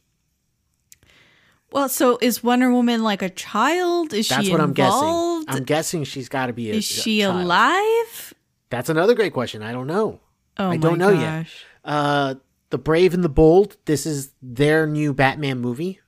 Well, 1.71 1.89
so 1.89 2.19
is 2.23 2.43
Wonder 2.43 2.71
Woman 2.73 3.03
like 3.03 3.21
a 3.23 3.29
child? 3.29 4.15
Is 4.15 4.29
That's 4.29 4.47
she 4.47 4.53
what 4.53 4.61
I'm 4.61 4.73
guessing. 4.73 4.95
involved? 4.99 5.47
I'm 5.51 5.65
guessing 5.65 6.05
she's 6.05 6.29
got 6.29 6.47
to 6.47 6.53
be 6.53 6.71
a 6.71 6.75
is 6.75 6.85
she 6.85 7.21
a 7.23 7.31
alive? 7.31 8.35
That's 8.71 8.89
another 8.89 9.15
great 9.15 9.33
question. 9.33 9.63
I 9.63 9.73
don't 9.73 9.87
know. 9.87 10.21
Oh 10.59 10.71
I 10.71 10.77
don't 10.77 10.99
my 10.99 11.07
know 11.07 11.13
yet. 11.13 11.41
gosh. 11.43 11.65
Uh, 11.85 12.35
the 12.71 12.79
Brave 12.79 13.15
and 13.15 13.23
the 13.23 13.29
Bold. 13.29 13.77
This 13.85 14.07
is 14.07 14.33
their 14.43 14.87
new 14.87 15.13
Batman 15.15 15.59
movie, 15.61 16.01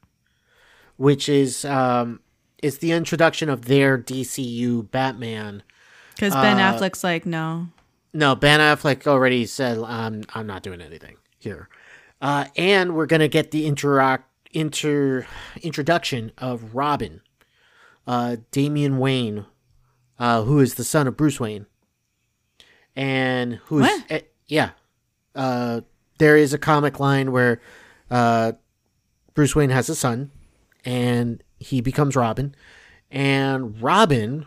which 0.97 1.29
is 1.29 1.65
um, 1.65 2.21
is 2.63 2.79
the 2.79 2.93
introduction 2.93 3.49
of 3.49 3.67
their 3.67 3.97
DCU 3.99 4.91
Batman. 4.91 5.63
Because 6.15 6.35
Ben 6.35 6.59
Uh, 6.59 6.73
Affleck's 6.79 7.03
like, 7.05 7.25
no. 7.25 7.69
No, 8.13 8.35
Ben 8.35 8.61
Affleck 8.61 9.07
already 9.07 9.47
said 9.47 9.79
I'm 9.79 10.25
I'm 10.35 10.47
not 10.47 10.63
doing 10.63 10.81
anything 10.81 11.17
here, 11.39 11.69
uh, 12.21 12.47
and 12.57 12.95
we're 12.97 13.07
gonna 13.07 13.29
get 13.29 13.53
the 13.53 13.67
interact 13.67 14.25
inter 14.53 15.27
introduction 15.63 16.33
of 16.39 16.75
Robin, 16.75 17.21
uh, 18.07 18.37
Damian 18.51 18.99
Wayne, 18.99 19.47
uh, 20.19 20.43
who 20.43 20.61
is 20.61 20.75
the 20.75 20.85
son 20.85 21.07
of 21.07 21.17
Bruce 21.17 21.39
Wayne, 21.41 21.67
and 22.97 23.55
who's 23.67 23.83
What? 23.83 24.05
eh, 24.11 24.21
yeah, 24.49 24.71
uh, 25.35 25.83
there 26.19 26.37
is 26.37 26.53
a 26.53 26.59
comic 26.59 27.01
line 27.01 27.33
where 27.33 27.61
uh, 28.11 28.53
Bruce 29.35 29.55
Wayne 29.55 29.71
has 29.71 29.89
a 29.89 29.95
son, 29.95 30.31
and 30.85 31.43
he 31.59 31.81
becomes 31.81 32.17
Robin, 32.17 32.55
and 33.11 33.81
Robin, 33.81 34.47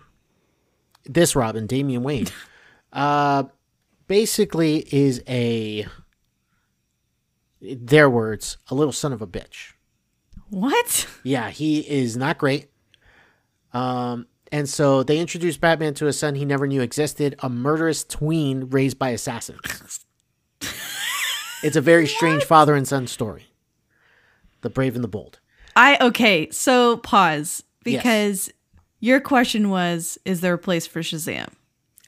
this 1.05 1.35
Robin, 1.35 1.67
Damian 1.67 2.03
Wayne. 2.03 2.27
Uh, 2.95 3.45
basically 4.07 4.85
is 4.93 5.23
a 5.27 5.87
their 7.59 8.07
words, 8.07 8.57
a 8.67 8.75
little 8.75 8.91
son 8.91 9.11
of 9.13 9.21
a 9.21 9.25
bitch. 9.25 9.72
What? 10.53 11.07
Yeah, 11.23 11.49
he 11.49 11.79
is 11.79 12.15
not 12.15 12.37
great. 12.37 12.69
Um, 13.73 14.27
and 14.51 14.69
so 14.69 15.01
they 15.01 15.17
introduced 15.17 15.59
Batman 15.59 15.95
to 15.95 16.05
a 16.07 16.13
son 16.13 16.35
he 16.35 16.45
never 16.45 16.67
knew 16.67 16.81
existed, 16.81 17.35
a 17.39 17.49
murderous 17.49 18.03
tween 18.03 18.69
raised 18.69 18.99
by 18.99 19.09
assassins. 19.09 20.05
it's 21.63 21.75
a 21.75 21.81
very 21.81 22.05
strange 22.07 22.43
father 22.53 22.75
and 22.75 22.87
son 22.87 23.07
story. 23.07 23.47
The 24.61 24.69
brave 24.69 24.93
and 24.95 25.03
the 25.03 25.07
bold. 25.07 25.39
I 25.75 25.97
okay, 25.99 26.49
so 26.51 26.97
pause 26.97 27.63
Yes. 27.83 28.03
because 28.03 28.51
your 28.99 29.19
question 29.19 29.69
was 29.71 30.17
is 30.23 30.41
there 30.41 30.53
a 30.53 30.57
place 30.59 30.85
for 30.85 31.01
Shazam? 31.01 31.49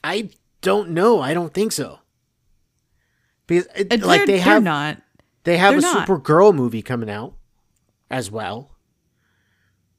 I 0.04 0.30
don't 0.62 0.90
know. 0.90 1.20
I 1.20 1.34
don't 1.34 1.52
think 1.52 1.72
so. 1.72 1.98
Because 3.48 3.66
it- 3.74 3.92
Uh, 3.92 4.06
like 4.06 4.26
they 4.26 4.38
have 4.38 4.62
not. 4.62 5.02
They 5.42 5.56
have 5.58 5.72
They're 5.80 5.90
a 5.90 5.94
not. 5.94 6.08
Supergirl 6.08 6.54
movie 6.54 6.80
coming 6.82 7.10
out 7.10 7.34
as 8.10 8.30
well. 8.30 8.70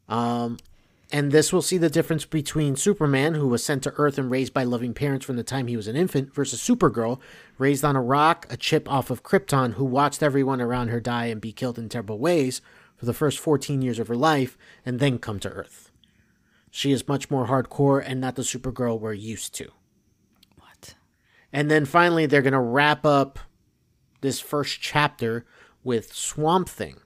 Um, 0.07 0.57
and 1.11 1.31
this 1.31 1.53
will 1.53 1.61
see 1.61 1.77
the 1.77 1.89
difference 1.89 2.25
between 2.25 2.75
Superman, 2.75 3.35
who 3.35 3.47
was 3.47 3.63
sent 3.63 3.83
to 3.83 3.93
Earth 3.97 4.17
and 4.17 4.29
raised 4.29 4.53
by 4.53 4.63
loving 4.63 4.93
parents 4.93 5.25
from 5.25 5.37
the 5.37 5.43
time 5.43 5.67
he 5.67 5.77
was 5.77 5.87
an 5.87 5.95
infant, 5.95 6.33
versus 6.33 6.61
Supergirl, 6.61 7.19
raised 7.57 7.85
on 7.85 7.95
a 7.95 8.01
rock, 8.01 8.45
a 8.49 8.57
chip 8.57 8.91
off 8.91 9.09
of 9.09 9.23
Krypton, 9.23 9.73
who 9.73 9.85
watched 9.85 10.21
everyone 10.21 10.59
around 10.59 10.89
her 10.89 10.99
die 10.99 11.27
and 11.27 11.39
be 11.39 11.53
killed 11.53 11.79
in 11.79 11.87
terrible 11.87 12.19
ways 12.19 12.61
for 12.97 13.05
the 13.05 13.13
first 13.13 13.39
14 13.39 13.81
years 13.81 13.99
of 13.99 14.09
her 14.09 14.15
life 14.15 14.57
and 14.85 14.99
then 14.99 15.17
come 15.17 15.39
to 15.39 15.49
Earth. 15.49 15.91
She 16.69 16.91
is 16.91 17.07
much 17.07 17.31
more 17.31 17.47
hardcore 17.47 18.03
and 18.05 18.19
not 18.19 18.35
the 18.35 18.41
Supergirl 18.41 18.99
we're 18.99 19.13
used 19.13 19.55
to. 19.55 19.71
What? 20.59 20.95
And 21.53 21.71
then 21.71 21.85
finally, 21.85 22.25
they're 22.25 22.41
going 22.41 22.53
to 22.53 22.59
wrap 22.59 23.05
up 23.05 23.39
this 24.21 24.41
first 24.41 24.81
chapter 24.81 25.45
with 25.83 26.13
Swamp 26.13 26.67
Thing, 26.67 26.97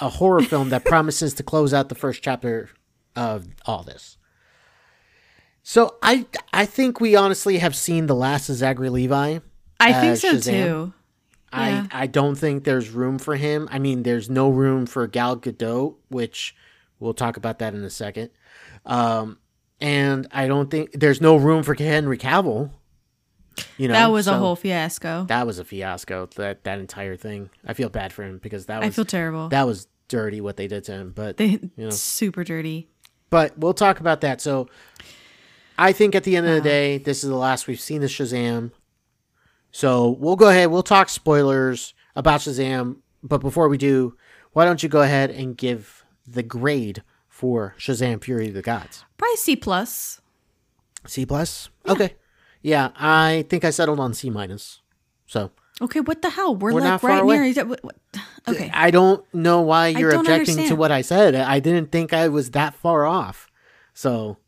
a 0.00 0.08
horror 0.08 0.42
film 0.42 0.70
that 0.70 0.84
promises 0.84 1.34
to 1.34 1.42
close 1.42 1.74
out 1.74 1.88
the 1.88 1.94
first 1.94 2.22
chapter 2.22 2.70
of 3.16 3.46
all 3.66 3.82
this. 3.82 4.16
So 5.62 5.96
I 6.02 6.26
I 6.52 6.66
think 6.66 7.00
we 7.00 7.14
honestly 7.16 7.58
have 7.58 7.76
seen 7.76 8.06
the 8.06 8.14
last 8.14 8.48
of 8.48 8.56
Zachary 8.56 8.88
Levi. 8.90 9.38
I 9.78 9.92
think 10.00 10.16
so 10.16 10.34
Shazam. 10.34 10.42
too. 10.44 10.92
Yeah. 11.52 11.86
I 11.92 12.02
I 12.02 12.06
don't 12.06 12.36
think 12.36 12.64
there's 12.64 12.90
room 12.90 13.18
for 13.18 13.36
him. 13.36 13.68
I 13.70 13.78
mean, 13.78 14.02
there's 14.02 14.30
no 14.30 14.48
room 14.50 14.86
for 14.86 15.06
Gal 15.06 15.36
Gadot, 15.36 15.96
which 16.08 16.54
we'll 16.98 17.14
talk 17.14 17.36
about 17.36 17.58
that 17.58 17.74
in 17.74 17.82
a 17.84 17.90
second. 17.90 18.30
Um, 18.86 19.38
and 19.80 20.26
I 20.32 20.46
don't 20.46 20.70
think 20.70 20.92
there's 20.92 21.20
no 21.20 21.36
room 21.36 21.62
for 21.62 21.74
Henry 21.74 22.18
Cavill. 22.18 22.70
You 23.76 23.88
know, 23.88 23.94
that 23.94 24.10
was 24.10 24.26
a 24.26 24.38
whole 24.38 24.56
fiasco. 24.56 25.24
that 25.24 25.46
was 25.46 25.58
a 25.58 25.64
fiasco. 25.64 26.26
That 26.36 26.64
that 26.64 26.78
entire 26.78 27.16
thing. 27.16 27.50
I 27.66 27.74
feel 27.74 27.88
bad 27.90 28.12
for 28.12 28.22
him 28.22 28.38
because 28.38 28.66
that 28.66 28.82
I 28.82 28.90
feel 28.90 29.04
terrible. 29.04 29.48
that 29.50 29.66
was 29.66 29.86
dirty 30.10 30.42
what 30.42 30.58
they 30.58 30.66
did 30.66 30.84
to 30.84 30.92
him. 30.92 31.12
But 31.14 31.38
they 31.38 31.46
you 31.46 31.70
know. 31.76 31.90
super 31.90 32.44
dirty. 32.44 32.90
but 33.30 33.56
we'll 33.56 33.72
talk 33.72 34.00
about 34.00 34.20
that. 34.20 34.42
So 34.42 34.68
I 35.78 35.92
think 35.92 36.14
at 36.14 36.24
the 36.24 36.36
end 36.36 36.46
of 36.46 36.52
the 36.52 36.58
uh-huh. 36.58 36.68
day, 36.68 36.98
this 36.98 37.24
is 37.24 37.30
the 37.30 37.36
last 37.36 37.66
we've 37.66 37.80
seen 37.80 38.02
of 38.02 38.10
Shazam. 38.10 38.72
So 39.72 40.10
we'll 40.10 40.36
go 40.36 40.50
ahead. 40.50 40.70
We'll 40.70 40.82
talk 40.82 41.08
spoilers 41.08 41.94
about 42.14 42.40
Shazam. 42.40 42.96
But 43.22 43.38
before 43.38 43.68
we 43.68 43.78
do, 43.78 44.16
why 44.52 44.66
don't 44.66 44.82
you 44.82 44.88
go 44.88 45.00
ahead 45.00 45.30
and 45.30 45.56
give 45.56 46.04
the 46.26 46.42
grade 46.42 47.02
for 47.28 47.74
Shazam: 47.78 48.22
Fury 48.22 48.48
of 48.48 48.54
the 48.54 48.62
Gods? 48.62 49.04
Probably 49.16 49.36
C 49.36 49.56
plus. 49.56 50.20
C 51.06 51.24
plus. 51.24 51.70
Okay. 51.88 52.14
Yeah, 52.62 52.90
I 52.96 53.46
think 53.48 53.64
I 53.64 53.70
settled 53.70 54.00
on 54.00 54.12
C 54.12 54.28
minus. 54.28 54.80
So 55.26 55.52
Okay, 55.82 56.00
what 56.00 56.20
the 56.22 56.30
hell? 56.30 56.54
We're, 56.54 56.74
We're 56.74 56.80
like 56.80 56.88
not 56.88 57.02
right 57.02 57.22
away. 57.22 57.36
near. 57.36 57.44
each 57.44 57.58
other. 57.58 57.70
What- 57.70 57.84
what- 57.84 57.96
Okay, 58.48 58.70
I 58.72 58.90
don't 58.90 59.22
know 59.34 59.60
why 59.60 59.88
you're 59.88 60.10
don't 60.12 60.20
objecting 60.20 60.66
to 60.68 60.74
what 60.74 60.90
I 60.90 61.02
said. 61.02 61.34
I 61.34 61.60
didn't 61.60 61.92
think 61.92 62.12
I 62.14 62.28
was 62.28 62.52
that 62.52 62.74
far 62.74 63.04
off. 63.04 63.48
So 63.92 64.38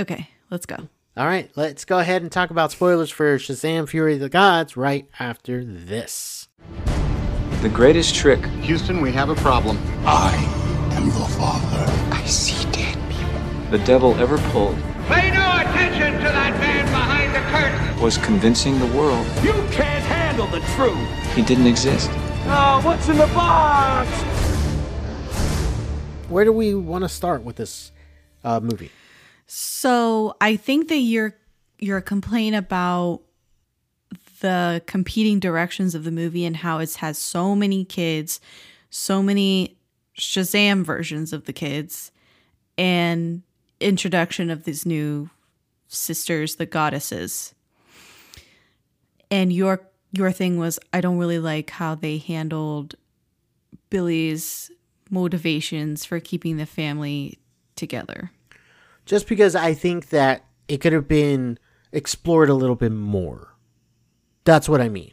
okay, 0.00 0.28
let's 0.50 0.66
go. 0.66 0.88
All 1.16 1.26
right, 1.26 1.48
let's 1.56 1.84
go 1.84 1.98
ahead 2.00 2.22
and 2.22 2.30
talk 2.30 2.50
about 2.50 2.72
spoilers 2.72 3.08
for 3.10 3.38
Shazam 3.38 3.88
Fury 3.88 4.14
of 4.14 4.20
the 4.20 4.28
Gods 4.28 4.76
right 4.76 5.08
after 5.20 5.64
this. 5.64 6.48
The 7.62 7.70
greatest 7.72 8.14
trick 8.16 8.44
Houston, 8.62 9.00
we 9.00 9.12
have 9.12 9.30
a 9.30 9.36
problem. 9.36 9.78
I 10.04 10.34
am 10.96 11.04
your 11.06 11.28
father. 11.28 11.84
I 12.12 12.24
see 12.26 12.68
dead 12.72 12.98
people. 13.08 13.70
the 13.70 13.78
devil 13.84 14.14
ever 14.16 14.38
pulled 14.50 14.76
Pay 15.08 15.30
no 15.30 15.60
attention 15.60 16.14
to 16.14 16.28
that 16.28 16.52
man 16.60 16.84
behind 16.86 17.32
the 17.34 17.40
curtain. 17.56 18.02
was 18.02 18.18
convincing 18.18 18.78
the 18.80 18.86
world 18.86 19.24
You 19.42 19.52
can't 19.70 20.04
handle 20.36 20.60
the 20.60 20.66
truth. 20.74 21.34
he 21.34 21.42
didn't 21.42 21.66
exist. 21.66 22.10
Oh, 22.48 22.80
what's 22.84 23.08
in 23.08 23.16
the 23.16 23.26
box? 23.28 24.08
Where 26.28 26.44
do 26.44 26.52
we 26.52 26.74
want 26.74 27.04
to 27.04 27.08
start 27.08 27.42
with 27.42 27.56
this 27.56 27.90
uh, 28.44 28.60
movie? 28.60 28.90
So 29.46 30.36
I 30.40 30.56
think 30.56 30.88
that 30.88 30.98
your 30.98 31.36
your 31.78 32.00
complaint 32.00 32.56
about 32.56 33.22
the 34.40 34.82
competing 34.86 35.40
directions 35.40 35.94
of 35.94 36.04
the 36.04 36.10
movie 36.10 36.44
and 36.44 36.56
how 36.56 36.78
it 36.78 36.94
has 36.96 37.16
so 37.16 37.54
many 37.54 37.84
kids, 37.84 38.40
so 38.90 39.22
many 39.22 39.78
Shazam 40.18 40.84
versions 40.84 41.32
of 41.32 41.44
the 41.44 41.52
kids, 41.52 42.12
and 42.76 43.42
introduction 43.80 44.50
of 44.50 44.64
these 44.64 44.84
new 44.84 45.30
sisters, 45.88 46.56
the 46.56 46.66
goddesses. 46.66 47.54
And 49.30 49.52
your 49.52 49.88
your 50.16 50.32
thing 50.32 50.58
was 50.58 50.78
I 50.92 51.00
don't 51.00 51.18
really 51.18 51.38
like 51.38 51.70
how 51.70 51.94
they 51.94 52.18
handled 52.18 52.94
Billy's 53.90 54.70
motivations 55.10 56.04
for 56.04 56.20
keeping 56.20 56.56
the 56.56 56.66
family 56.66 57.38
together. 57.76 58.32
Just 59.04 59.28
because 59.28 59.54
I 59.54 59.74
think 59.74 60.08
that 60.08 60.44
it 60.68 60.78
could 60.78 60.92
have 60.92 61.06
been 61.06 61.58
explored 61.92 62.48
a 62.48 62.54
little 62.54 62.74
bit 62.74 62.92
more. 62.92 63.54
That's 64.44 64.68
what 64.68 64.80
I 64.80 64.88
mean. 64.88 65.12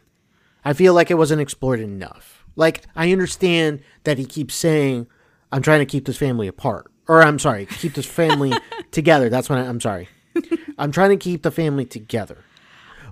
I 0.66 0.74
feel 0.74 0.94
like 0.94 1.12
it 1.12 1.18
wasn't 1.18 1.42
explored 1.42 1.80
enough. 1.80 2.46
Like, 2.56 2.84
I 2.96 3.12
understand 3.12 3.82
that 4.04 4.18
he 4.18 4.26
keeps 4.26 4.56
saying, 4.56 5.08
I'm 5.52 5.62
trying 5.62 5.80
to 5.80 5.86
keep 5.86 6.06
this 6.06 6.18
family 6.18 6.48
apart. 6.48 6.92
Or, 7.08 7.22
I'm 7.22 7.40
sorry, 7.40 7.66
keep 7.66 7.96
this 7.96 8.06
family 8.06 8.54
together. 8.92 9.30
That's 9.30 9.50
what 9.50 9.60
I, 9.60 9.64
I'm 9.64 9.82
sorry. 9.82 10.08
I'm 10.78 10.92
trying 10.92 11.10
to 11.10 11.18
keep 11.18 11.44
the 11.44 11.52
family 11.52 11.86
together. 11.86 12.38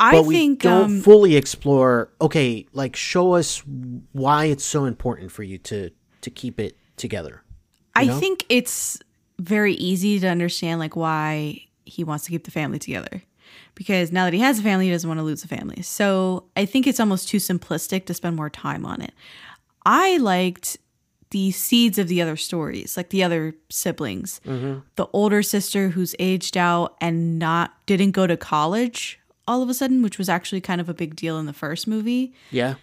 I 0.02 0.12
but 0.14 0.26
we 0.26 0.36
think 0.36 0.62
don't 0.64 0.84
um, 0.84 1.02
fully 1.02 1.36
explore 1.36 2.12
okay 2.20 2.66
like 2.74 2.96
show 2.96 3.34
us 3.34 3.64
why 4.12 4.46
it's 4.46 4.66
so 4.66 4.86
important 4.86 5.32
for 5.32 5.44
you 5.44 5.58
to 5.60 5.92
to 6.22 6.30
keep 6.30 6.60
it 6.60 6.76
together 6.98 7.44
I 7.96 8.06
know? 8.06 8.20
think 8.20 8.46
it's 8.50 9.00
very 9.40 9.74
easy 9.74 10.20
to 10.20 10.28
understand 10.28 10.80
like 10.80 10.96
why 10.96 11.66
he 11.86 12.04
wants 12.04 12.26
to 12.26 12.32
keep 12.32 12.44
the 12.46 12.52
family 12.52 12.80
together. 12.80 13.24
Because 13.76 14.12
now 14.12 14.26
that 14.26 14.34
he 14.34 14.40
has 14.40 14.60
a 14.60 14.64
family, 14.64 14.86
he 14.86 14.92
doesn't 14.92 15.08
want 15.08 15.20
to 15.20 15.24
lose 15.24 15.44
a 15.44 15.48
family. 15.48 15.82
So 15.82 16.46
I 16.56 16.66
think 16.66 16.88
it's 16.88 17.00
almost 17.00 17.28
too 17.28 17.38
simplistic 17.38 18.06
to 18.06 18.14
spend 18.14 18.36
more 18.36 18.50
time 18.50 18.86
on 18.86 19.02
it. 19.02 19.14
I 19.86 20.18
liked 20.18 20.78
the 21.32 21.52
seeds 21.52 21.98
of 21.98 22.08
the 22.08 22.22
other 22.22 22.36
stories, 22.36 22.98
like 22.98 23.10
the 23.10 23.24
other 23.24 23.56
siblings. 23.70 24.42
The 24.96 25.08
older 25.14 25.42
sister 25.42 25.90
who's 25.90 26.14
aged 26.20 26.58
out 26.58 26.96
and 27.00 27.40
not 27.40 27.74
didn't 27.86 28.12
go 28.12 28.28
to 28.28 28.36
college 28.38 29.20
all 29.48 29.62
of 29.62 29.70
a 29.70 29.74
sudden, 29.74 30.02
which 30.02 30.18
was 30.18 30.30
actually 30.30 30.62
kind 30.62 30.80
of 30.82 30.88
a 30.90 30.94
big 30.94 31.16
deal 31.16 31.38
in 31.38 31.46
the 31.46 31.54
first 31.54 31.88
movie. 31.88 32.34
yeah 32.52 32.76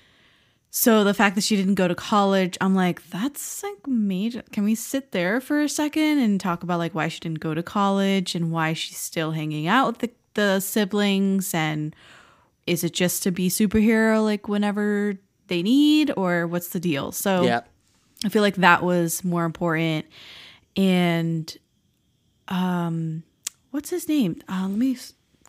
so 0.71 1.03
the 1.03 1.15
fact 1.15 1.35
that 1.35 1.45
she 1.45 1.57
didn't 1.57 1.77
go 1.77 1.89
to 1.89 1.95
college, 1.95 2.59
I'm 2.61 2.75
like, 2.75 3.09
that's 3.09 3.63
like 3.63 3.87
major. 3.87 4.43
Can 4.53 4.65
we 4.65 4.75
sit 4.75 5.13
there 5.13 5.41
for 5.41 5.63
a 5.63 5.69
second 5.69 6.19
and 6.19 6.39
talk 6.39 6.63
about 6.63 6.79
like 6.79 6.95
why 6.95 7.09
she 7.09 7.21
didn't 7.21 7.41
go 7.41 7.55
to 7.55 7.63
college 7.63 8.35
and 8.35 8.53
why 8.53 8.75
she's 8.75 8.99
still 8.99 9.33
hanging 9.33 9.67
out 9.67 9.87
with 9.87 9.99
the, 9.99 10.11
the 10.35 10.61
siblings 10.61 11.55
and 11.55 11.97
is 12.67 12.85
it 12.85 12.93
just 12.93 13.23
to 13.23 13.31
be 13.31 13.49
superhero 13.49 14.23
like 14.23 14.47
whenever 14.47 15.15
they 15.47 15.63
need 15.63 16.13
or 16.19 16.47
what's 16.47 16.69
the 16.69 16.81
deal? 16.81 17.13
So 17.13 17.45
Yeah. 17.45 17.63
I 18.25 18.29
feel 18.29 18.43
like 18.43 18.57
that 18.57 18.83
was 18.83 19.25
more 19.25 19.47
important. 19.47 20.05
And 20.77 21.57
um 22.49 23.23
what's 23.71 23.89
his 23.89 24.07
name? 24.07 24.43
Uh, 24.49 24.67
let 24.69 24.79
me 24.79 24.99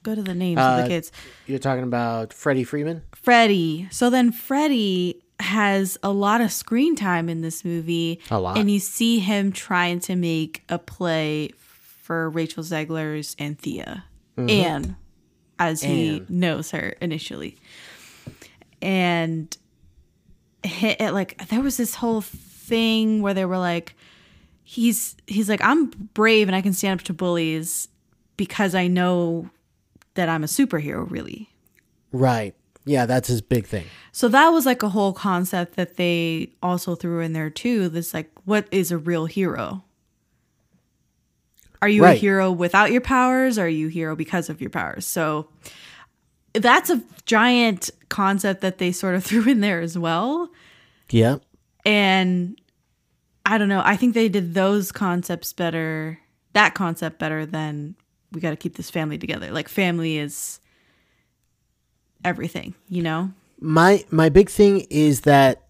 go 0.04 0.16
to 0.16 0.22
the 0.24 0.34
names 0.36 0.60
of 0.60 0.66
Uh, 0.66 0.82
the 0.84 0.88
kids. 0.88 1.12
You're 1.48 1.60
talking 1.60 1.84
about 1.84 2.34
Freddy 2.34 2.64
Freeman? 2.64 3.02
Freddy. 3.16 3.88
So 3.92 4.10
then 4.10 4.32
Freddy 4.32 5.22
has 5.40 5.98
a 6.04 6.12
lot 6.12 6.42
of 6.42 6.52
screen 6.52 6.96
time 6.96 7.30
in 7.30 7.42
this 7.42 7.64
movie. 7.64 8.20
A 8.30 8.40
lot. 8.40 8.58
And 8.58 8.70
you 8.70 8.80
see 8.80 9.20
him 9.20 9.52
trying 9.52 10.00
to 10.02 10.16
make 10.16 10.64
a 10.70 10.78
play 10.80 11.52
for 11.58 12.30
Rachel 12.30 12.64
Zegler's 12.64 13.36
Anthea. 13.40 14.04
Anne, 14.38 14.96
as 15.60 15.82
he 15.82 16.18
Anne. 16.18 16.26
knows 16.30 16.72
her 16.72 16.96
initially. 17.02 17.58
And 18.82 19.56
he- 20.64 20.88
it, 20.92 21.12
like 21.14 21.48
there 21.50 21.62
was 21.62 21.78
this 21.78 21.96
whole 21.96 22.22
thing 22.22 23.22
where 23.22 23.34
they 23.34 23.46
were 23.46 23.58
like 23.58 23.96
he's 24.64 25.16
he's 25.28 25.50
like 25.50 25.62
I'm 25.64 25.88
brave 26.14 26.48
and 26.48 26.56
I 26.56 26.62
can 26.62 26.74
stand 26.74 27.00
up 27.00 27.06
to 27.08 27.14
bullies 27.14 27.88
because 28.38 28.76
I 28.76 28.88
know 28.88 29.50
that 30.16 30.30
I'm 30.30 30.44
a 30.44 30.48
superhero 30.48 31.10
really. 31.10 31.50
Right. 32.12 32.56
Yeah, 32.86 33.06
that's 33.06 33.28
his 33.28 33.42
big 33.42 33.68
thing. 33.68 33.86
So 34.12 34.28
that 34.30 34.50
was 34.50 34.66
like 34.66 34.82
a 34.82 34.90
whole 34.90 35.14
concept 35.14 35.76
that 35.76 35.98
they 35.98 36.54
also 36.64 36.96
threw 36.96 37.20
in 37.20 37.34
there 37.34 37.50
too. 37.50 37.90
This 37.90 38.14
like, 38.14 38.32
what 38.46 38.68
is 38.72 38.92
a 38.92 38.98
real 38.98 39.26
hero? 39.26 39.84
Are 41.82 41.90
you 41.90 42.04
a 42.04 42.14
hero 42.14 42.52
without 42.52 42.92
your 42.92 43.02
powers? 43.02 43.58
Or 43.58 43.66
are 43.66 43.70
you 43.70 43.88
a 43.88 43.92
hero 43.92 44.16
because 44.16 44.50
of 44.50 44.60
your 44.60 44.70
powers? 44.70 45.06
So 45.06 45.50
that's 46.54 46.90
a 46.90 47.02
giant 47.26 47.90
concept 48.10 48.62
that 48.62 48.80
they 48.80 48.92
sort 48.92 49.16
of 49.16 49.24
threw 49.26 49.48
in 49.48 49.62
there 49.62 49.82
as 49.82 49.98
well. 49.98 50.50
Yeah. 51.10 51.38
And 51.86 52.60
I 53.46 53.58
don't 53.58 53.70
know. 53.70 53.82
I 53.84 53.96
think 53.96 54.14
they 54.14 54.30
did 54.30 54.54
those 54.54 54.92
concepts 54.92 55.54
better, 55.54 56.20
that 56.54 56.76
concept 56.76 57.20
better 57.20 57.46
than 57.46 57.96
we 58.32 58.42
got 58.42 58.52
to 58.52 58.56
keep 58.56 58.76
this 58.76 58.90
family 58.90 59.18
together. 59.18 59.52
Like, 59.52 59.68
family 59.70 60.18
is 60.18 60.60
everything, 62.24 62.76
you 62.88 63.02
know? 63.02 63.32
my 63.62 64.04
my 64.10 64.30
big 64.30 64.50
thing 64.50 64.86
is 64.90 65.22
that 65.22 65.68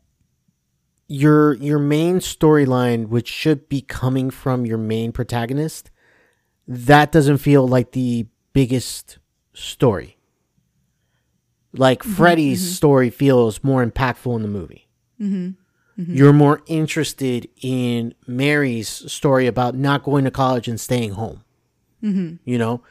your 1.07 1.53
your 1.55 1.79
main 1.79 2.19
storyline 2.19 3.07
which 3.07 3.27
should 3.27 3.67
be 3.67 3.81
coming 3.81 4.29
from 4.29 4.65
your 4.65 4.77
main 4.77 5.11
protagonist 5.11 5.89
that 6.67 7.11
doesn't 7.11 7.39
feel 7.39 7.67
like 7.67 7.93
the 7.93 8.27
biggest 8.53 9.17
story. 9.53 10.17
Like 11.73 12.03
mm-hmm, 12.03 12.13
freddy's 12.13 12.61
mm-hmm. 12.61 12.73
story 12.73 13.09
feels 13.09 13.63
more 13.63 13.83
impactful 13.83 14.35
in 14.35 14.43
the 14.43 14.47
movie. 14.47 14.87
Mm-hmm, 15.19 16.15
You're 16.15 16.33
more 16.33 16.61
interested 16.67 17.49
in 17.61 18.13
mary's 18.27 18.87
story 19.11 19.47
about 19.47 19.73
not 19.73 20.03
going 20.03 20.25
to 20.25 20.31
college 20.31 20.67
and 20.67 20.79
staying 20.79 21.13
home 21.13 21.43
Mm-hmm. 22.03 22.35
you 22.45 22.57
know 22.57 22.81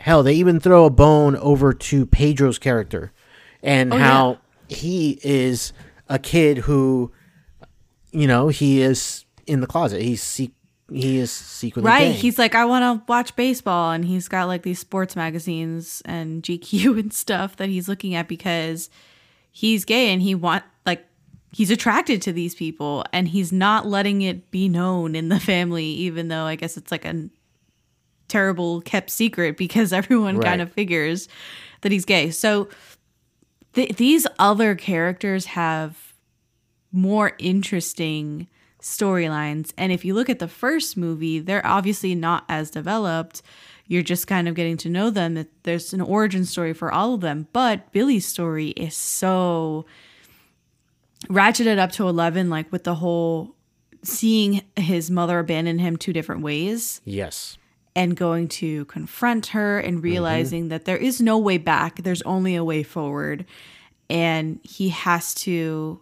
hell 0.00 0.22
they 0.22 0.34
even 0.34 0.58
throw 0.60 0.84
a 0.86 0.90
bone 0.90 1.36
over 1.36 1.72
to 1.72 2.06
pedro's 2.06 2.58
character 2.58 3.12
and 3.62 3.92
oh, 3.92 3.98
how 3.98 4.38
he 4.68 5.20
is 5.22 5.72
a 6.08 6.18
kid 6.18 6.58
who 6.58 7.12
you 8.10 8.26
know 8.26 8.48
he 8.48 8.80
is 8.80 9.24
in 9.46 9.60
the 9.60 9.66
closet 9.66 10.00
he's 10.02 10.22
se- 10.22 10.52
he 10.90 11.18
is 11.18 11.30
secretly 11.30 11.88
Right. 11.88 12.00
gay. 12.08 12.12
He's 12.12 12.38
like, 12.38 12.54
I 12.54 12.66
want 12.66 12.82
to 13.00 13.02
watch 13.10 13.34
baseball. 13.34 13.92
And 13.92 14.04
he's 14.04 14.28
got 14.28 14.44
like 14.46 14.62
these 14.62 14.78
sports 14.78 15.16
magazines 15.16 16.02
and 16.04 16.42
GQ 16.46 16.98
and 17.00 17.10
stuff 17.14 17.56
that 17.56 17.70
he's 17.70 17.88
looking 17.88 18.14
at 18.14 18.28
because 18.28 18.90
he's 19.50 19.86
gay 19.86 20.12
and 20.12 20.20
he 20.20 20.34
want 20.34 20.64
like 20.84 21.06
he's 21.50 21.70
attracted 21.70 22.20
to 22.22 22.32
these 22.32 22.54
people 22.54 23.06
and 23.10 23.28
he's 23.28 23.52
not 23.52 23.86
letting 23.86 24.20
it 24.20 24.50
be 24.50 24.68
known 24.68 25.14
in 25.14 25.30
the 25.30 25.40
family, 25.40 25.84
even 25.86 26.28
though 26.28 26.44
I 26.44 26.56
guess 26.56 26.76
it's 26.76 26.92
like 26.92 27.06
a 27.06 27.30
terrible 28.32 28.80
kept 28.80 29.10
secret 29.10 29.56
because 29.56 29.92
everyone 30.00 30.36
Right. 30.36 30.44
kind 30.46 30.62
of 30.62 30.72
figures 30.72 31.28
that 31.82 31.92
he's 31.92 32.04
gay. 32.04 32.30
So 32.30 32.68
th- 33.74 33.96
these 33.96 34.26
other 34.38 34.74
characters 34.74 35.46
have 35.46 36.14
more 36.90 37.32
interesting 37.38 38.46
storylines. 38.80 39.72
And 39.78 39.92
if 39.92 40.04
you 40.04 40.14
look 40.14 40.28
at 40.28 40.38
the 40.38 40.48
first 40.48 40.96
movie, 40.96 41.38
they're 41.38 41.66
obviously 41.66 42.14
not 42.14 42.44
as 42.48 42.70
developed. 42.70 43.42
You're 43.86 44.02
just 44.02 44.26
kind 44.26 44.48
of 44.48 44.54
getting 44.54 44.76
to 44.78 44.88
know 44.88 45.10
them. 45.10 45.46
There's 45.64 45.92
an 45.92 46.00
origin 46.00 46.44
story 46.44 46.72
for 46.72 46.90
all 46.92 47.14
of 47.14 47.20
them. 47.20 47.46
But 47.52 47.92
Billy's 47.92 48.26
story 48.26 48.68
is 48.70 48.96
so 48.96 49.86
ratcheted 51.28 51.78
up 51.78 51.92
to 51.92 52.08
11, 52.08 52.50
like 52.50 52.70
with 52.72 52.84
the 52.84 52.96
whole 52.96 53.54
seeing 54.02 54.62
his 54.76 55.10
mother 55.10 55.38
abandon 55.38 55.78
him 55.78 55.96
two 55.96 56.12
different 56.12 56.42
ways 56.42 57.00
yes 57.04 57.56
and 57.94 58.16
going 58.16 58.48
to 58.48 58.84
confront 58.86 59.48
her 59.48 59.78
and 59.78 60.02
realizing 60.02 60.68
that 60.68 60.84
there 60.86 60.96
is 60.96 61.20
no 61.20 61.36
way 61.38 61.58
back 61.58 62.02
there's 62.02 62.22
only 62.22 62.54
a 62.56 62.64
way 62.64 62.82
forward. 62.82 63.44
And 64.08 64.58
he 64.62 64.88
has 64.90 65.34
to 65.46 66.00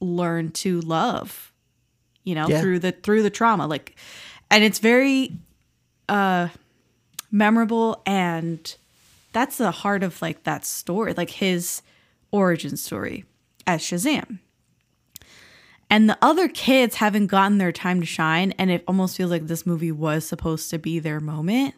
learn 0.00 0.50
to 0.52 0.80
love 0.82 1.52
you 2.24 2.34
know 2.34 2.48
Yeah. 2.48 2.60
through 2.60 2.78
the 2.80 2.92
through 2.92 3.22
the 3.22 3.30
trauma. 3.30 3.66
Like 3.66 3.96
and 4.50 4.62
it's 4.64 4.78
very 4.78 5.32
uh 6.08 6.48
memorable 7.30 8.02
and 8.06 8.76
that's 9.32 9.58
the 9.58 9.70
heart 9.70 10.02
of 10.02 10.22
like 10.22 10.44
that 10.44 10.64
story 10.64 11.12
like 11.14 11.30
his 11.30 11.82
origin 12.30 12.76
story 12.76 13.24
as 13.66 13.80
shazam 13.82 14.38
and 15.88 16.08
the 16.10 16.18
other 16.20 16.48
kids 16.48 16.96
haven't 16.96 17.28
gotten 17.28 17.58
their 17.58 17.72
time 17.72 18.00
to 18.00 18.06
shine 18.06 18.52
and 18.52 18.70
it 18.70 18.84
almost 18.88 19.16
feels 19.16 19.30
like 19.30 19.46
this 19.46 19.66
movie 19.66 19.92
was 19.92 20.26
supposed 20.26 20.70
to 20.70 20.78
be 20.78 20.98
their 20.98 21.20
moment 21.20 21.74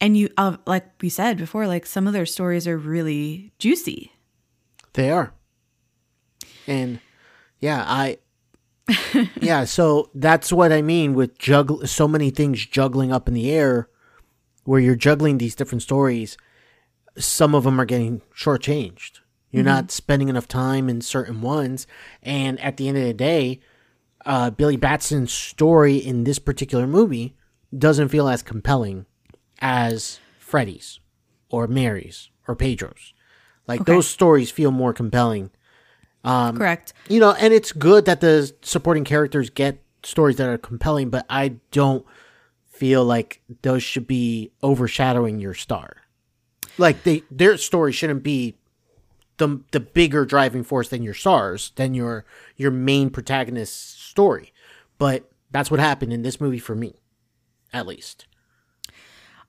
and 0.00 0.16
you 0.16 0.28
uh, 0.36 0.56
like 0.66 0.86
we 1.00 1.08
said 1.08 1.38
before 1.38 1.66
like 1.66 1.86
some 1.86 2.06
of 2.06 2.12
their 2.12 2.26
stories 2.26 2.66
are 2.66 2.76
really 2.76 3.52
juicy 3.58 4.12
They 4.94 5.10
are. 5.10 5.32
And 6.66 7.00
yeah, 7.60 7.84
I 7.86 8.18
Yeah, 9.40 9.64
so 9.64 10.10
that's 10.14 10.52
what 10.52 10.72
I 10.72 10.82
mean 10.82 11.14
with 11.14 11.38
juggle 11.38 11.86
so 11.86 12.06
many 12.06 12.30
things 12.30 12.66
juggling 12.66 13.12
up 13.12 13.28
in 13.28 13.34
the 13.34 13.50
air 13.50 13.88
where 14.64 14.80
you're 14.80 14.96
juggling 14.96 15.38
these 15.38 15.54
different 15.54 15.82
stories. 15.82 16.36
Some 17.16 17.54
of 17.54 17.64
them 17.64 17.80
are 17.80 17.84
getting 17.84 18.22
shortchanged. 18.36 19.20
You're 19.52 19.64
not 19.64 19.90
spending 19.90 20.28
enough 20.28 20.48
time 20.48 20.88
in 20.88 21.02
certain 21.02 21.42
ones. 21.42 21.86
And 22.22 22.58
at 22.60 22.78
the 22.78 22.88
end 22.88 22.96
of 22.96 23.04
the 23.04 23.12
day, 23.12 23.60
uh, 24.24 24.50
Billy 24.50 24.76
Batson's 24.76 25.32
story 25.32 25.96
in 25.96 26.24
this 26.24 26.38
particular 26.38 26.86
movie 26.86 27.36
doesn't 27.76 28.08
feel 28.08 28.28
as 28.28 28.42
compelling 28.42 29.04
as 29.60 30.20
Freddy's 30.38 31.00
or 31.50 31.66
Mary's 31.66 32.30
or 32.48 32.56
Pedro's. 32.56 33.12
Like 33.68 33.82
Okay. 33.82 33.92
those 33.92 34.08
stories 34.08 34.50
feel 34.50 34.70
more 34.70 34.92
compelling. 34.94 35.50
Um, 36.24 36.56
correct 36.56 36.94
You 37.08 37.20
know, 37.20 37.32
and 37.32 37.52
it's 37.52 37.72
good 37.72 38.06
that 38.06 38.20
the 38.20 38.52
supporting 38.62 39.04
characters 39.04 39.50
get 39.50 39.82
stories 40.02 40.36
that 40.36 40.48
are 40.48 40.58
compelling, 40.58 41.10
but 41.10 41.26
I 41.28 41.56
don't 41.72 42.06
feel 42.68 43.04
like 43.04 43.42
those 43.62 43.82
should 43.82 44.06
be 44.06 44.50
overshadowing 44.62 45.40
your 45.40 45.54
star. 45.54 45.96
Like 46.78 47.02
they 47.02 47.22
their 47.30 47.56
story 47.58 47.92
shouldn't 47.92 48.22
be 48.22 48.56
the 49.38 49.60
the 49.70 49.80
bigger 49.80 50.24
driving 50.24 50.62
force 50.64 50.88
than 50.88 51.02
your 51.02 51.14
stars, 51.14 51.72
than 51.76 51.94
your 51.94 52.24
your 52.56 52.70
main 52.70 53.10
protagonist's 53.10 53.76
story. 53.76 54.52
But 54.98 55.30
that's 55.50 55.70
what 55.70 55.80
happened 55.80 56.12
in 56.12 56.22
this 56.22 56.40
movie 56.40 56.58
for 56.58 56.74
me, 56.74 56.94
at 57.72 57.86
least. 57.86 58.26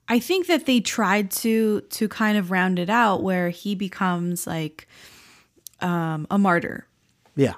I 0.07 0.19
think 0.19 0.47
that 0.47 0.65
they 0.65 0.79
tried 0.79 1.31
to 1.31 1.81
to 1.81 2.07
kind 2.07 2.37
of 2.37 2.51
round 2.51 2.79
it 2.79 2.89
out 2.89 3.23
where 3.23 3.49
he 3.49 3.73
becomes 3.75 4.45
like 4.47 4.87
um, 5.79 6.27
a 6.29 6.37
martyr, 6.37 6.87
Yeah. 7.35 7.53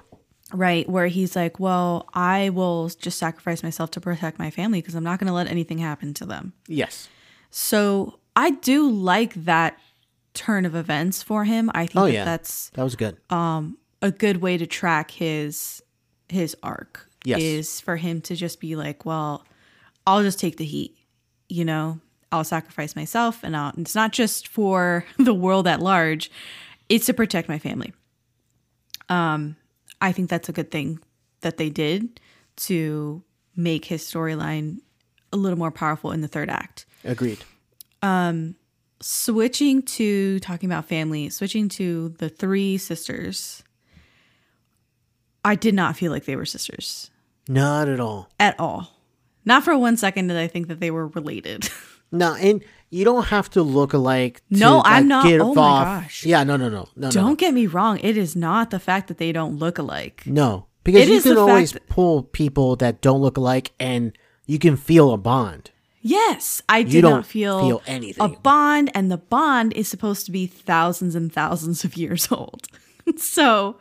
right? 0.52 0.88
Where 0.88 1.06
he's 1.08 1.34
like, 1.36 1.58
"Well, 1.60 2.08
I 2.14 2.50
will 2.50 2.88
just 2.88 3.18
sacrifice 3.18 3.62
myself 3.62 3.90
to 3.92 4.00
protect 4.00 4.38
my 4.38 4.50
family 4.50 4.80
because 4.80 4.94
I'm 4.94 5.04
not 5.04 5.18
going 5.18 5.26
to 5.28 5.32
let 5.32 5.48
anything 5.48 5.78
happen 5.78 6.14
to 6.14 6.26
them." 6.26 6.52
Yes. 6.68 7.08
So 7.50 8.18
I 8.34 8.50
do 8.50 8.88
like 8.90 9.34
that 9.44 9.78
turn 10.36 10.64
of 10.64 10.74
events 10.76 11.22
for 11.22 11.44
him. 11.44 11.70
I 11.74 11.86
think 11.86 11.96
Oh 11.96 12.06
that 12.06 12.12
yeah. 12.12 12.24
that's 12.24 12.70
that 12.70 12.84
was 12.84 12.94
good. 12.94 13.16
Um, 13.30 13.78
a 14.02 14.10
good 14.12 14.36
way 14.38 14.56
to 14.58 14.66
track 14.66 15.10
his 15.10 15.82
his 16.28 16.56
arc. 16.62 17.08
Yes. 17.24 17.40
Is 17.40 17.80
for 17.80 17.96
him 17.96 18.20
to 18.22 18.36
just 18.36 18.60
be 18.60 18.76
like, 18.76 19.04
well, 19.04 19.44
I'll 20.06 20.22
just 20.22 20.38
take 20.38 20.58
the 20.58 20.64
heat. 20.64 20.96
You 21.48 21.64
know, 21.64 21.98
I'll 22.30 22.44
sacrifice 22.44 22.94
myself, 22.94 23.42
and 23.42 23.56
I'll, 23.56 23.72
it's 23.76 23.94
not 23.96 24.12
just 24.12 24.46
for 24.46 25.04
the 25.18 25.34
world 25.34 25.66
at 25.66 25.80
large. 25.80 26.30
It's 26.88 27.06
to 27.06 27.14
protect 27.14 27.48
my 27.48 27.58
family. 27.58 27.92
Um, 29.08 29.56
I 30.00 30.12
think 30.12 30.30
that's 30.30 30.48
a 30.48 30.52
good 30.52 30.70
thing 30.70 31.00
that 31.40 31.56
they 31.56 31.68
did 31.70 32.20
to 32.56 33.22
make 33.56 33.86
his 33.86 34.02
storyline 34.02 34.78
a 35.32 35.36
little 35.36 35.58
more 35.58 35.70
powerful 35.72 36.12
in 36.12 36.20
the 36.20 36.28
third 36.28 36.48
act. 36.50 36.86
Agreed. 37.04 37.38
Switching 39.00 39.82
to 39.82 40.38
talking 40.40 40.68
about 40.70 40.86
family, 40.86 41.28
switching 41.28 41.68
to 41.70 42.10
the 42.18 42.28
three 42.28 42.78
sisters. 42.78 43.62
I 45.44 45.54
did 45.54 45.74
not 45.74 45.96
feel 45.96 46.10
like 46.10 46.24
they 46.24 46.34
were 46.36 46.44
sisters 46.46 47.10
Not 47.48 47.88
at 47.88 48.00
all. 48.00 48.28
at 48.40 48.58
all. 48.58 48.90
Not 49.44 49.62
for 49.64 49.76
one 49.78 49.96
second 49.96 50.26
did 50.28 50.36
I 50.36 50.48
think 50.48 50.68
that 50.68 50.80
they 50.80 50.90
were 50.90 51.08
related. 51.08 51.68
No, 52.12 52.34
and 52.36 52.62
you 52.88 53.04
don't 53.04 53.24
have 53.26 53.50
to 53.50 53.62
look 53.64 53.92
alike. 53.92 54.36
To, 54.52 54.58
No, 54.58 54.80
I'm 54.84 55.08
not- 55.08 55.26
oh 55.26 55.48
my 55.54 55.54
gosh. 55.54 56.24
Yeah, 56.24 56.44
no, 56.44 56.56
no, 56.56 56.68
no, 56.68 56.88
no, 56.94 57.10
Don't 57.10 57.30
no. 57.30 57.34
get 57.34 57.52
me 57.52 57.66
wrong, 57.66 57.98
it 58.00 58.16
is 58.16 58.36
not 58.36 58.70
the 58.70 58.78
fact 58.78 59.08
that 59.08 59.18
they 59.18 59.32
don't 59.32 59.56
look 59.58 59.76
alike. 59.76 60.22
No, 60.24 60.66
because 60.84 61.02
It 61.02 61.08
you 61.08 61.20
can 61.20 61.36
always 61.36 61.72
that- 61.72 61.88
pull 61.88 62.22
people 62.22 62.76
that 62.76 63.00
don't 63.02 63.20
look 63.20 63.36
alike, 63.36 63.72
and 63.80 64.16
you 64.46 64.60
can 64.60 64.76
feel 64.76 65.12
a 65.12 65.18
bond. 65.18 65.72
Yes, 66.08 66.62
I 66.68 66.82
did 66.82 67.02
not 67.02 67.26
feel, 67.26 67.80
feel 67.80 68.14
a 68.20 68.28
bond, 68.28 68.90
and 68.94 69.10
the 69.10 69.16
bond 69.16 69.72
is 69.72 69.88
supposed 69.88 70.24
to 70.26 70.32
be 70.32 70.46
thousands 70.46 71.14
and 71.14 71.32
thousands 71.32 71.84
of 71.84 71.96
years 71.96 72.28
old. 72.30 72.66
so 73.16 73.76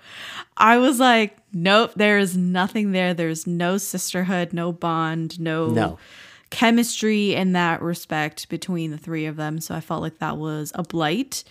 I 0.57 0.77
was 0.77 0.99
like, 0.99 1.37
nope, 1.53 1.91
there 1.95 2.17
is 2.17 2.35
nothing 2.35 2.91
there. 2.93 3.13
There's 3.13 3.45
no 3.45 3.77
sisterhood, 3.77 4.53
no 4.53 4.71
bond, 4.71 5.39
no, 5.39 5.69
No. 5.69 5.99
chemistry 6.49 7.33
in 7.35 7.53
that 7.53 7.81
respect 7.81 8.49
between 8.49 8.91
the 8.91 8.97
three 8.97 9.25
of 9.25 9.35
them. 9.35 9.59
So 9.59 9.75
I 9.75 9.81
felt 9.81 10.01
like 10.01 10.19
that 10.19 10.37
was 10.37 10.71
a 10.75 10.83
blight 10.83 11.43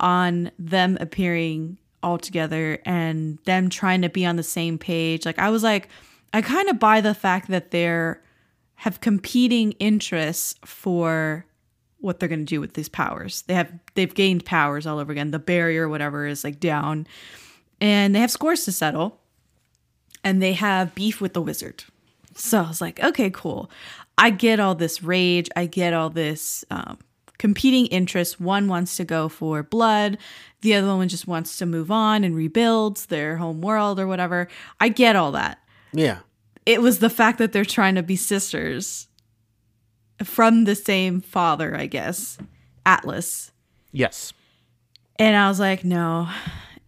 on 0.00 0.50
them 0.58 0.96
appearing 1.00 1.78
all 2.02 2.18
together 2.18 2.78
and 2.84 3.38
them 3.44 3.68
trying 3.68 4.02
to 4.02 4.08
be 4.08 4.24
on 4.24 4.36
the 4.36 4.42
same 4.44 4.78
page. 4.78 5.26
Like 5.26 5.38
I 5.38 5.50
was 5.50 5.62
like, 5.62 5.88
I 6.32 6.42
kind 6.42 6.68
of 6.68 6.78
buy 6.78 7.00
the 7.00 7.14
fact 7.14 7.48
that 7.48 7.70
they're 7.72 8.22
have 8.78 9.00
competing 9.00 9.72
interests 9.72 10.54
for 10.64 11.44
what 11.98 12.20
they're 12.20 12.28
going 12.28 12.38
to 12.38 12.44
do 12.44 12.60
with 12.60 12.74
these 12.74 12.88
powers. 12.88 13.42
They 13.42 13.54
have 13.54 13.72
they've 13.94 14.14
gained 14.14 14.44
powers 14.44 14.86
all 14.86 15.00
over 15.00 15.10
again. 15.10 15.32
The 15.32 15.40
barrier 15.40 15.88
whatever 15.88 16.26
is 16.26 16.44
like 16.44 16.60
down 16.60 17.06
and 17.80 18.14
they 18.14 18.20
have 18.20 18.30
scores 18.30 18.64
to 18.66 18.72
settle 18.72 19.20
and 20.22 20.40
they 20.40 20.52
have 20.52 20.94
beef 20.94 21.20
with 21.20 21.32
the 21.32 21.42
wizard. 21.42 21.84
So 22.36 22.62
I 22.62 22.68
was 22.68 22.80
like, 22.80 23.02
okay, 23.02 23.30
cool. 23.30 23.68
I 24.16 24.30
get 24.30 24.60
all 24.60 24.76
this 24.76 25.02
rage. 25.02 25.48
I 25.56 25.66
get 25.66 25.92
all 25.92 26.08
this 26.08 26.64
um, 26.70 26.98
competing 27.38 27.86
interests. 27.86 28.38
One 28.38 28.68
wants 28.68 28.96
to 28.98 29.04
go 29.04 29.28
for 29.28 29.64
blood. 29.64 30.18
The 30.60 30.74
other 30.74 30.94
one 30.94 31.08
just 31.08 31.26
wants 31.26 31.58
to 31.58 31.66
move 31.66 31.90
on 31.90 32.22
and 32.22 32.36
rebuild 32.36 32.98
their 33.08 33.38
home 33.38 33.60
world 33.60 33.98
or 33.98 34.06
whatever. 34.06 34.46
I 34.78 34.88
get 34.88 35.16
all 35.16 35.32
that. 35.32 35.58
Yeah, 35.92 36.18
It 36.68 36.82
was 36.82 36.98
the 36.98 37.08
fact 37.10 37.38
that 37.38 37.52
they're 37.52 37.64
trying 37.64 37.94
to 37.94 38.02
be 38.02 38.14
sisters 38.16 39.08
from 40.22 40.64
the 40.64 40.74
same 40.74 41.20
father, 41.20 41.74
I 41.76 41.86
guess, 41.86 42.36
Atlas. 42.84 43.52
yes, 43.92 44.32
And 45.18 45.34
I 45.36 45.48
was 45.48 45.58
like, 45.60 45.84
no. 45.84 46.28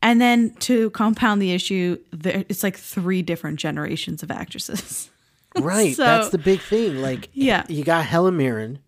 And 0.03 0.21
then 0.21 0.55
to 0.61 0.91
compound 0.91 1.41
the 1.41 1.53
issue, 1.53 1.99
there, 2.13 2.45
it's 2.49 2.63
like 2.63 2.77
three 2.77 3.23
different 3.23 3.59
generations 3.59 4.23
of 4.23 4.31
actresses. 4.31 5.11
right. 5.59 5.95
So- 5.97 6.05
That's 6.05 6.31
the 6.31 6.39
big 6.39 6.61
thing. 6.61 7.01
Like, 7.01 7.29
Yeah. 7.33 7.65
you 7.69 7.85
got 7.85 8.05
Helen 8.05 8.37
Mirren, 8.37 8.81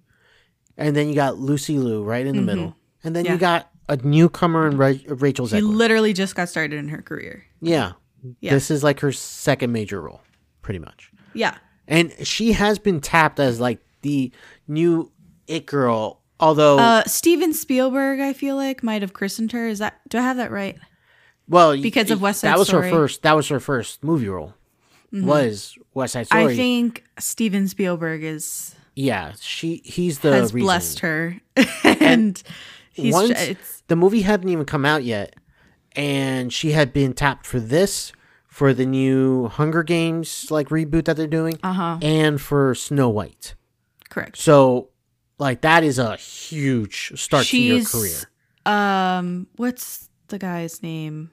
and 0.77 0.97
then 0.97 1.09
you 1.09 1.15
got 1.15 1.39
Lucy 1.39 1.79
Liu 1.79 2.03
right 2.03 2.27
in 2.27 2.37
the 2.37 2.43
middle, 2.43 2.77
and 3.05 3.15
then 3.17 3.25
Mm-hmm. 3.25 3.27
Yeah. 3.29 3.33
you 3.35 3.39
got 3.39 3.71
a 3.89 3.97
newcomer 3.97 4.67
in 4.69 4.77
Ra- 4.77 4.93
Rachel 5.09 5.47
She 5.49 5.61
literally 5.61 6.13
just 6.13 6.35
got 6.35 6.49
started 6.49 6.79
in 6.79 6.89
her 6.89 7.01
career. 7.03 7.45
yeah. 7.61 7.93
Yeah. 8.41 8.53
this 8.53 8.71
is 8.71 8.85
like 8.85 9.01
her 9.01 9.11
second 9.11 9.73
major 9.73 10.01
role, 10.01 10.21
pretty 10.63 10.79
much. 10.79 11.11
Yeah. 11.35 11.57
And 11.89 12.13
she 12.27 12.53
has 12.53 12.79
been 12.79 13.01
tapped 13.01 13.39
as 13.41 13.61
like 13.61 13.81
the 14.03 14.33
new 14.69 15.11
it 15.47 15.67
girl. 15.67 16.21
Although, 16.41 16.79
Uh, 16.79 17.05
Steven 17.05 17.53
Spielberg, 17.53 18.19
I 18.21 18.33
feel 18.33 18.57
like, 18.57 18.83
might 18.83 19.03
have 19.03 19.13
christened 19.13 19.53
her. 19.53 19.69
Is 19.69 19.79
that, 19.81 20.01
do 20.09 20.19
I 20.19 20.23
have 20.23 20.37
that 20.39 20.51
right? 20.51 20.77
well, 21.49 21.77
because 21.81 22.11
of 22.11 22.21
West 22.23 22.41
Side 22.41 22.49
Story. 22.49 22.53
that 22.55 22.59
was 22.59 22.69
Story. 22.69 22.85
her 22.89 22.91
first. 22.97 23.23
That 23.23 23.37
was 23.37 23.49
her 23.49 23.61
first 23.61 24.03
movie 24.03 24.29
role. 24.29 24.55
Was 25.13 25.77
West 25.95 26.15
Side 26.15 26.27
Story? 26.27 26.45
I 26.55 26.57
think 26.57 27.05
Steven 27.19 27.69
Spielberg 27.69 28.23
is 28.25 28.75
Yeah, 28.95 29.33
she. 29.41 29.83
He's 29.85 30.21
the 30.21 30.33
has 30.33 30.55
reason. 30.55 30.67
blessed 30.67 30.99
her, 31.01 31.37
and 31.85 32.43
he's 32.93 33.13
Once 33.13 33.83
the 33.89 33.97
movie 33.97 34.23
hadn't 34.23 34.49
even 34.49 34.65
come 34.65 34.85
out 34.87 35.05
yet, 35.05 35.35
and 35.95 36.53
she 36.53 36.73
had 36.73 36.93
been 36.95 37.13
tapped 37.13 37.47
for 37.47 37.61
this, 37.61 38.13
for 38.53 38.75
the 38.75 38.85
new 38.85 39.49
Hunger 39.49 39.83
Games 39.83 40.51
like 40.51 40.69
reboot 40.69 41.07
that 41.07 41.17
they're 41.17 41.27
doing, 41.27 41.59
Uh-huh. 41.63 41.97
and 42.03 42.39
for 42.39 42.75
Snow 42.75 43.09
White. 43.09 43.55
correct. 44.11 44.37
So, 44.37 44.91
like 45.39 45.63
that 45.63 45.83
is 45.83 45.99
a 45.99 46.17
huge 46.17 47.13
start 47.19 47.47
She's 47.47 47.91
to 47.91 47.99
your 47.99 48.05
career. 48.05 48.29
um, 48.77 49.47
what's 49.57 50.11
the 50.29 50.39
guy's 50.39 50.83
name? 50.83 51.31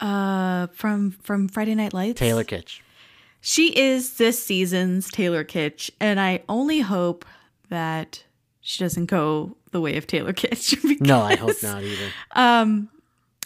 Uh, 0.00 0.66
from 0.72 1.10
from 1.22 1.46
Friday 1.48 1.74
Night 1.74 1.92
Lights, 1.92 2.18
Taylor 2.18 2.44
Kitsch. 2.44 2.80
She 3.42 3.68
is 3.78 4.16
this 4.16 4.42
season's 4.42 5.08
Taylor 5.10 5.44
Kitsch, 5.44 5.90
and 6.00 6.18
I 6.18 6.42
only 6.48 6.80
hope 6.80 7.24
that 7.68 8.24
she 8.60 8.82
doesn't 8.82 9.06
go 9.06 9.56
the 9.72 9.80
way 9.80 9.96
of 9.96 10.06
Taylor 10.06 10.32
Kitsch. 10.32 10.76
No, 11.00 11.20
I 11.20 11.36
hope 11.36 11.62
not 11.62 11.82
either. 11.82 12.08
Um, 12.32 12.88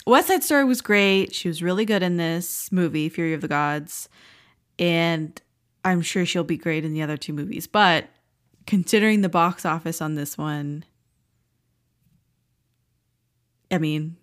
West 0.05 0.27
Side 0.27 0.43
Story 0.43 0.63
was 0.65 0.81
great. 0.81 1.33
She 1.33 1.47
was 1.47 1.63
really 1.63 1.85
good 1.85 2.03
in 2.03 2.17
this 2.17 2.71
movie, 2.71 3.09
Fury 3.09 3.33
of 3.33 3.41
the 3.41 3.47
Gods, 3.47 4.07
and 4.77 5.39
I'm 5.83 6.01
sure 6.01 6.25
she'll 6.25 6.43
be 6.43 6.57
great 6.57 6.85
in 6.85 6.93
the 6.93 7.01
other 7.01 7.17
two 7.17 7.33
movies. 7.33 7.65
But 7.67 8.05
considering 8.67 9.21
the 9.21 9.29
box 9.29 9.65
office 9.65 10.01
on 10.01 10.15
this 10.15 10.37
one, 10.37 10.85
I 13.71 13.77
mean, 13.77 14.17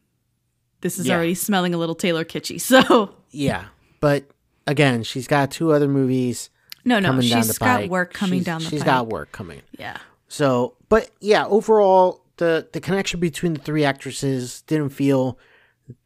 this 0.81 0.99
is 0.99 1.07
Yeah. 1.07 1.17
already 1.17 1.35
smelling 1.35 1.75
a 1.75 1.79
little 1.79 1.95
Taylor 1.95 2.25
Kitschy. 2.25 2.61
So 2.61 3.15
Yeah, 3.31 3.67
but 4.01 4.25
again, 4.67 5.03
she's 5.03 5.27
got 5.27 5.51
two 5.51 5.73
other 5.73 5.89
movies 5.89 6.51
no, 6.85 6.99
no, 6.99 7.09
coming 7.09 7.23
she's 7.23 7.59
got 7.59 7.81
pike. 7.83 7.91
work 7.91 8.13
coming 8.13 8.41
She's- 8.41 8.47
down 8.47 8.61
the 8.63 8.69
She's 8.71 8.81
pike. 8.81 8.87
got 8.87 9.07
work 9.09 9.31
coming. 9.33 9.63
Yeah. 9.79 9.99
So, 10.29 10.75
but 10.89 11.11
yeah, 11.21 11.47
overall, 11.47 12.25
the 12.39 12.69
the 12.73 12.81
connection 12.81 13.21
between 13.21 13.55
the 13.55 13.61
three 13.61 13.85
actresses 13.85 14.63
didn't 14.63 14.89
feel 14.91 15.39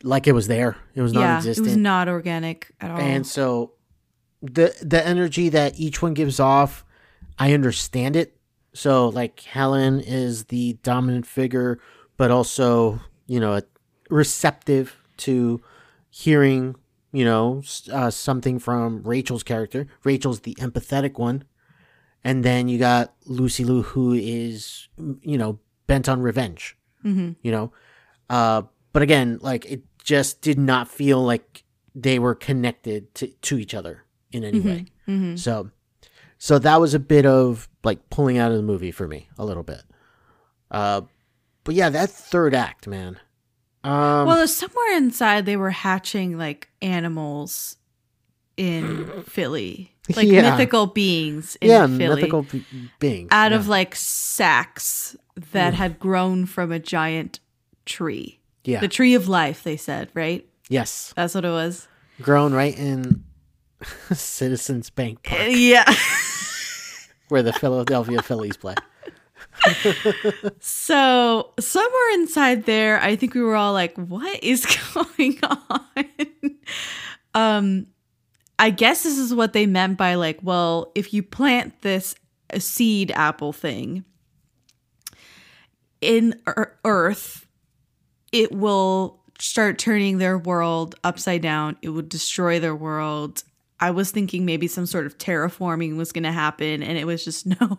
like 0.03 0.27
it 0.27 0.33
was 0.33 0.49
there. 0.49 0.77
It 0.95 1.03
was 1.03 1.13
yeah, 1.13 1.21
it 1.21 1.25
non-existent. 1.25 1.67
was 1.67 1.77
not 1.77 2.09
organic 2.09 2.73
at 2.81 2.91
all. 2.91 2.99
and 2.99 3.27
so 3.27 3.73
the 4.43 4.77
the 4.83 5.05
energy 5.07 5.49
that 5.49 5.79
each 5.79 6.03
one 6.03 6.15
gives 6.15 6.41
off, 6.41 6.85
I 7.39 7.53
understand 7.53 8.17
it. 8.17 8.37
So, 8.75 9.09
like 9.09 9.41
Helen 9.41 10.01
is 10.01 10.45
the 10.45 10.75
dominant 10.83 11.27
figure, 11.27 11.79
but 12.17 12.31
also 12.31 13.01
you 13.27 13.41
know 13.41 13.61
receptive 14.11 14.97
to 15.19 15.63
hearing 16.11 16.77
you 17.13 17.25
know 17.25 17.63
uh, 17.93 18.11
something 18.11 18.59
from 18.59 19.03
Rachel's 19.03 19.43
character. 19.43 19.87
Rachel's 20.05 20.41
the 20.41 20.55
empathetic 20.57 21.19
one, 21.19 21.45
and 22.23 22.45
then 22.45 22.69
you 22.69 22.79
got 22.79 23.15
Lucy 23.25 23.65
Liu, 23.65 23.83
who 23.83 24.13
is 24.13 24.89
you 25.23 25.39
know 25.39 25.59
bent 25.87 26.09
on 26.09 26.21
revenge. 26.21 26.77
Mm-hmm. 27.05 27.33
You 27.43 27.53
know, 27.53 27.73
uh, 28.29 28.63
but 28.97 29.03
again, 29.03 29.39
like 29.43 29.67
it 29.67 29.83
just 30.03 30.41
did 30.41 30.59
not 30.59 30.89
feel 30.89 31.23
like 31.23 31.65
they 31.95 32.19
were 32.19 32.35
connected 32.35 33.15
to, 33.15 33.27
to 33.27 33.59
each 33.59 33.75
other 33.75 34.05
in 34.33 34.43
any 34.43 34.59
way. 34.59 34.87
Mm-hmm. 35.07 35.37
So, 35.37 35.71
so 36.39 36.59
that 36.59 36.81
was 36.81 36.95
a 36.95 36.99
bit 36.99 37.27
of 37.27 37.69
like 37.85 38.09
pulling 38.09 38.39
out 38.39 38.53
of 38.53 38.57
the 38.57 38.63
movie 38.63 38.93
for 38.93 39.07
me 39.07 39.29
a 39.37 39.45
little 39.45 39.65
bit. 39.65 39.83
Uh, 40.71 41.03
but 41.65 41.75
yeah, 41.75 41.91
that 41.91 42.09
third 42.09 42.55
act, 42.55 42.87
man. 42.87 43.21
Um, 43.85 44.27
well, 44.27 44.49
somewhere 44.49 44.97
inside 44.97 45.45
they 45.45 45.59
were 45.59 45.73
hatching 45.73 46.39
like 46.39 46.71
animals 46.81 47.77
in 48.57 49.25
Philly, 49.25 49.95
like 50.17 50.27
Yeah. 50.27 50.53
mythical 50.53 50.87
beings 50.87 51.59
in 51.61 51.69
yeah, 51.69 51.87
Philly, 51.87 52.15
mythical 52.23 52.45
be- 52.45 52.65
beings 52.99 53.29
out 53.31 53.51
yeah. 53.51 53.59
of 53.59 53.69
like 53.69 53.95
sacks 53.95 55.15
that 55.53 55.75
had 55.75 55.99
grown 55.99 56.47
from 56.47 56.73
a 56.73 56.79
giant 56.79 57.41
tree. 57.85 58.41
Yeah, 58.67 58.81
The 58.81 58.89
tree 58.89 59.15
of 59.15 59.29
life, 59.29 59.63
they 59.63 59.77
said, 59.77 60.11
right? 60.15 60.47
yes, 60.69 61.13
That's 61.17 61.35
what 61.35 61.45
it 61.45 61.51
was. 61.51 61.87
grown 62.21 62.53
right 62.53 62.77
in 62.79 63.25
Citizens 64.13 64.91
Bank 64.91 65.23
Park, 65.23 65.43
Yeah. 65.51 65.85
where 67.29 67.43
the 67.43 67.53
Philadelphia 67.53 68.23
Phillies 68.23 68.57
play. 68.57 68.75
So 70.61 71.53
somewhere 71.59 72.11
inside 72.15 72.65
there, 72.67 73.01
I 73.01 73.17
think 73.17 73.35
we 73.35 73.41
were 73.43 73.57
all 73.57 73.73
like, 73.73 73.97
"What 73.97 74.43
is 74.43 74.67
going 74.95 75.39
on?" 75.43 76.17
um, 77.35 77.87
I 78.59 78.71
guess 78.71 79.03
this 79.03 79.19
is 79.19 79.35
what 79.35 79.53
they 79.53 79.67
meant 79.67 79.99
by 79.99 80.15
like, 80.15 80.39
well, 80.43 80.93
if 80.95 81.13
you 81.13 81.23
plant 81.23 81.83
this 81.83 82.15
seed 82.59 83.11
apple 83.13 83.53
thing 83.53 84.05
in 86.01 86.41
ear- 86.47 86.79
Earth, 86.85 87.46
it 88.41 88.53
will 88.53 89.21
start 89.39 89.79
turning 89.79 90.19
their 90.19 90.39
world 90.39 90.95
upside 91.05 91.43
down. 91.43 91.77
It 91.83 91.91
would 91.91 92.09
destroy 92.09 92.59
their 92.61 92.77
world. 92.77 93.43
I 93.81 93.91
was 93.91 94.11
thinking 94.11 94.45
maybe 94.45 94.67
some 94.67 94.87
sort 94.87 95.07
of 95.07 95.19
terraforming 95.19 95.97
was 95.97 96.13
going 96.13 96.25
to 96.25 96.33
happen, 96.33 96.83
and 96.83 96.99
it 96.99 97.07
was 97.07 97.25
just 97.25 97.47
no. 97.61 97.79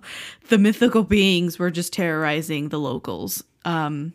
The 0.49 0.58
mythical 0.58 1.03
beings 1.03 1.58
were 1.58 1.72
just 1.72 1.93
terrorizing 1.93 2.70
the 2.70 2.80
locals. 2.80 3.43
Um, 3.66 4.14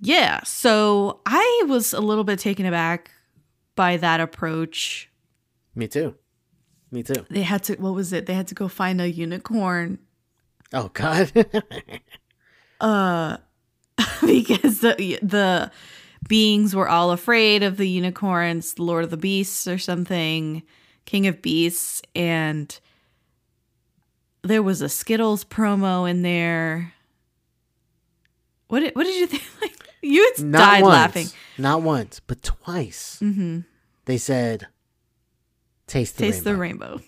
yeah, 0.00 0.42
so 0.44 1.20
I 1.26 1.64
was 1.68 1.92
a 1.92 2.00
little 2.00 2.24
bit 2.24 2.38
taken 2.38 2.66
aback 2.66 3.10
by 3.76 3.96
that 3.98 4.20
approach. 4.20 5.10
Me 5.74 5.88
too. 5.88 6.14
Me 6.90 7.02
too. 7.02 7.24
They 7.30 7.42
had 7.42 7.62
to, 7.64 7.74
what 7.76 7.94
was 7.94 8.12
it? 8.12 8.26
They 8.26 8.34
had 8.34 8.48
to 8.48 8.54
go 8.54 8.68
find 8.68 9.00
a 9.00 9.10
unicorn 9.10 9.98
Oh 10.72 10.90
God. 10.92 11.30
uh 12.80 13.36
because 14.26 14.80
the 14.80 15.18
the 15.22 15.70
beings 16.28 16.74
were 16.74 16.88
all 16.88 17.10
afraid 17.10 17.62
of 17.62 17.76
the 17.76 17.88
unicorns, 17.88 18.78
Lord 18.78 19.04
of 19.04 19.10
the 19.10 19.16
Beasts 19.16 19.66
or 19.66 19.78
something, 19.78 20.62
King 21.04 21.26
of 21.26 21.42
Beasts, 21.42 22.02
and 22.14 22.78
there 24.42 24.62
was 24.62 24.82
a 24.82 24.88
Skittles 24.88 25.44
promo 25.44 26.08
in 26.08 26.22
there. 26.22 26.94
What 28.68 28.80
did, 28.80 28.96
what 28.96 29.04
did 29.04 29.16
you 29.20 29.26
think? 29.26 29.42
Like, 29.60 29.78
you 30.04 30.34
Not 30.40 30.58
died 30.58 30.82
once. 30.82 30.92
laughing. 30.92 31.26
Not 31.58 31.82
once, 31.82 32.20
but 32.20 32.42
twice. 32.42 33.20
Mm-hmm. 33.22 33.60
They 34.06 34.18
said, 34.18 34.66
"Taste 35.86 36.16
the 36.16 36.24
Taste 36.24 36.44
rainbow." 36.44 36.50
the 36.52 36.56
rainbow. 36.58 37.00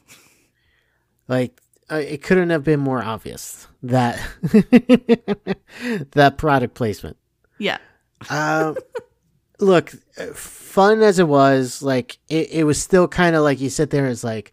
Like 1.26 1.60
uh, 1.94 1.98
it 1.98 2.22
couldn't 2.22 2.50
have 2.50 2.64
been 2.64 2.80
more 2.80 3.02
obvious 3.02 3.68
that 3.82 4.18
that 6.12 6.34
product 6.36 6.74
placement. 6.74 7.16
Yeah. 7.58 7.78
Uh, 8.28 8.74
look, 9.60 9.90
fun 10.34 11.02
as 11.02 11.18
it 11.20 11.28
was, 11.28 11.82
like 11.82 12.18
it, 12.28 12.50
it 12.50 12.64
was 12.64 12.82
still 12.82 13.06
kind 13.06 13.36
of 13.36 13.42
like 13.42 13.60
you 13.60 13.70
sit 13.70 13.90
there. 13.90 14.08
It's 14.08 14.24
like, 14.24 14.52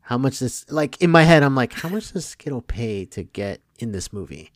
how 0.00 0.18
much 0.18 0.40
this? 0.40 0.66
Like 0.70 1.00
in 1.00 1.10
my 1.10 1.22
head, 1.22 1.44
I'm 1.44 1.54
like, 1.54 1.72
how 1.72 1.88
much 1.88 2.12
does 2.12 2.26
Skittle 2.26 2.62
pay 2.62 3.04
to 3.06 3.22
get 3.22 3.60
in 3.78 3.92
this 3.92 4.12
movie? 4.12 4.50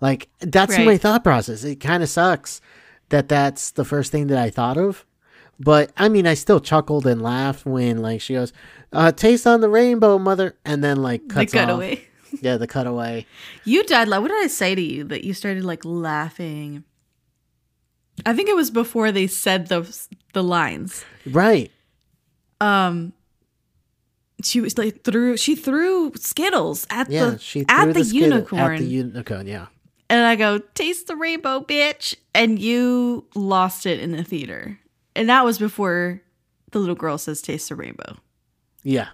Like 0.00 0.28
that's 0.40 0.76
my 0.78 0.96
thought 0.96 1.22
process. 1.22 1.62
It 1.62 1.76
kind 1.76 2.02
of 2.02 2.08
sucks 2.08 2.60
that 3.10 3.28
that's 3.28 3.70
the 3.70 3.84
first 3.84 4.10
thing 4.10 4.26
that 4.28 4.38
I 4.38 4.50
thought 4.50 4.76
of. 4.76 5.04
But 5.60 5.90
I 5.96 6.08
mean, 6.08 6.26
I 6.26 6.34
still 6.34 6.60
chuckled 6.60 7.06
and 7.06 7.20
laughed 7.22 7.66
when 7.66 7.98
like 8.00 8.20
she 8.20 8.34
goes, 8.34 8.52
uh, 8.92 9.10
"Taste 9.12 9.46
on 9.46 9.60
the 9.60 9.68
rainbow, 9.68 10.18
mother," 10.18 10.56
and 10.64 10.84
then 10.84 10.98
like 11.02 11.26
The 11.28 11.34
cuts 11.34 11.54
off. 11.54 11.60
cutaway. 11.66 12.04
Yeah, 12.42 12.58
the 12.58 12.66
cutaway. 12.66 13.24
You 13.64 13.82
died. 13.84 14.06
la- 14.08 14.20
What 14.20 14.28
did 14.28 14.44
I 14.44 14.48
say 14.48 14.74
to 14.74 14.82
you 14.82 15.02
that 15.04 15.24
you 15.24 15.32
started 15.32 15.64
like 15.64 15.82
laughing? 15.84 16.84
I 18.26 18.34
think 18.34 18.50
it 18.50 18.54
was 18.56 18.70
before 18.70 19.10
they 19.12 19.26
said 19.26 19.68
the 19.68 19.80
the 20.34 20.42
lines. 20.44 21.04
Right. 21.26 21.70
Um, 22.60 23.14
she 24.44 24.60
was 24.60 24.76
like 24.76 25.02
threw 25.04 25.36
she 25.38 25.56
threw 25.56 26.12
Skittles 26.16 26.86
at 26.90 27.10
Yeah, 27.10 27.30
the 27.30 27.38
she 27.38 27.64
at 27.68 27.84
threw 27.84 27.92
the, 27.94 28.02
unicorn, 28.04 28.74
At 28.74 28.78
the 28.80 28.84
unicorn. 28.84 29.46
Yeah. 29.46 29.66
and 30.10 30.20
I 30.24 30.36
go 30.36 30.58
taste 30.74 31.06
the 31.06 31.16
rainbow, 31.16 31.60
bitch, 31.60 32.14
and 32.34 32.58
you 32.58 33.24
lost 33.34 33.86
it 33.86 34.00
in 34.00 34.12
the 34.12 34.22
theater, 34.22 34.78
and 35.18 35.28
that 35.28 35.44
was 35.44 35.58
before 35.58 36.22
the 36.70 36.78
little 36.78 36.94
girl 36.94 37.18
says 37.18 37.42
taste 37.42 37.68
the 37.68 37.74
rainbow. 37.74 38.16
Yeah. 38.84 39.08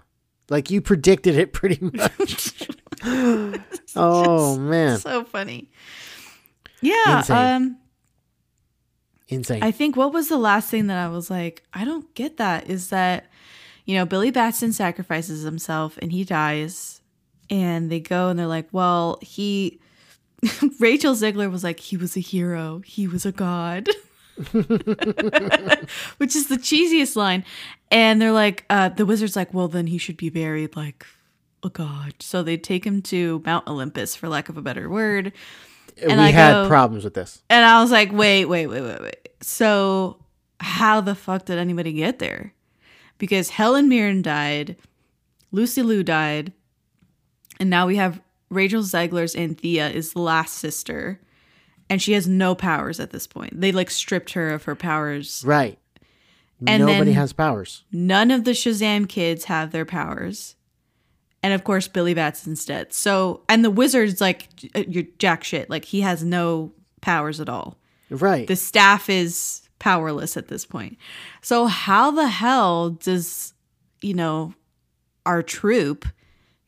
Like 0.49 0.69
you 0.69 0.79
predicted 0.81 1.35
it 1.35 1.51
pretty 1.51 1.79
much. 1.81 2.67
oh 3.95 4.57
man. 4.59 4.99
so 4.99 5.23
funny. 5.23 5.71
Yeah. 6.81 7.17
Insane. 7.17 7.37
Um. 7.37 7.77
Insane. 9.27 9.63
I 9.63 9.71
think 9.71 9.95
what 9.95 10.13
was 10.13 10.29
the 10.29 10.37
last 10.37 10.69
thing 10.69 10.85
that 10.87 11.03
I 11.03 11.07
was 11.09 11.31
like, 11.31 11.63
I 11.73 11.83
don't 11.83 12.13
get 12.13 12.37
that 12.37 12.69
is 12.69 12.89
that, 12.89 13.25
you 13.85 13.95
know, 13.95 14.05
Billy 14.05 14.29
Batson 14.29 14.71
sacrifices 14.71 15.41
himself 15.41 15.97
and 15.99 16.11
he 16.11 16.23
dies. 16.23 17.01
And 17.49 17.91
they 17.91 17.99
go 17.99 18.29
and 18.29 18.37
they're 18.37 18.45
like, 18.45 18.67
well, 18.71 19.17
he, 19.21 19.79
Rachel 20.79 21.15
Zegler 21.15 21.51
was 21.51 21.63
like, 21.63 21.79
he 21.79 21.97
was 21.97 22.15
a 22.15 22.19
hero, 22.19 22.81
he 22.85 23.07
was 23.07 23.25
a 23.25 23.31
god. 23.31 23.89
Which 26.17 26.35
is 26.35 26.47
the 26.47 26.57
cheesiest 26.57 27.15
line. 27.15 27.45
And 27.91 28.21
they're 28.21 28.31
like, 28.31 28.65
uh, 28.69 28.89
the 28.89 29.05
wizard's 29.05 29.35
like, 29.35 29.53
well, 29.53 29.67
then 29.67 29.87
he 29.87 29.97
should 29.97 30.17
be 30.17 30.29
buried 30.29 30.75
like 30.75 31.05
a 31.63 31.69
god. 31.69 32.15
So 32.19 32.43
they 32.43 32.57
take 32.57 32.85
him 32.85 33.01
to 33.03 33.41
Mount 33.45 33.67
Olympus, 33.67 34.15
for 34.15 34.27
lack 34.27 34.49
of 34.49 34.57
a 34.57 34.61
better 34.61 34.89
word. 34.89 35.31
we 35.97 36.03
and 36.03 36.19
I 36.21 36.29
had 36.29 36.51
go- 36.51 36.67
problems 36.67 37.03
with 37.03 37.13
this. 37.13 37.41
And 37.49 37.65
I 37.65 37.81
was 37.81 37.91
like, 37.91 38.11
wait, 38.11 38.45
wait, 38.45 38.67
wait, 38.67 38.81
wait, 38.81 39.01
wait. 39.01 39.29
So 39.41 40.23
how 40.59 41.01
the 41.01 41.15
fuck 41.15 41.45
did 41.45 41.57
anybody 41.57 41.93
get 41.93 42.19
there? 42.19 42.53
Because 43.17 43.49
Helen 43.49 43.87
Mirren 43.87 44.21
died, 44.21 44.75
Lucy 45.51 45.81
Liu 45.81 46.03
died, 46.03 46.51
and 47.59 47.69
now 47.69 47.87
we 47.87 47.95
have 47.95 48.21
Rachel 48.49 48.81
Zegler's 48.81 49.35
Anthea 49.35 49.89
is 49.89 50.13
the 50.13 50.19
last 50.19 50.55
sister, 50.55 51.21
and 51.89 52.01
she 52.01 52.13
has 52.13 52.27
no 52.27 52.55
powers 52.55 52.99
at 52.99 53.11
this 53.11 53.27
point. 53.27 53.59
They 53.59 53.71
like 53.71 53.89
stripped 53.89 54.33
her 54.33 54.49
of 54.49 54.63
her 54.63 54.75
powers. 54.75 55.43
Right. 55.45 55.77
And 56.65 56.85
Nobody 56.85 57.11
has 57.11 57.33
powers. 57.33 57.83
None 57.91 58.31
of 58.31 58.43
the 58.43 58.51
Shazam 58.51 59.09
kids 59.09 59.45
have 59.45 59.71
their 59.71 59.85
powers. 59.85 60.55
And 61.43 61.53
of 61.53 61.63
course, 61.63 61.87
Billy 61.87 62.13
Batson's 62.13 62.65
dead. 62.65 62.91
So, 62.93 63.41
and 63.47 63.63
the 63.63 63.69
wizard's 63.69 64.19
like, 64.19 64.47
uh, 64.73 64.83
you're 64.87 65.03
jack 65.19 65.43
shit. 65.43 65.69
Like, 65.69 65.85
he 65.85 66.01
has 66.01 66.23
no 66.23 66.73
powers 67.01 67.39
at 67.39 67.49
all. 67.49 67.77
Right. 68.09 68.47
the 68.47 68.55
staff 68.55 69.09
is 69.09 69.67
powerless 69.79 70.37
at 70.37 70.47
this 70.47 70.65
point. 70.65 70.97
So 71.41 71.65
how 71.65 72.11
the 72.11 72.27
hell 72.27 72.91
does 72.91 73.53
you 74.01 74.13
know 74.13 74.53
our 75.25 75.41
troop 75.41 76.05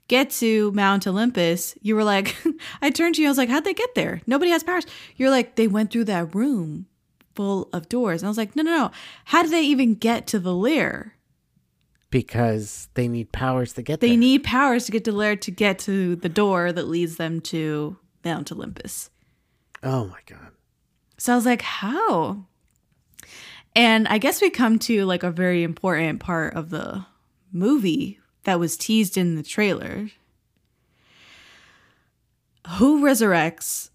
get 0.08 0.30
to 0.32 0.72
Mount 0.72 1.06
Olympus? 1.08 1.76
You 1.82 1.96
were 1.96 2.04
like, 2.04 2.36
I 2.82 2.90
turned 2.90 3.16
to 3.16 3.22
you. 3.22 3.28
I 3.28 3.32
was 3.32 3.38
like, 3.38 3.50
how'd 3.50 3.64
they 3.66 3.74
get 3.74 3.96
there? 3.96 4.22
Nobody 4.28 4.52
has 4.52 4.64
powers. 4.64 4.86
You're 5.16 5.30
like, 5.30 5.56
they 5.56 5.68
went 5.68 5.92
through 5.92 6.06
that 6.06 6.34
room 6.36 6.86
full 7.36 7.70
of 7.74 7.88
doors. 7.90 8.22
And 8.22 8.28
I 8.28 8.30
was 8.30 8.38
like, 8.38 8.56
no, 8.56 8.64
no, 8.64 8.72
no. 8.76 8.92
How 9.26 9.44
did 9.44 9.52
they 9.52 9.62
even 9.64 9.94
get 9.96 10.28
to 10.28 10.40
the 10.40 10.54
lair? 10.56 11.14
because 12.10 12.88
they 12.94 13.06
need 13.08 13.32
powers 13.34 13.74
to 13.74 13.82
get 13.82 14.00
They 14.00 14.10
there. 14.10 14.18
need 14.18 14.44
powers 14.46 14.86
to 14.86 14.94
get 14.94 15.04
to 15.04 15.12
the 15.12 15.18
lair 15.18 15.36
to 15.36 15.52
get 15.52 15.78
to 15.80 16.16
the 16.16 16.30
door 16.30 16.72
that 16.72 16.88
leads 16.88 17.18
them 17.18 17.42
to 17.42 17.98
Mount 18.24 18.50
Olympus. 18.50 19.10
oh 19.84 20.06
my 20.08 20.20
god. 20.26 20.52
So 21.18 21.34
I 21.34 21.36
was 21.36 21.46
like, 21.46 21.62
how? 21.62 22.46
And 23.76 24.08
I 24.08 24.20
guess 24.20 24.42
we 24.42 24.50
come 24.50 24.80
to 24.80 25.04
like 25.06 25.24
a 25.24 25.32
very 25.32 25.64
important 25.64 26.22
part 26.22 26.54
of 26.54 26.70
the 26.70 27.06
movie 27.52 28.20
that 28.44 28.60
was 28.60 28.78
teased 28.78 29.18
in 29.18 29.36
the 29.36 29.44
trailer. 29.44 30.10
Who 32.78 33.02
resurrects 33.04 33.90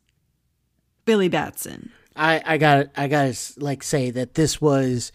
Billy 1.05 1.29
Batson? 1.29 1.91
I 2.17 2.43
I 2.45 2.59
got 2.59 2.87
I 2.97 3.09
got 3.09 3.33
to 3.35 3.61
like 3.61 3.83
say 3.83 4.11
that 4.11 4.35
this 4.35 4.61
was 4.61 5.13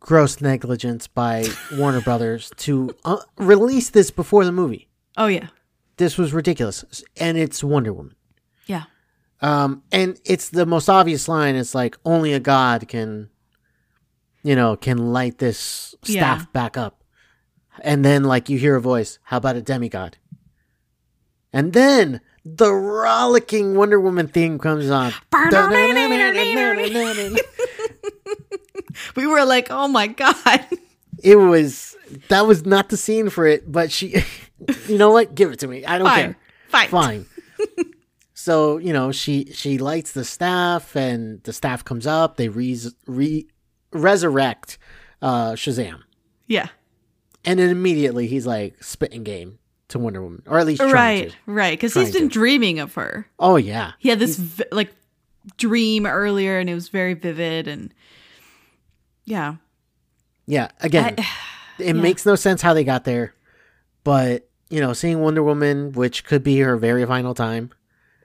gross 0.00 0.40
negligence 0.40 1.06
by 1.06 1.46
Warner 1.74 2.00
Brothers 2.00 2.50
to 2.58 2.94
uh, 3.04 3.18
release 3.38 3.90
this 3.90 4.10
before 4.10 4.44
the 4.44 4.52
movie. 4.52 4.88
Oh 5.16 5.26
yeah. 5.26 5.48
This 5.98 6.18
was 6.18 6.32
ridiculous, 6.34 7.04
and 7.16 7.38
it's 7.38 7.64
Wonder 7.64 7.92
Woman. 7.92 8.14
Yeah. 8.66 8.84
Um, 9.40 9.82
and 9.90 10.20
it's 10.24 10.50
the 10.50 10.66
most 10.66 10.88
obvious 10.88 11.26
line. 11.28 11.54
It's 11.54 11.74
like 11.74 11.96
only 12.04 12.32
a 12.34 12.40
god 12.40 12.86
can, 12.88 13.30
you 14.42 14.54
know, 14.56 14.76
can 14.76 14.98
light 15.12 15.38
this 15.38 15.94
staff 16.02 16.40
Yeah. 16.40 16.44
back 16.52 16.76
up. 16.76 16.95
And 17.82 18.04
then 18.04 18.24
like 18.24 18.48
you 18.48 18.58
hear 18.58 18.76
a 18.76 18.80
voice, 18.80 19.18
how 19.22 19.38
about 19.38 19.56
a 19.56 19.62
demigod? 19.62 20.18
And 21.52 21.72
then 21.72 22.20
the 22.44 22.72
rollicking 22.72 23.74
Wonder 23.74 24.00
Woman 24.00 24.28
theme 24.28 24.58
comes 24.58 24.90
on. 24.90 25.12
We 29.14 29.26
were 29.26 29.44
like, 29.44 29.68
oh 29.70 29.88
my 29.88 30.06
God. 30.06 30.66
It 31.22 31.36
was 31.36 31.96
that 32.28 32.46
was 32.46 32.64
not 32.64 32.88
the 32.88 32.96
scene 32.96 33.30
for 33.30 33.46
it, 33.46 33.70
but 33.70 33.90
she 33.90 34.22
you 34.88 34.98
know 34.98 35.10
what? 35.10 35.34
Give 35.34 35.52
it 35.52 35.58
to 35.60 35.66
me. 35.66 35.84
I 35.84 35.98
don't 35.98 36.06
Fine. 36.06 36.22
care. 36.22 36.36
Fine. 36.68 36.88
Fine. 36.88 37.26
so, 38.34 38.78
you 38.78 38.92
know, 38.92 39.12
she 39.12 39.50
she 39.52 39.78
lights 39.78 40.12
the 40.12 40.24
staff 40.24 40.94
and 40.94 41.42
the 41.42 41.52
staff 41.52 41.84
comes 41.84 42.06
up, 42.06 42.36
they 42.36 42.48
re, 42.48 42.78
re 43.06 43.46
resurrect 43.92 44.78
uh 45.22 45.52
Shazam. 45.52 46.00
Yeah. 46.46 46.68
And 47.46 47.58
then 47.60 47.70
immediately 47.70 48.26
he's 48.26 48.46
like 48.46 48.82
spitting 48.82 49.22
game 49.22 49.58
to 49.88 49.98
Wonder 50.00 50.20
Woman, 50.22 50.42
or 50.46 50.58
at 50.58 50.66
least 50.66 50.80
trying 50.80 50.92
Right. 50.92 51.30
to. 51.30 51.36
Right. 51.46 51.72
Because 51.78 51.94
he's 51.94 52.12
been 52.12 52.28
to. 52.28 52.32
dreaming 52.32 52.80
of 52.80 52.94
her. 52.94 53.28
Oh 53.38 53.56
yeah. 53.56 53.92
He 53.98 54.08
had 54.08 54.18
this 54.18 54.36
vi- 54.36 54.64
like 54.72 54.92
dream 55.56 56.06
earlier 56.06 56.58
and 56.58 56.68
it 56.68 56.74
was 56.74 56.88
very 56.88 57.14
vivid 57.14 57.68
and 57.68 57.94
yeah. 59.24 59.56
Yeah, 60.46 60.68
again, 60.80 61.16
it 61.78 61.94
makes 61.94 62.24
no 62.26 62.34
sense 62.36 62.62
how 62.62 62.72
they 62.74 62.84
got 62.84 63.04
there, 63.04 63.34
but 64.04 64.48
you 64.70 64.80
know, 64.80 64.92
seeing 64.92 65.20
Wonder 65.20 65.42
Woman, 65.42 65.92
which 65.92 66.24
could 66.24 66.42
be 66.42 66.58
her 66.60 66.76
very 66.76 67.04
final 67.06 67.34
time 67.34 67.70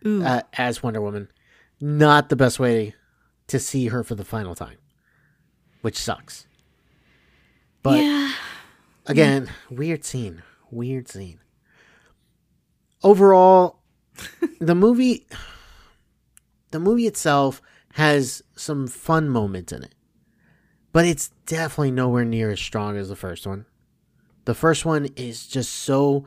uh, 0.05 0.41
as 0.53 0.81
Wonder 0.83 1.01
Woman, 1.01 1.27
not 1.79 2.29
the 2.29 2.35
best 2.35 2.59
way 2.59 2.95
to 3.47 3.59
see 3.59 3.87
her 3.87 4.03
for 4.03 4.15
the 4.15 4.25
final 4.25 4.55
time, 4.55 4.77
which 5.81 5.97
sucks. 5.97 6.47
But 7.83 7.99
yeah. 7.99 8.31
Again, 9.05 9.49
weird 9.69 10.03
scene. 10.03 10.43
Weird 10.69 11.07
scene. 11.07 11.39
Overall, 13.03 13.79
the 14.59 14.75
movie 14.75 15.27
the 16.71 16.79
movie 16.79 17.07
itself 17.07 17.61
has 17.93 18.41
some 18.55 18.87
fun 18.87 19.29
moments 19.29 19.71
in 19.71 19.83
it. 19.83 19.93
But 20.93 21.05
it's 21.05 21.29
definitely 21.45 21.91
nowhere 21.91 22.25
near 22.25 22.51
as 22.51 22.59
strong 22.59 22.97
as 22.97 23.09
the 23.09 23.15
first 23.15 23.45
one. 23.45 23.65
The 24.45 24.53
first 24.55 24.85
one 24.85 25.07
is 25.15 25.47
just 25.47 25.71
so 25.71 26.25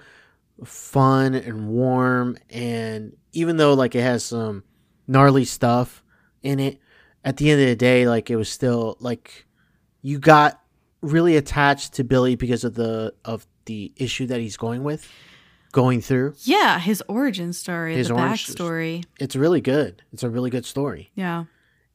fun 0.64 1.34
and 1.34 1.68
warm 1.68 2.38
and 2.48 3.16
even 3.32 3.56
though 3.56 3.74
like 3.74 3.94
it 3.94 4.02
has 4.02 4.24
some 4.24 4.62
gnarly 5.08 5.44
stuff 5.44 6.02
in 6.42 6.60
it, 6.60 6.78
at 7.24 7.38
the 7.38 7.50
end 7.50 7.60
of 7.60 7.66
the 7.66 7.76
day 7.76 8.06
like 8.06 8.30
it 8.30 8.36
was 8.36 8.48
still 8.48 8.96
like 9.00 9.46
you 10.02 10.18
got 10.18 10.60
really 11.04 11.36
attached 11.36 11.94
to 11.94 12.04
Billy 12.04 12.34
because 12.36 12.64
of 12.64 12.74
the 12.74 13.14
of 13.24 13.46
the 13.66 13.92
issue 13.96 14.26
that 14.26 14.40
he's 14.40 14.56
going 14.56 14.82
with 14.84 15.10
going 15.72 16.00
through. 16.00 16.34
Yeah, 16.42 16.78
his 16.78 17.02
origin 17.08 17.52
story, 17.52 17.94
His 17.96 18.08
the 18.08 18.14
origin- 18.14 18.54
backstory. 18.54 19.04
It's 19.18 19.34
really 19.36 19.60
good. 19.60 20.02
It's 20.12 20.22
a 20.22 20.30
really 20.30 20.50
good 20.50 20.64
story. 20.66 21.10
Yeah. 21.14 21.44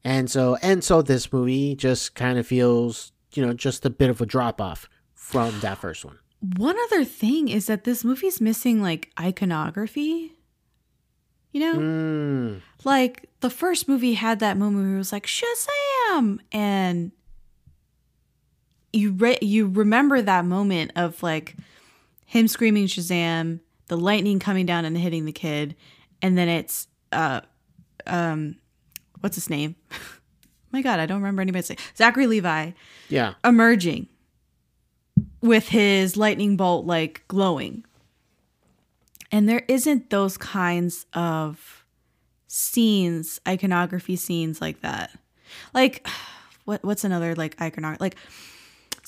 And 0.04 0.30
so 0.30 0.56
and 0.62 0.82
so 0.84 1.02
this 1.02 1.32
movie 1.32 1.74
just 1.76 2.14
kind 2.14 2.38
of 2.38 2.46
feels, 2.46 3.12
you 3.34 3.44
know, 3.44 3.52
just 3.52 3.84
a 3.86 3.90
bit 3.90 4.10
of 4.10 4.20
a 4.20 4.26
drop 4.26 4.60
off 4.60 4.88
from 5.14 5.60
that 5.60 5.78
first 5.78 6.04
one. 6.04 6.18
One 6.56 6.76
other 6.86 7.04
thing 7.04 7.48
is 7.48 7.66
that 7.66 7.84
this 7.84 8.02
movie's 8.04 8.40
missing 8.40 8.80
like 8.82 9.10
iconography. 9.20 10.32
You 11.52 11.60
know? 11.60 11.74
Mm, 11.78 12.60
Like 12.84 13.28
the 13.40 13.50
first 13.50 13.88
movie 13.88 14.14
had 14.14 14.38
that 14.40 14.56
moment 14.56 14.84
where 14.86 14.94
it 14.94 14.98
was 14.98 15.12
like 15.12 15.26
Shazam 15.26 16.38
and 16.52 17.10
you 18.92 19.12
re- 19.12 19.38
you 19.40 19.68
remember 19.68 20.20
that 20.22 20.44
moment 20.44 20.92
of 20.96 21.22
like 21.22 21.56
him 22.26 22.48
screaming 22.48 22.86
Shazam, 22.86 23.60
the 23.88 23.96
lightning 23.96 24.38
coming 24.38 24.66
down 24.66 24.84
and 24.84 24.96
hitting 24.96 25.24
the 25.24 25.32
kid, 25.32 25.76
and 26.22 26.36
then 26.36 26.48
it's 26.48 26.88
uh 27.12 27.40
um 28.06 28.56
what's 29.20 29.36
his 29.36 29.50
name? 29.50 29.76
My 30.72 30.82
God, 30.82 31.00
I 31.00 31.06
don't 31.06 31.18
remember 31.18 31.42
anybody's 31.42 31.68
name. 31.68 31.78
Zachary 31.96 32.26
Levi 32.26 32.70
yeah. 33.08 33.34
emerging 33.44 34.08
with 35.40 35.68
his 35.68 36.16
lightning 36.16 36.56
bolt 36.56 36.86
like 36.86 37.24
glowing. 37.28 37.84
And 39.32 39.48
there 39.48 39.62
isn't 39.68 40.10
those 40.10 40.36
kinds 40.36 41.06
of 41.14 41.84
scenes, 42.46 43.40
iconography 43.46 44.16
scenes 44.16 44.60
like 44.60 44.80
that. 44.82 45.10
Like 45.74 46.06
what 46.64 46.84
what's 46.84 47.04
another 47.04 47.34
like 47.34 47.60
iconography 47.60 48.00
like 48.00 48.16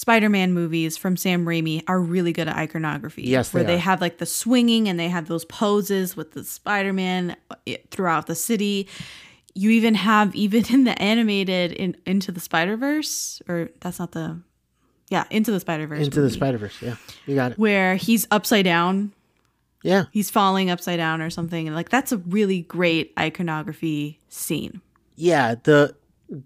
Spider-Man 0.03 0.53
movies 0.53 0.97
from 0.97 1.17
Sam 1.17 1.45
Raimi 1.47 1.85
are 1.87 2.01
really 2.01 2.33
good 2.33 2.49
at 2.49 2.57
iconography. 2.57 3.23
Yes, 3.23 3.55
where 3.55 3.63
they 3.63 3.75
they 3.75 3.79
have 3.79 4.01
like 4.01 4.19
the 4.19 4.27
swinging 4.27 4.89
and 4.89 4.99
they 4.99 5.09
have 5.09 5.29
those 5.29 5.45
poses 5.45 6.17
with 6.17 6.33
the 6.33 6.43
Spider-Man 6.43 7.37
uh, 7.51 7.55
throughout 7.93 8.27
the 8.27 8.35
city. 8.35 8.89
You 9.55 9.71
even 9.71 9.95
have 9.95 10.35
even 10.45 10.65
in 10.75 10.83
the 10.85 11.01
animated 11.01 11.71
in 11.71 11.97
Into 12.05 12.33
the 12.33 12.41
Spider-Verse 12.41 13.43
or 13.49 13.71
that's 13.81 14.01
not 14.01 14.11
the 14.11 14.41
yeah, 15.09 15.25
Into 15.31 15.53
the 15.53 15.61
Spider-Verse. 15.61 16.05
Into 16.05 16.21
the 16.21 16.31
Spider 16.31 16.59
Verse. 16.59 16.81
Yeah. 16.83 16.97
You 17.27 17.35
got 17.37 17.53
it. 17.53 17.59
where 17.59 17.95
he's 17.95 18.27
upside 18.33 18.65
down 18.65 19.13
Yeah. 19.85 20.07
he's 20.11 20.31
falling 20.31 20.69
upside 20.69 20.97
down 20.99 21.23
or 21.23 21.31
something 21.31 21.69
and 21.69 21.77
like 21.77 21.91
that's 21.91 22.11
a 22.11 22.17
really 22.19 22.63
great 22.63 23.13
iconography 23.19 24.19
scene 24.29 24.81
Yeah. 25.15 25.55
The 25.63 25.95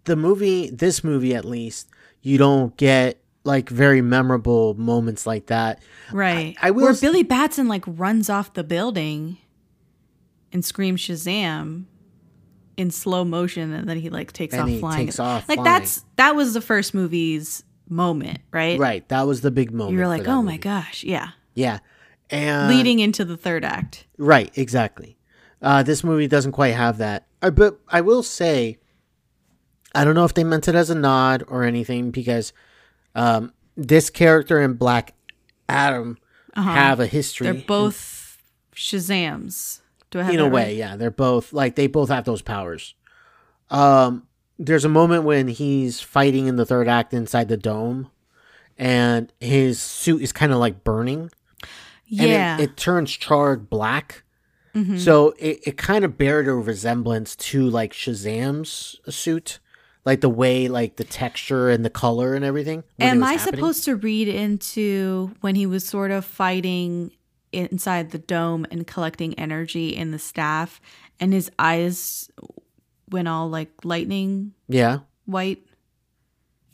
the 0.05 0.17
movie 0.17 0.69
this 0.69 1.03
movie 1.03 1.35
at 1.35 1.45
least, 1.47 1.89
you 2.21 2.37
don't 2.39 2.77
get 2.77 3.19
like 3.47 3.69
very 3.71 4.03
memorable 4.03 4.75
moments 4.75 5.27
like 5.27 5.47
that. 5.47 5.81
right 6.13 6.55
I 6.61 6.71
will 6.73 6.83
where 6.83 6.91
s- 6.93 7.01
billy 7.01 7.23
batson 7.23 7.69
like 7.69 7.85
runs 7.87 8.29
off 8.29 8.53
the 8.55 8.65
building 8.65 9.39
and 10.53 10.65
screams 10.65 11.01
shazam 11.01 11.85
in 12.77 12.91
slow 12.91 13.25
motion 13.25 13.73
and 13.73 13.89
then 13.89 13.97
he 13.99 14.11
like 14.11 14.33
takes 14.33 14.53
And 14.53 14.63
off 14.65 14.69
he 14.69 14.79
flying 14.81 15.07
takes 15.07 15.19
off 15.19 15.49
like 15.49 15.57
flying. 15.57 15.65
that's 15.65 16.05
that 16.17 16.37
was 16.37 16.53
the 16.55 16.61
first 16.61 16.93
movie's 16.93 17.63
moment 17.89 18.39
right 18.53 18.79
Right. 18.79 19.09
That 19.09 19.27
was 19.27 19.41
the 19.43 19.51
big 19.51 19.71
moment. 19.73 19.93
you 19.95 19.99
were 20.01 20.09
like 20.09 20.27
oh 20.29 20.43
my 20.43 20.57
gosh 20.57 21.05
yeah 21.05 21.31
Yeah. 21.55 21.79
And 22.29 22.69
leading 22.69 22.99
into 22.99 23.25
the 23.25 23.37
third 23.37 23.65
act 23.65 24.07
Right, 24.19 24.51
exactly. 24.59 25.17
Uh, 25.63 25.83
this 25.85 26.03
movie 26.05 26.27
doesn't 26.29 26.53
quite 26.53 26.75
have 26.75 26.99
that. 26.99 27.27
Uh, 27.41 27.51
but 27.51 27.79
I 27.89 28.01
will 28.01 28.23
say, 28.25 28.79
I 29.95 30.05
don't 30.05 30.15
know 30.15 30.25
if 30.25 30.35
they 30.35 30.43
meant 30.45 30.69
it 30.69 30.75
as 30.75 30.91
a 30.91 30.95
nod 30.95 31.45
or 31.49 31.63
anything 31.65 32.11
because 32.11 32.53
um, 33.17 33.53
this 33.77 34.11
character 34.11 34.61
and 34.61 34.79
Black 34.79 35.15
Adam 35.69 36.19
have 36.55 37.01
a 37.01 37.07
history. 37.07 37.49
Uh-huh. 37.49 37.55
they're 37.57 37.67
both 37.67 38.39
shazams 38.75 39.81
do 40.11 40.21
i 40.21 40.23
have 40.23 40.35
in 40.35 40.41
a 40.41 40.49
way, 40.49 40.67
right? 40.67 40.77
yeah. 40.77 40.97
They're 40.97 41.11
both 41.11 41.53
like 41.53 41.75
they 41.75 41.87
both 41.89 42.09
have 42.11 42.25
those 42.25 42.43
powers. 42.43 42.95
Um, 43.71 44.29
there's 44.59 44.85
a 44.85 44.89
moment 44.89 45.25
when 45.25 45.49
he's 45.49 46.01
fighting 46.01 46.47
in 46.47 46.57
the 46.57 46.65
third 46.65 46.87
act 46.89 47.13
inside 47.13 47.49
the 47.49 47.57
dome, 47.57 48.11
and 48.79 49.33
his 49.41 49.81
suit 49.81 50.23
is 50.23 50.33
kind 50.33 50.53
of 50.53 50.59
like 50.59 50.85
burning. 50.85 51.31
yeah 52.07 52.55
Mm-hmm. 52.55 52.63
it, 52.63 52.71
it 52.71 52.77
turns 52.77 53.11
charred 53.11 53.69
black. 53.69 54.23
So 54.99 55.31
it, 55.39 55.61
it 55.67 55.77
kind 55.79 56.05
of 56.05 56.19
bared 56.19 56.47
a 56.47 56.53
resemblance 56.53 57.35
to 57.37 57.67
like 57.67 57.95
Shazam's 57.95 59.01
suit, 59.09 59.59
like 60.07 60.21
the 60.21 60.31
way, 60.31 60.69
like 60.69 60.97
the 60.97 61.05
texture 61.05 61.69
and 61.69 61.85
the 61.85 61.91
color 61.91 62.35
and 62.35 62.45
everything. 62.45 62.85
Am 63.01 63.23
I 63.25 63.33
happening. 63.33 63.57
supposed 63.57 63.85
to 63.85 63.97
read 63.97 64.29
into 64.29 65.35
when 65.41 65.57
he 65.57 65.67
was 65.67 65.87
sort 65.87 66.13
of 66.13 66.25
fighting 66.25 67.11
inside 67.53 68.13
the 68.13 68.19
dome 68.19 68.65
and 68.71 68.87
collecting 68.87 69.35
energy 69.39 69.89
in 69.95 70.13
the 70.13 70.19
staff, 70.19 70.81
and 71.19 71.33
his 71.33 71.51
eyes 71.59 72.31
went 73.11 73.27
all 73.27 73.51
like 73.51 73.71
lightning 73.85 74.53
Yeah, 74.69 75.01
white? 75.27 75.59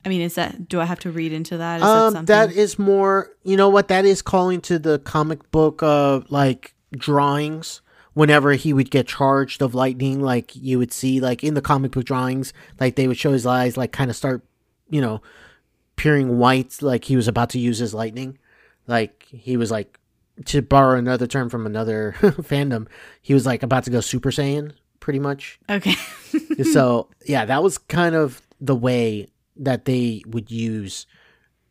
I 0.04 0.08
mean, 0.08 0.20
is 0.20 0.34
that? 0.34 0.68
Do 0.68 0.80
I 0.80 0.84
have 0.84 1.00
to 1.00 1.10
read 1.10 1.32
into 1.32 1.56
that? 1.56 1.78
Is 1.80 1.86
um, 1.86 2.12
that 2.12 2.26
that 2.26 2.52
is 2.52 2.78
more. 2.78 3.30
You 3.44 3.56
know 3.56 3.70
what? 3.70 3.88
That 3.88 4.04
is 4.04 4.20
calling 4.20 4.60
to 4.62 4.78
the 4.78 4.98
comic 4.98 5.50
book, 5.50 5.82
uh, 5.82 6.20
like 6.28 6.74
drawings. 6.92 7.80
Whenever 8.14 8.52
he 8.52 8.72
would 8.72 8.90
get 8.90 9.08
charged 9.08 9.62
of 9.62 9.74
lightning, 9.74 10.20
like 10.20 10.54
you 10.54 10.78
would 10.78 10.92
see, 10.92 11.20
like 11.20 11.42
in 11.42 11.54
the 11.54 11.62
comic 11.62 11.92
book 11.92 12.04
drawings, 12.04 12.52
like 12.78 12.96
they 12.96 13.08
would 13.08 13.16
show 13.16 13.32
his 13.32 13.46
eyes, 13.46 13.76
like 13.76 13.92
kind 13.92 14.10
of 14.10 14.16
start, 14.16 14.44
you 14.90 15.00
know, 15.00 15.22
peering 15.96 16.38
white, 16.38 16.82
like 16.82 17.04
he 17.04 17.16
was 17.16 17.26
about 17.28 17.48
to 17.50 17.58
use 17.58 17.78
his 17.78 17.94
lightning. 17.94 18.38
Like 18.86 19.24
he 19.30 19.56
was 19.56 19.70
like, 19.70 19.98
to 20.46 20.62
borrow 20.62 20.98
another 20.98 21.26
term 21.26 21.48
from 21.48 21.66
another 21.66 22.14
fandom, 22.20 22.86
he 23.20 23.34
was 23.34 23.46
like 23.46 23.62
about 23.62 23.84
to 23.84 23.90
go 23.90 24.00
Super 24.00 24.30
Saiyan, 24.30 24.72
pretty 25.00 25.18
much. 25.18 25.58
okay. 25.68 25.94
so 26.64 27.08
yeah, 27.26 27.44
that 27.44 27.62
was 27.62 27.78
kind 27.78 28.14
of 28.14 28.42
the 28.60 28.76
way 28.76 29.28
that 29.56 29.84
they 29.84 30.22
would 30.26 30.50
use 30.50 31.06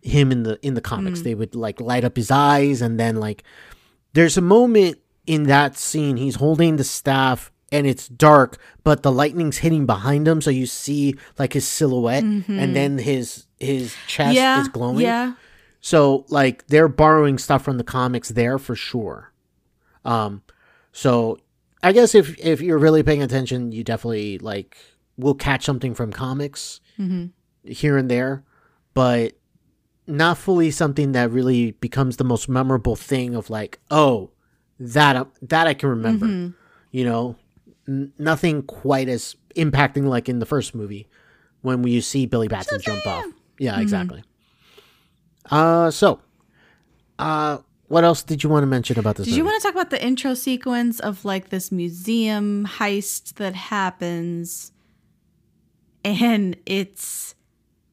him 0.01 0.31
in 0.31 0.43
the 0.43 0.59
in 0.65 0.73
the 0.73 0.81
comics. 0.81 1.21
Mm. 1.21 1.23
They 1.23 1.35
would 1.35 1.55
like 1.55 1.81
light 1.81 2.03
up 2.03 2.15
his 2.15 2.31
eyes, 2.31 2.81
and 2.81 2.99
then 2.99 3.15
like 3.17 3.43
there's 4.13 4.37
a 4.37 4.41
moment 4.41 4.99
in 5.25 5.43
that 5.43 5.77
scene 5.77 6.17
he's 6.17 6.35
holding 6.35 6.77
the 6.77 6.83
staff 6.83 7.51
and 7.71 7.87
it's 7.87 8.07
dark, 8.09 8.57
but 8.83 9.01
the 9.01 9.11
lightning's 9.11 9.59
hitting 9.59 9.85
behind 9.85 10.27
him, 10.27 10.41
so 10.41 10.49
you 10.49 10.65
see 10.65 11.15
like 11.39 11.53
his 11.53 11.65
silhouette, 11.65 12.23
and 12.23 12.75
then 12.75 12.97
his 12.97 13.47
his 13.59 13.95
chest 14.07 14.35
yeah. 14.35 14.59
is 14.59 14.67
glowing. 14.67 14.99
Yeah. 14.99 15.33
So 15.79 16.25
like 16.29 16.67
they're 16.67 16.89
borrowing 16.89 17.37
stuff 17.37 17.63
from 17.63 17.77
the 17.77 17.83
comics 17.83 18.29
there 18.29 18.59
for 18.59 18.75
sure. 18.75 19.31
Um 20.03 20.43
so 20.91 21.39
I 21.81 21.93
guess 21.93 22.13
if 22.13 22.37
if 22.39 22.61
you're 22.61 22.77
really 22.77 23.03
paying 23.03 23.23
attention, 23.23 23.71
you 23.71 23.83
definitely 23.83 24.37
like 24.37 24.77
will 25.17 25.35
catch 25.35 25.63
something 25.63 25.93
from 25.95 26.11
comics 26.11 26.81
here 27.63 27.97
and 27.97 28.09
there, 28.09 28.43
but 28.93 29.33
not 30.07 30.37
fully 30.37 30.71
something 30.71 31.13
that 31.13 31.31
really 31.31 31.71
becomes 31.71 32.17
the 32.17 32.23
most 32.23 32.49
memorable 32.49 32.95
thing 32.95 33.33
of 33.35 33.49
like, 33.49 33.79
oh, 33.89 34.31
that 34.81 35.27
that 35.43 35.67
I 35.67 35.73
can 35.73 35.89
remember. 35.89 36.53
You 36.91 37.05
know, 37.05 37.35
N- 37.87 38.11
nothing 38.17 38.63
quite 38.63 39.07
as 39.09 39.35
impacting 39.55 40.05
like 40.05 40.27
in 40.29 40.39
the 40.39 40.45
first 40.45 40.75
movie 40.75 41.07
when 41.61 41.85
you 41.85 42.01
see 42.01 42.25
Billy 42.25 42.47
Batson 42.47 42.79
jump 42.81 43.05
off. 43.05 43.25
Yeah, 43.57 43.79
exactly. 43.79 44.23
Uh, 45.49 45.89
so, 45.91 46.19
uh, 47.19 47.59
what 47.87 48.03
else 48.03 48.23
did 48.23 48.43
you 48.43 48.49
want 48.49 48.63
to 48.63 48.67
mention 48.67 48.97
about 48.99 49.15
this? 49.17 49.27
Did 49.27 49.35
you 49.35 49.43
want 49.43 49.61
to 49.61 49.67
talk 49.67 49.75
about 49.75 49.89
the 49.89 50.03
intro 50.03 50.33
sequence 50.33 50.99
of 50.99 51.25
like 51.25 51.49
this 51.49 51.71
museum 51.71 52.65
heist 52.65 53.35
that 53.35 53.55
happens? 53.55 54.71
And 56.03 56.57
it's 56.65 57.35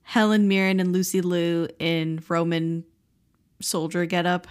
Helen 0.02 0.48
Mirren 0.48 0.80
and 0.80 0.92
Lucy 0.92 1.20
Liu 1.20 1.68
in 1.78 2.22
Roman 2.28 2.84
soldier 3.60 4.06
getup. 4.06 4.46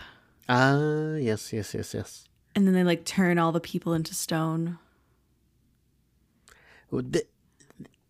Ah, 0.49 1.15
yes, 1.15 1.51
yes, 1.53 1.73
yes, 1.73 1.93
yes. 1.93 2.26
And 2.57 2.65
then 2.65 2.73
they 2.73 2.83
like 2.83 3.05
turn 3.05 3.37
all 3.37 3.51
the 3.51 3.59
people 3.59 3.93
into 3.93 4.15
stone. 4.15 4.79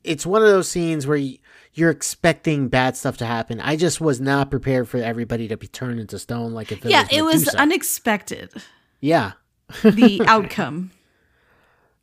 It's 0.05 0.25
one 0.25 0.41
of 0.41 0.47
those 0.47 0.69
scenes 0.69 1.05
where 1.05 1.17
you, 1.17 1.37
you're 1.73 1.89
expecting 1.89 2.69
bad 2.69 2.95
stuff 2.95 3.17
to 3.17 3.25
happen. 3.25 3.59
I 3.59 3.75
just 3.75 3.99
was 3.99 4.21
not 4.21 4.49
prepared 4.49 4.87
for 4.87 4.99
everybody 4.99 5.49
to 5.49 5.57
be 5.57 5.67
turned 5.67 5.99
into 5.99 6.17
stone 6.17 6.53
like 6.53 6.71
if 6.71 6.85
it 6.85 6.91
yeah, 6.91 7.01
was 7.01 7.11
it 7.11 7.21
was 7.23 7.47
unexpected. 7.55 8.53
yeah. 9.01 9.33
The 9.83 10.21
outcome. 10.27 10.91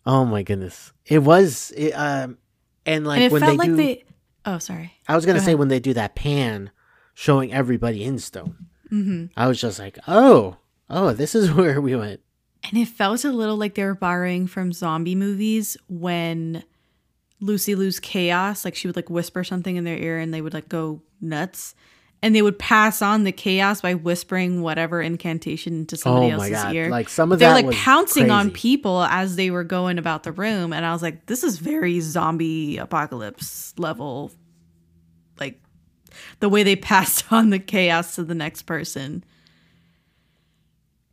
Oh 0.04 0.26
my 0.26 0.42
goodness. 0.42 0.92
It 1.06 1.20
was 1.20 1.72
it, 1.74 1.92
um 1.92 2.36
and 2.84 3.06
like 3.06 3.16
and 3.22 3.24
it 3.24 3.32
when 3.32 3.40
felt 3.40 3.52
they 3.52 3.56
like 3.56 3.68
do 3.70 3.76
they 3.76 4.04
Oh, 4.44 4.58
sorry. 4.58 4.92
I 5.08 5.16
was 5.16 5.24
going 5.24 5.36
to 5.36 5.40
Go 5.40 5.44
say 5.46 5.52
ahead. 5.52 5.60
when 5.60 5.68
they 5.68 5.80
do 5.80 5.94
that 5.94 6.14
pan 6.14 6.70
showing 7.14 7.54
everybody 7.54 8.04
in 8.04 8.18
stone. 8.18 8.66
Mm-hmm. 8.92 9.26
I 9.34 9.48
was 9.48 9.58
just 9.58 9.78
like, 9.78 9.98
"Oh, 10.06 10.58
oh, 10.90 11.14
this 11.14 11.34
is 11.34 11.50
where 11.54 11.80
we 11.80 11.96
went." 11.96 12.20
And 12.64 12.78
it 12.78 12.88
felt 12.88 13.24
a 13.24 13.30
little 13.30 13.56
like 13.56 13.74
they 13.74 13.84
were 13.84 13.94
borrowing 13.94 14.46
from 14.46 14.72
zombie 14.72 15.14
movies 15.14 15.76
when 15.88 16.64
Lucy 17.40 17.74
Liu's 17.74 18.00
chaos, 18.00 18.64
like 18.64 18.74
she 18.74 18.88
would 18.88 18.96
like 18.96 19.10
whisper 19.10 19.44
something 19.44 19.76
in 19.76 19.84
their 19.84 19.98
ear 19.98 20.18
and 20.18 20.32
they 20.32 20.40
would 20.40 20.54
like 20.54 20.68
go 20.68 21.02
nuts. 21.20 21.74
And 22.22 22.34
they 22.34 22.40
would 22.40 22.58
pass 22.58 23.02
on 23.02 23.24
the 23.24 23.32
chaos 23.32 23.82
by 23.82 23.92
whispering 23.92 24.62
whatever 24.62 25.02
incantation 25.02 25.74
into 25.80 25.94
somebody 25.98 26.28
Oh 26.32 26.36
else's 26.36 26.52
God. 26.52 26.74
ear. 26.74 26.88
Like, 26.88 27.10
some 27.10 27.30
of 27.32 27.38
they're 27.38 27.52
like 27.52 27.70
pouncing 27.70 28.30
on 28.30 28.50
people 28.50 29.02
as 29.02 29.36
they 29.36 29.50
were 29.50 29.62
going 29.64 29.98
about 29.98 30.22
the 30.22 30.32
room. 30.32 30.72
And 30.72 30.86
I 30.86 30.92
was 30.94 31.02
like, 31.02 31.26
this 31.26 31.44
is 31.44 31.58
very 31.58 32.00
zombie 32.00 32.78
apocalypse 32.78 33.74
level. 33.76 34.32
Like 35.38 35.60
the 36.40 36.48
way 36.48 36.62
they 36.62 36.76
passed 36.92 37.30
on 37.30 37.50
the 37.50 37.58
chaos 37.58 38.14
to 38.14 38.24
the 38.24 38.34
next 38.34 38.62
person. 38.62 39.22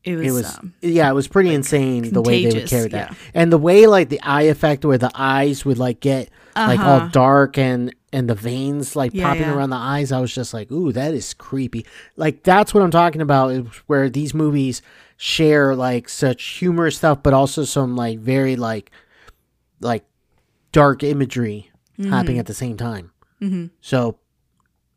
It 0.03 0.15
was, 0.15 0.27
It 0.27 0.31
was 0.31 0.57
um, 0.57 0.73
yeah, 0.81 1.09
it 1.09 1.13
was 1.13 1.27
pretty 1.27 1.53
insane 1.53 2.11
the 2.11 2.21
way 2.21 2.43
they 2.45 2.59
would 2.59 2.67
carry 2.67 2.89
that. 2.89 3.11
yeah. 3.11 3.17
And 3.33 3.51
the 3.53 3.57
way 3.57 3.85
like 3.87 4.09
the 4.09 4.19
eye 4.21 4.43
effect 4.43 4.83
where 4.83 4.97
the 4.97 5.11
eyes 5.13 5.63
would 5.65 5.77
like 5.77 5.99
get 5.99 6.29
like 6.55 6.79
all 6.79 6.97
Uh-huh. 6.97 7.09
dark 7.11 7.57
and 7.57 7.93
and 8.13 8.29
the 8.29 8.35
veins 8.35 8.95
like 8.95 9.13
Yeah, 9.13 9.27
popping 9.27 9.43
yeah. 9.43 9.53
around 9.53 9.69
the 9.69 9.77
eyes, 9.77 10.11
I 10.11 10.19
was 10.19 10.33
just 10.35 10.53
like, 10.53 10.69
"Ooh, 10.71 10.91
that 10.91 11.13
is 11.13 11.33
creepy." 11.33 11.85
Like 12.17 12.43
that's 12.43 12.73
what 12.73 12.83
I'm 12.83 12.91
talking 12.91 13.21
about 13.21 13.51
is 13.51 13.67
where 13.87 14.09
these 14.09 14.33
movies 14.33 14.81
share 15.17 15.75
like 15.75 16.09
such 16.09 16.43
humorous 16.43 16.97
stuff 16.97 17.21
but 17.23 17.31
also 17.33 17.63
some 17.63 17.95
like 17.95 18.17
very 18.19 18.55
like 18.55 18.91
like 19.79 20.03
dark 20.71 21.03
imagery 21.03 21.67
Mm-hmm. 21.99 22.09
happening 22.11 22.39
at 22.39 22.47
the 22.47 22.53
same 22.55 22.77
time. 22.77 23.11
So 23.81 24.17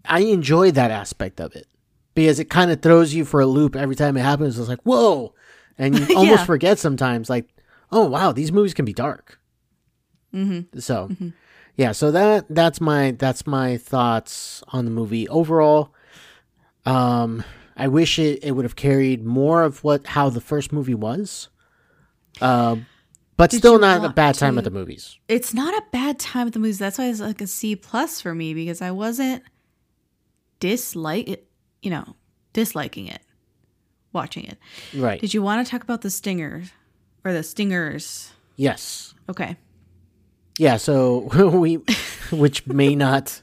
I 0.07 0.20
enjoy 0.20 0.70
that 0.70 0.90
aspect 0.90 1.40
of 1.40 1.55
it 1.55 1.66
because 2.14 2.38
it 2.38 2.50
kind 2.50 2.70
of 2.70 2.80
throws 2.82 3.12
you 3.14 3.24
for 3.24 3.40
a 3.40 3.46
loop 3.46 3.74
every 3.76 3.96
time 3.96 4.16
it 4.16 4.22
happens. 4.22 4.58
It's 4.58 4.68
like, 4.68 4.82
whoa. 4.82 5.34
And 5.78 5.98
you 5.98 6.04
almost 6.16 6.40
Yeah. 6.40 6.44
forget 6.44 6.78
sometimes, 6.78 7.28
like, 7.28 7.48
oh, 7.90 8.04
wow, 8.06 8.32
these 8.32 8.52
movies 8.52 8.74
can 8.74 8.84
be 8.84 8.92
dark. 8.92 9.40
Mm-hmm. 10.32 10.78
So, 10.80 11.10
yeah, 11.76 11.92
so 11.92 12.10
that 12.10 12.46
that's 12.50 12.80
my 12.80 13.12
that's 13.12 13.46
my 13.46 13.76
thoughts 13.76 14.62
on 14.68 14.84
the 14.84 14.90
movie 14.90 15.28
overall. 15.28 15.94
Um, 16.86 17.44
I 17.76 17.88
wish 17.88 18.18
it, 18.18 18.42
it 18.44 18.52
would 18.52 18.64
have 18.64 18.76
carried 18.76 19.24
more 19.24 19.62
of 19.62 19.82
what 19.84 20.06
how 20.08 20.28
the 20.30 20.40
first 20.40 20.72
movie 20.72 20.94
was. 20.94 21.48
Um, 22.40 22.86
but 23.36 23.50
Did 23.50 23.58
still 23.58 23.78
not 23.80 24.04
a 24.04 24.08
bad 24.10 24.34
time 24.36 24.54
to- 24.54 24.58
at 24.58 24.64
the 24.64 24.70
movies. 24.70 25.18
it's 25.28 25.52
not 25.54 25.72
a 25.74 25.82
bad 25.92 26.18
time 26.20 26.46
at 26.48 26.52
the 26.52 26.58
movies. 26.60 26.78
That's 26.78 26.98
why 26.98 27.06
it's 27.06 27.20
like 27.20 27.40
a 27.40 27.46
C 27.48 27.74
plus 27.76 28.20
for 28.20 28.34
me 28.34 28.54
because 28.54 28.80
I 28.82 28.90
wasn't 28.92 29.42
dislike 30.60 31.44
you 31.85 31.91
know, 31.91 32.16
disliking 32.53 33.07
it, 33.07 33.20
watching 34.12 34.45
it. 34.45 34.59
Right. 34.95 35.20
Did 35.20 35.35
you 35.35 35.43
want 35.43 35.64
to 35.64 35.70
talk 35.70 35.82
about 35.85 36.01
the 36.01 36.11
stingers 36.11 36.70
or 37.24 37.32
the 37.32 37.43
stingers? 37.43 38.32
yes. 38.57 39.14
Okay. 39.28 39.57
Yeah, 40.59 40.76
so 40.76 41.18
we, 41.51 41.80
which 42.30 42.66
may 42.66 42.95
not, 42.95 43.43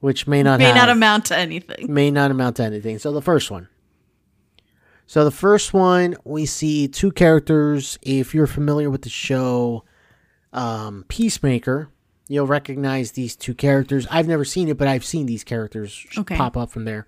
which 0.00 0.26
may 0.28 0.42
not 0.42 0.58
May 0.60 0.66
have, 0.66 0.76
not 0.76 0.88
amount 0.88 1.24
to 1.26 1.36
anything. 1.36 1.92
may 1.92 2.10
not 2.10 2.30
amount 2.30 2.56
to 2.56 2.62
anything. 2.64 2.98
So 2.98 3.10
the 3.12 3.22
first 3.22 3.50
one. 3.50 3.68
So 5.06 5.24
the 5.24 5.30
first 5.32 5.74
one, 5.74 6.16
we 6.24 6.46
see 6.46 6.88
two 6.88 7.10
characters. 7.12 7.98
If 8.02 8.34
you're 8.34 8.46
familiar 8.46 8.88
with 8.88 9.02
the 9.02 9.08
show, 9.10 9.84
um, 10.52 11.04
Peacemaker, 11.08 11.88
you'll 12.28 12.46
recognize 12.46 13.12
these 13.12 13.34
two 13.36 13.54
characters. 13.54 14.06
I've 14.10 14.28
never 14.28 14.44
seen 14.44 14.68
it, 14.68 14.78
but 14.78 14.86
I've 14.88 15.04
seen 15.04 15.26
these 15.26 15.42
characters 15.44 16.06
Okay. 16.16 16.36
pop 16.36 16.56
up 16.56 16.70
from 16.70 16.84
there. 16.84 17.06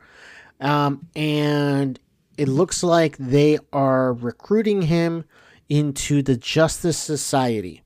Um, 0.64 1.08
and 1.14 2.00
it 2.38 2.48
looks 2.48 2.82
like 2.82 3.16
they 3.18 3.58
are 3.72 4.12
recruiting 4.14 4.82
him 4.82 5.24
into 5.68 6.22
the 6.22 6.36
Justice 6.36 6.98
Society. 6.98 7.82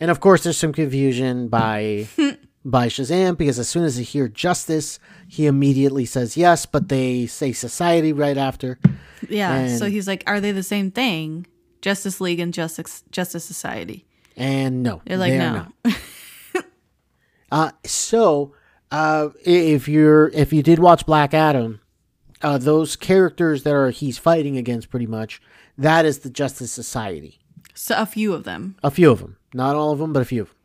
And 0.00 0.10
of 0.10 0.20
course, 0.20 0.44
there's 0.44 0.56
some 0.56 0.72
confusion 0.72 1.48
by 1.48 2.08
by 2.64 2.88
Shazam 2.88 3.36
because 3.36 3.58
as 3.58 3.68
soon 3.68 3.84
as 3.84 3.96
they 3.96 4.02
hear 4.02 4.28
justice, 4.28 4.98
he 5.28 5.46
immediately 5.46 6.04
says 6.04 6.36
yes, 6.36 6.64
but 6.64 6.88
they 6.88 7.26
say 7.26 7.52
society 7.52 8.12
right 8.12 8.36
after. 8.38 8.78
Yeah. 9.28 9.76
so 9.76 9.86
he's 9.86 10.06
like, 10.06 10.22
are 10.26 10.40
they 10.40 10.52
the 10.52 10.62
same 10.62 10.90
thing? 10.90 11.46
Justice 11.82 12.20
League 12.20 12.40
and 12.40 12.54
Justice 12.54 13.02
Justice 13.10 13.44
Society. 13.44 14.06
And 14.36 14.82
no, 14.82 15.02
They're 15.06 15.18
like, 15.18 15.32
they 15.32 15.38
no. 15.38 15.66
not. 15.84 15.94
Uh, 17.52 17.70
so 17.84 18.52
uh, 18.94 19.30
if 19.44 19.88
you're 19.88 20.28
if 20.28 20.52
you 20.52 20.62
did 20.62 20.78
watch 20.78 21.04
Black 21.04 21.34
Adam, 21.34 21.80
uh, 22.42 22.58
those 22.58 22.94
characters 22.94 23.64
that 23.64 23.74
are 23.74 23.90
he's 23.90 24.18
fighting 24.18 24.56
against, 24.56 24.88
pretty 24.88 25.08
much, 25.08 25.42
that 25.76 26.04
is 26.04 26.20
the 26.20 26.30
Justice 26.30 26.70
Society. 26.70 27.40
so 27.74 27.96
a 27.96 28.06
few 28.06 28.32
of 28.32 28.44
them. 28.44 28.76
A 28.84 28.92
few 28.92 29.10
of 29.10 29.18
them, 29.18 29.36
not 29.52 29.74
all 29.74 29.90
of 29.90 29.98
them, 29.98 30.12
but 30.12 30.22
a 30.22 30.24
few 30.24 30.42
of 30.42 30.48
them. 30.48 30.56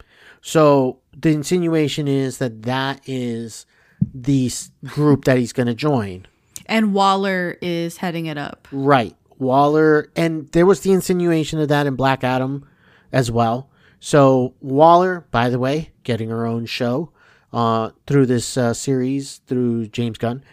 So 0.42 1.00
the 1.18 1.30
insinuation 1.30 2.08
is 2.08 2.38
that 2.38 2.62
that 2.64 3.02
is 3.08 3.66
the 4.14 4.52
group 4.86 5.26
that 5.26 5.40
he's 5.40 5.52
going 5.52 5.68
to 5.68 5.74
join. 5.74 6.28
And 6.68 6.94
Waller 6.94 7.58
is 7.64 7.98
heading 7.98 8.28
it 8.28 8.38
up. 8.38 8.68
Right. 8.72 9.16
Waller, 9.40 10.12
and 10.16 10.48
there 10.52 10.68
was 10.68 10.82
the 10.82 10.92
insinuation 10.92 11.60
of 11.60 11.70
that 11.70 11.88
in 11.88 11.96
Black 11.96 12.24
Adam 12.24 12.68
as 13.12 13.32
well. 13.32 13.72
So 14.00 14.54
Waller, 14.62 15.26
by 15.32 15.50
the 15.50 15.58
way, 15.58 15.90
getting 16.04 16.30
her 16.30 16.46
own 16.46 16.68
show 16.68 17.12
uh, 17.54 17.92
through 18.06 18.26
this 18.26 18.58
uh, 18.58 18.74
series 18.74 19.42
through 19.48 19.88
James 19.88 20.18
Gunn. 20.18 20.44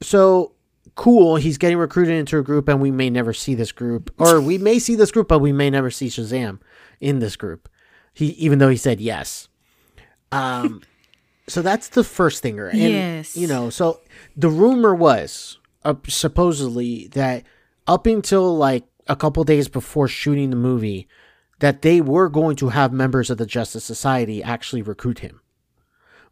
So 0.00 0.52
cool. 0.94 1.36
He's 1.36 1.58
getting 1.58 1.78
recruited 1.78 2.14
into 2.14 2.38
a 2.38 2.42
group, 2.42 2.68
and 2.68 2.80
we 2.80 2.90
may 2.90 3.08
never 3.08 3.32
see 3.32 3.54
this 3.54 3.72
group, 3.72 4.12
or 4.18 4.40
we 4.40 4.58
may 4.58 4.78
see 4.78 4.94
this 4.94 5.10
group, 5.10 5.28
but 5.28 5.38
we 5.38 5.52
may 5.52 5.70
never 5.70 5.90
see 5.90 6.08
Shazam 6.08 6.60
in 7.00 7.20
this 7.20 7.36
group. 7.36 7.68
He, 8.12 8.26
even 8.30 8.58
though 8.58 8.68
he 8.68 8.76
said 8.76 9.00
yes. 9.00 9.48
Um, 10.32 10.82
so 11.48 11.62
that's 11.62 11.88
the 11.88 12.04
first 12.04 12.42
thinger. 12.42 12.70
And, 12.70 12.78
Yes. 12.78 13.36
You 13.36 13.46
know, 13.46 13.70
so 13.70 14.00
the 14.36 14.48
rumor 14.50 14.94
was 14.94 15.58
uh, 15.84 15.94
supposedly 16.08 17.06
that 17.08 17.44
up 17.86 18.06
until 18.06 18.56
like 18.56 18.84
a 19.06 19.16
couple 19.16 19.42
days 19.44 19.68
before 19.68 20.08
shooting 20.08 20.50
the 20.50 20.56
movie, 20.56 21.08
that 21.58 21.82
they 21.82 22.00
were 22.00 22.28
going 22.28 22.56
to 22.56 22.68
have 22.68 22.92
members 22.92 23.30
of 23.30 23.38
the 23.38 23.46
Justice 23.46 23.84
Society 23.84 24.42
actually 24.42 24.82
recruit 24.82 25.20
him. 25.20 25.40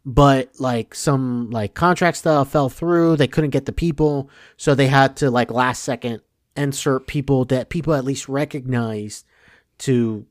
But 0.05 0.51
like 0.59 0.95
some 0.95 1.49
like 1.49 1.73
contract 1.73 2.17
stuff 2.17 2.51
fell 2.51 2.69
through, 2.69 3.17
they 3.17 3.27
couldn't 3.27 3.49
get 3.49 3.65
the 3.65 3.73
people, 3.73 4.29
so 4.55 4.73
they 4.73 4.87
had 4.87 5.17
to 5.17 5.29
like 5.29 5.51
last 5.51 5.83
second 5.83 6.21
insert 6.55 7.07
people 7.07 7.45
that 7.45 7.69
people 7.69 7.93
at 7.93 8.05
least 8.05 8.29
recognized 8.29 9.25
to 9.79 10.25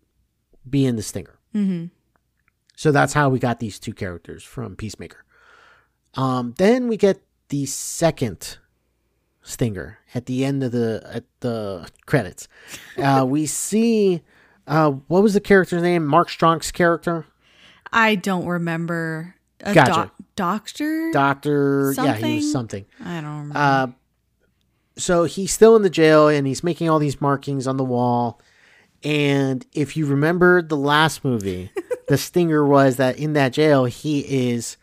be 0.69 0.87
in 0.87 0.97
the 0.97 1.03
stinger. 1.03 1.39
Mm-hmm. 1.55 1.87
So 2.75 2.91
that's 2.91 3.13
how 3.13 3.29
we 3.29 3.39
got 3.39 3.61
these 3.61 3.79
two 3.79 3.95
characters 3.95 4.43
from 4.43 4.77
Peacemaker. 4.77 5.25
Um, 6.15 6.55
then 6.57 6.89
we 6.89 6.97
get 6.97 7.23
the 7.49 7.67
second 7.67 8.59
stinger 9.43 9.99
at 10.15 10.27
the 10.27 10.45
end 10.45 10.63
of 10.63 10.73
the 10.73 11.09
at 11.13 11.25
the 11.41 11.89
credits. 12.07 12.49
Uh, 12.97 13.25
we 13.29 13.47
see 13.47 14.23
uh, 14.67 14.91
what 15.09 15.23
was 15.23 15.35
the 15.35 15.41
character's 15.41 15.83
name? 15.83 16.05
Mark 16.07 16.29
Strong's 16.31 16.71
character, 16.73 17.27
I 17.93 18.15
don't 18.17 18.47
remember. 18.47 19.35
A 19.61 19.73
Gotcha. 19.75 19.91
doc- 19.93 20.15
doctor? 20.37 21.11
Doctor. 21.13 21.95
Yeah, 21.97 22.15
he 22.15 22.21
Something? 22.21 22.37
was 22.37 22.53
something. 22.53 22.85
I 23.05 23.21
don't 23.21 23.25
remember. 23.49 23.59
Uh, 23.59 23.87
so 24.99 25.25
he's 25.25 25.53
still 25.53 25.77
in 25.77 25.83
the 25.83 25.91
jail 25.91 26.29
and 26.29 26.47
he's 26.47 26.63
making 26.65 26.89
all 26.91 26.99
these 26.99 27.21
markings 27.21 27.67
on 27.67 27.77
the 27.79 27.85
wall. 27.85 28.41
And 29.03 29.65
if 29.73 29.97
you 29.97 30.07
remember 30.07 30.61
the 30.63 30.77
last 30.77 31.25
movie, 31.25 31.71
the 32.09 32.19
stinger 32.19 32.67
was 32.67 32.97
that 32.97 33.19
in 33.19 33.33
that 33.35 33.53
jail 33.53 33.85
he 33.87 34.21
is 34.51 34.77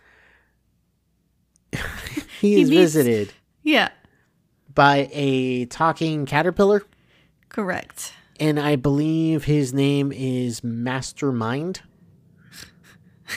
he 1.72 2.56
He 2.56 2.62
is 2.62 2.70
meets- 2.70 2.80
visited 2.94 3.34
yeah, 3.64 3.90
by 4.74 5.10
a 5.12 5.66
talking 5.66 6.26
caterpillar, 6.26 6.84
correct. 7.50 8.14
And 8.40 8.60
I 8.60 8.76
believe 8.76 9.46
his 9.46 9.74
name 9.74 10.12
is 10.12 10.64
Mastermind. 10.64 11.82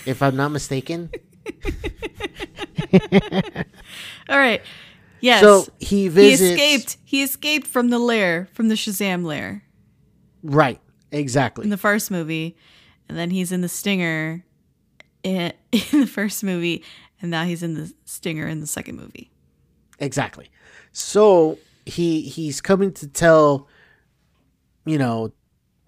If 0.05 0.22
I'm 0.22 0.36
not 0.36 0.51
mistaken. 0.51 1.11
All 4.28 4.38
right. 4.38 4.62
Yes. 5.20 5.40
So 5.40 5.66
he 5.78 6.09
he 6.09 6.32
escaped. 6.32 6.97
He 7.05 7.22
escaped 7.22 7.66
from 7.66 7.88
the 7.90 7.99
lair, 7.99 8.49
from 8.53 8.68
the 8.68 8.74
Shazam 8.74 9.24
lair 9.24 9.62
Right. 10.42 10.80
Exactly. 11.11 11.64
In 11.64 11.70
the 11.70 11.76
first 11.78 12.11
movie. 12.11 12.57
and 13.09 13.16
then 13.16 13.30
he's 13.30 13.53
in 13.53 13.61
the 13.61 13.68
Stinger 13.68 14.44
in, 15.22 15.53
in 15.72 16.01
the 16.01 16.07
first 16.07 16.44
movie, 16.44 16.84
and 17.22 17.30
now 17.30 17.44
he's 17.44 17.62
in 17.62 17.74
the 17.74 17.92
Stinger 18.05 18.47
in 18.47 18.61
the 18.61 18.66
second 18.66 18.97
movie. 18.97 19.30
Exactly. 19.99 20.51
So 20.92 21.59
he 21.86 22.22
he's 22.22 22.61
coming 22.61 22.92
to 22.94 23.07
tell, 23.09 23.68
you 24.87 24.99
know, 24.99 25.32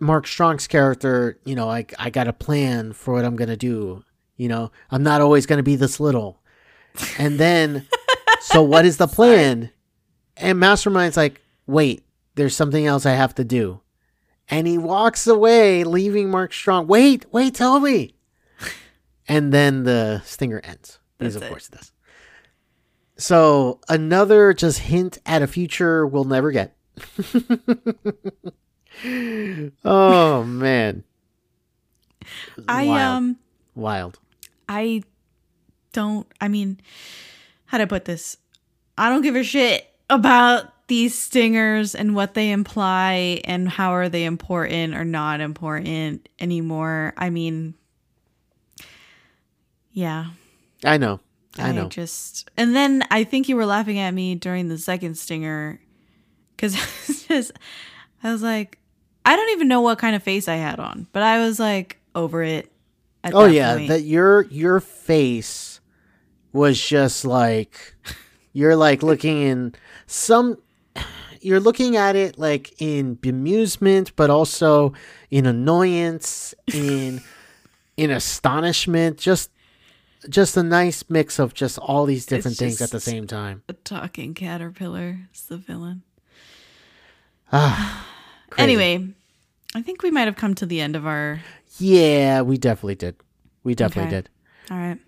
Mark 0.00 0.26
Strong's 0.26 0.66
character, 0.66 1.38
you 1.44 1.54
know, 1.54 1.70
I 1.70 1.86
I 1.98 2.10
got 2.10 2.28
a 2.28 2.32
plan 2.32 2.92
for 2.92 3.14
what 3.14 3.24
I'm 3.24 3.36
gonna 3.36 3.56
do. 3.56 4.04
You 4.36 4.48
know, 4.48 4.70
I'm 4.90 5.02
not 5.02 5.20
always 5.20 5.46
gonna 5.46 5.62
be 5.62 5.76
this 5.76 5.98
little. 5.98 6.40
And 7.18 7.38
then, 7.38 7.86
so 8.40 8.62
what 8.62 8.84
is 8.84 8.96
the 8.98 9.08
plan? 9.08 9.70
And 10.36 10.58
Mastermind's 10.58 11.16
like, 11.16 11.40
wait, 11.66 12.04
there's 12.34 12.54
something 12.54 12.86
else 12.86 13.06
I 13.06 13.12
have 13.12 13.34
to 13.36 13.44
do. 13.44 13.80
And 14.48 14.66
he 14.66 14.78
walks 14.78 15.26
away, 15.26 15.84
leaving 15.84 16.30
Mark 16.30 16.52
Strong. 16.52 16.86
Wait, 16.86 17.26
wait, 17.32 17.54
tell 17.54 17.80
me. 17.80 18.14
And 19.30 19.52
then 19.52 19.82
the 19.84 20.22
stinger 20.24 20.58
ends. 20.64 21.00
Because 21.18 21.36
of 21.36 21.42
it. 21.42 21.50
course 21.50 21.68
it 21.68 21.74
does. 21.74 21.92
So 23.18 23.80
another 23.86 24.54
just 24.54 24.78
hint 24.78 25.18
at 25.26 25.42
a 25.42 25.46
future 25.46 26.06
we'll 26.06 26.24
never 26.24 26.50
get. 26.50 26.74
oh 29.84 30.44
man. 30.44 31.04
I 32.68 32.86
Wild. 32.86 33.00
um 33.00 33.36
Wild. 33.74 34.18
I 34.68 35.02
don't 35.92 36.26
I 36.40 36.48
mean 36.48 36.80
how 37.66 37.78
to 37.78 37.86
put 37.86 38.04
this? 38.04 38.36
I 38.96 39.08
don't 39.08 39.22
give 39.22 39.36
a 39.36 39.44
shit 39.44 39.86
about 40.10 40.86
these 40.88 41.16
stingers 41.16 41.94
and 41.94 42.14
what 42.14 42.34
they 42.34 42.50
imply 42.50 43.40
and 43.44 43.68
how 43.68 43.92
are 43.92 44.08
they 44.08 44.24
important 44.24 44.94
or 44.94 45.04
not 45.04 45.40
important 45.40 46.28
anymore. 46.40 47.14
I 47.16 47.30
mean 47.30 47.74
yeah. 49.92 50.26
I 50.84 50.96
know. 50.96 51.20
I 51.58 51.72
know. 51.72 51.88
just 51.88 52.50
and 52.56 52.74
then 52.74 53.02
I 53.10 53.24
think 53.24 53.48
you 53.48 53.56
were 53.56 53.66
laughing 53.66 53.98
at 53.98 54.12
me 54.12 54.34
during 54.34 54.68
the 54.68 54.78
second 54.78 55.16
stinger 55.16 55.80
because 56.54 56.74
I 56.74 56.86
was 57.06 57.22
just 57.28 57.52
I 58.22 58.32
was 58.32 58.42
like 58.42 58.78
I 59.28 59.36
don't 59.36 59.50
even 59.50 59.68
know 59.68 59.82
what 59.82 59.98
kind 59.98 60.16
of 60.16 60.22
face 60.22 60.48
I 60.48 60.54
had 60.54 60.80
on, 60.80 61.06
but 61.12 61.22
I 61.22 61.38
was 61.40 61.60
like 61.60 62.00
over 62.14 62.42
it. 62.42 62.72
At 63.22 63.34
oh 63.34 63.44
yeah, 63.44 63.76
point. 63.76 63.88
that 63.88 64.00
your 64.00 64.46
your 64.46 64.80
face 64.80 65.80
was 66.54 66.80
just 66.82 67.26
like 67.26 67.94
you're 68.54 68.74
like 68.74 69.02
looking 69.02 69.42
in 69.42 69.74
some 70.06 70.56
you're 71.42 71.60
looking 71.60 71.94
at 71.94 72.16
it 72.16 72.38
like 72.38 72.80
in 72.80 73.16
bemusement 73.16 74.12
but 74.16 74.30
also 74.30 74.94
in 75.30 75.44
annoyance 75.44 76.54
in 76.72 77.20
in 77.98 78.10
astonishment 78.10 79.18
just 79.18 79.50
just 80.30 80.56
a 80.56 80.62
nice 80.62 81.04
mix 81.10 81.38
of 81.38 81.52
just 81.52 81.78
all 81.78 82.06
these 82.06 82.24
different 82.24 82.56
things 82.56 82.80
at 82.80 82.90
the 82.90 83.00
same 83.00 83.26
time 83.26 83.62
a 83.68 83.74
talking 83.74 84.32
caterpillar 84.32 85.28
is 85.34 85.42
the 85.42 85.58
villain. 85.58 86.02
ah. 87.52 88.06
Anyway, 88.56 89.14
I 89.74 89.82
think 89.82 90.02
we 90.02 90.10
might 90.10 90.22
have 90.26 90.36
come 90.36 90.54
to 90.56 90.66
the 90.66 90.80
end 90.80 90.96
of 90.96 91.06
our. 91.06 91.40
yeah 91.78 92.40
we 92.42 92.56
definitely 92.58 92.94
did 92.96 93.16
we 93.64 93.74
definitely 93.74 94.08
Okay. 94.16 94.22
did 94.22 94.30
All 94.70 94.78
right. 94.78 94.98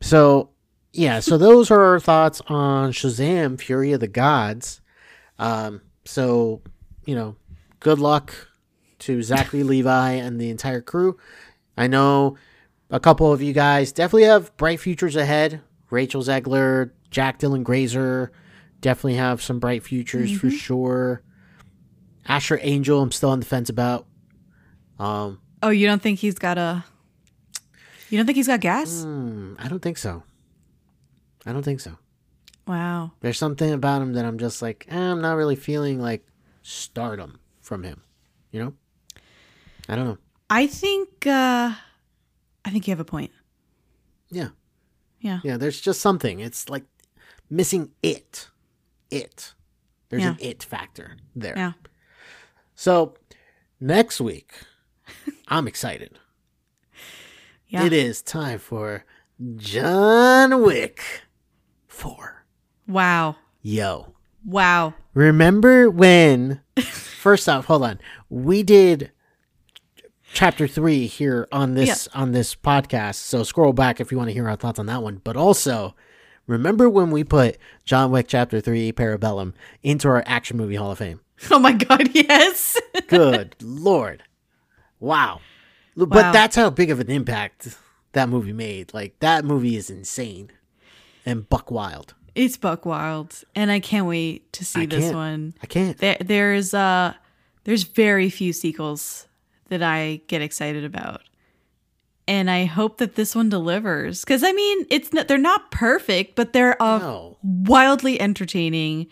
So, 0.00 0.50
yeah, 0.92 1.20
so 1.20 1.38
those 1.38 1.70
are 1.70 1.80
our 1.80 2.00
thoughts 2.00 2.42
on 2.48 2.90
Shazam: 2.92 3.58
Fury 3.60 3.92
of 3.92 4.00
the 4.00 4.08
Gods. 4.08 4.80
Um, 5.38 5.80
so, 6.04 6.60
you 7.06 7.14
know, 7.14 7.36
good 7.80 7.98
luck 8.00 8.34
to 9.00 9.22
Zachary 9.22 9.62
Levi 9.62 10.10
and 10.12 10.40
the 10.40 10.50
entire 10.50 10.80
crew. 10.80 11.16
I 11.76 11.86
know 11.86 12.36
a 12.90 12.98
couple 12.98 13.32
of 13.32 13.40
you 13.40 13.52
guys 13.52 13.92
definitely 13.92 14.24
have 14.24 14.54
bright 14.56 14.80
futures 14.80 15.14
ahead. 15.16 15.60
Rachel 15.90 16.22
Zegler, 16.22 16.90
Jack 17.10 17.38
Dylan 17.38 17.62
Grazer 17.62 18.32
definitely 18.80 19.14
have 19.14 19.40
some 19.40 19.60
bright 19.60 19.84
futures 19.84 20.36
for 20.36 20.50
sure. 20.50 21.22
Asher 22.26 22.58
Angel, 22.62 23.00
I'm 23.00 23.12
still 23.12 23.30
on 23.30 23.40
the 23.40 23.46
fence 23.46 23.68
about. 23.68 24.06
Um, 24.98 25.40
Oh, 25.62 25.70
you 25.70 25.86
don't 25.86 26.02
think 26.02 26.18
he's 26.18 26.34
got 26.34 26.58
a? 26.58 26.84
You 28.10 28.18
don't 28.18 28.26
think 28.26 28.36
he's 28.36 28.46
got 28.48 28.60
gas? 28.60 29.02
hmm, 29.04 29.54
I 29.58 29.68
don't 29.68 29.80
think 29.80 29.96
so. 29.98 30.22
I 31.46 31.52
don't 31.52 31.62
think 31.62 31.80
so. 31.80 31.96
Wow. 32.66 33.12
There's 33.20 33.38
something 33.38 33.72
about 33.72 34.02
him 34.02 34.12
that 34.14 34.24
I'm 34.24 34.38
just 34.38 34.62
like, 34.62 34.86
eh, 34.88 34.96
I'm 34.96 35.20
not 35.20 35.34
really 35.36 35.56
feeling 35.56 36.00
like 36.00 36.24
stardom 36.62 37.38
from 37.60 37.82
him. 37.82 38.02
You 38.52 38.64
know? 38.64 38.74
I 39.88 39.96
don't 39.96 40.06
know. 40.06 40.18
I 40.50 40.66
think. 40.66 41.26
uh 41.26 41.72
I 42.64 42.70
think 42.70 42.86
you 42.86 42.92
have 42.92 43.00
a 43.00 43.04
point. 43.04 43.32
Yeah. 44.30 44.48
Yeah. 45.20 45.40
Yeah, 45.42 45.56
there's 45.56 45.80
just 45.80 46.00
something. 46.00 46.38
It's 46.40 46.68
like 46.68 46.84
missing 47.50 47.90
it. 48.02 48.48
It. 49.10 49.54
There's 50.10 50.24
an 50.24 50.36
it 50.40 50.62
factor 50.62 51.16
there. 51.34 51.54
Yeah. 51.56 51.72
So 52.74 53.14
next 53.80 54.20
week, 54.20 54.52
I'm 55.48 55.66
excited. 55.68 56.18
Yeah. 57.68 57.84
It 57.84 57.92
is 57.92 58.20
time 58.22 58.58
for 58.58 59.04
John 59.56 60.62
Wick 60.62 61.02
4. 61.88 62.44
Wow. 62.86 63.36
Yo. 63.62 64.14
Wow. 64.44 64.94
Remember 65.14 65.88
when? 65.88 66.60
first 67.22 67.48
off, 67.48 67.66
hold 67.66 67.82
on. 67.84 67.98
We 68.28 68.62
did 68.62 69.10
chapter 70.34 70.66
three 70.66 71.06
here 71.06 71.48
on 71.50 71.74
this 71.74 72.08
on 72.08 72.32
this 72.32 72.54
podcast. 72.54 73.14
So 73.14 73.42
scroll 73.42 73.72
back 73.72 74.00
if 74.00 74.12
you 74.12 74.18
want 74.18 74.28
to 74.28 74.34
hear 74.34 74.48
our 74.48 74.56
thoughts 74.56 74.78
on 74.78 74.86
that 74.86 75.02
one. 75.02 75.20
But 75.24 75.36
also, 75.36 75.94
remember 76.46 76.90
when 76.90 77.10
we 77.10 77.24
put 77.24 77.56
John 77.84 78.10
Wick 78.10 78.26
chapter 78.28 78.60
three 78.60 78.92
Parabellum 78.92 79.54
into 79.82 80.08
our 80.08 80.22
action 80.26 80.56
movie 80.56 80.76
Hall 80.76 80.90
of 80.90 80.98
Fame? 80.98 81.20
Oh 81.50 81.58
my 81.58 81.72
God. 81.72 82.08
Yes. 82.14 82.78
Good 83.08 83.56
lord, 83.60 84.22
wow! 85.00 85.40
But 85.96 86.32
that's 86.32 86.56
how 86.56 86.70
big 86.70 86.90
of 86.90 87.00
an 87.00 87.10
impact 87.10 87.76
that 88.12 88.28
movie 88.28 88.52
made. 88.52 88.94
Like 88.94 89.18
that 89.20 89.44
movie 89.44 89.76
is 89.76 89.90
insane 89.90 90.50
and 91.26 91.48
buck 91.48 91.70
wild. 91.70 92.14
it's 92.34 92.56
Buck 92.56 92.86
Wild, 92.86 93.42
and 93.54 93.70
I 93.70 93.80
can't 93.80 94.06
wait 94.06 94.52
to 94.54 94.64
see 94.64 94.82
I 94.82 94.86
this 94.86 95.12
one. 95.12 95.54
I 95.62 95.66
can't. 95.66 95.98
There, 95.98 96.16
there's 96.20 96.72
uh, 96.74 97.14
there's 97.64 97.82
very 97.82 98.30
few 98.30 98.52
sequels 98.52 99.26
that 99.68 99.82
I 99.82 100.20
get 100.28 100.42
excited 100.42 100.84
about, 100.84 101.22
and 102.26 102.50
I 102.50 102.64
hope 102.64 102.98
that 102.98 103.14
this 103.16 103.34
one 103.34 103.48
delivers. 103.50 104.20
Because 104.24 104.42
I 104.44 104.52
mean, 104.52 104.86
it's 104.90 105.12
not, 105.12 105.28
they're 105.28 105.38
not 105.38 105.70
perfect, 105.70 106.34
but 106.36 106.52
they're 106.52 106.80
uh, 106.82 106.98
No. 106.98 107.36
wildly 107.42 108.20
entertaining. 108.20 109.08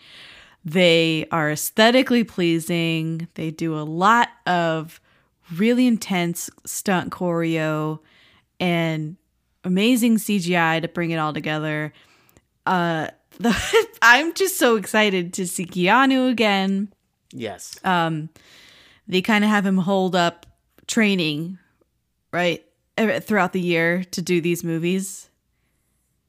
They 0.63 1.25
are 1.31 1.51
aesthetically 1.51 2.23
pleasing. 2.23 3.27
They 3.33 3.51
do 3.51 3.75
a 3.75 3.81
lot 3.81 4.29
of 4.45 5.01
really 5.55 5.87
intense 5.87 6.49
stunt 6.65 7.11
choreo 7.11 7.99
and 8.59 9.17
amazing 9.63 10.17
CGI 10.17 10.81
to 10.81 10.87
bring 10.87 11.11
it 11.11 11.17
all 11.17 11.33
together. 11.33 11.93
Uh, 12.65 13.07
the, 13.39 13.55
I'm 14.01 14.33
just 14.33 14.57
so 14.57 14.75
excited 14.75 15.33
to 15.33 15.47
see 15.47 15.65
Keanu 15.65 16.29
again. 16.29 16.93
Yes. 17.33 17.79
Um, 17.83 18.29
they 19.07 19.21
kind 19.21 19.43
of 19.43 19.49
have 19.49 19.65
him 19.65 19.77
hold 19.77 20.15
up 20.15 20.45
training, 20.87 21.57
right, 22.31 22.63
throughout 23.21 23.53
the 23.53 23.61
year 23.61 24.03
to 24.11 24.21
do 24.21 24.41
these 24.41 24.63
movies. 24.63 25.29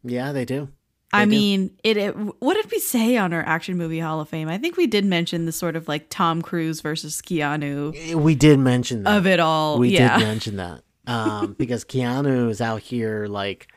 yeah, 0.05 0.33
they 0.33 0.45
do. 0.45 0.69
I 1.13 1.25
do. 1.25 1.31
mean, 1.31 1.71
it, 1.85 1.97
it. 1.97 2.11
What 2.41 2.55
did 2.55 2.71
we 2.71 2.79
say 2.79 3.17
on 3.17 3.33
our 3.33 3.43
Action 3.43 3.77
Movie 3.77 3.99
Hall 4.01 4.21
of 4.21 4.29
Fame? 4.29 4.49
I 4.49 4.59
think 4.59 4.77
we 4.77 4.87
did 4.87 5.05
mention 5.05 5.45
the 5.47 5.53
sort 5.53 5.77
of 5.77 5.87
like 5.89 6.07
Tom 6.09 6.41
Cruise 6.43 6.81
versus 6.81 7.21
Keanu 7.21 8.15
We 8.15 8.35
did 8.35 8.59
mention 8.59 9.03
that. 9.03 9.17
of 9.19 9.27
it 9.27 9.39
all. 9.41 9.79
We 9.79 9.91
yeah, 9.91 10.19
did 10.19 10.25
mention 10.27 10.57
that. 10.57 10.83
Um, 11.07 11.55
because 11.59 11.85
Keanu 11.85 12.49
is 12.49 12.61
out 12.61 12.81
here 12.81 13.27
like 13.27 13.69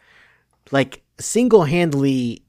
like 0.71 1.01
single 1.19 1.63
handedly 1.65 2.43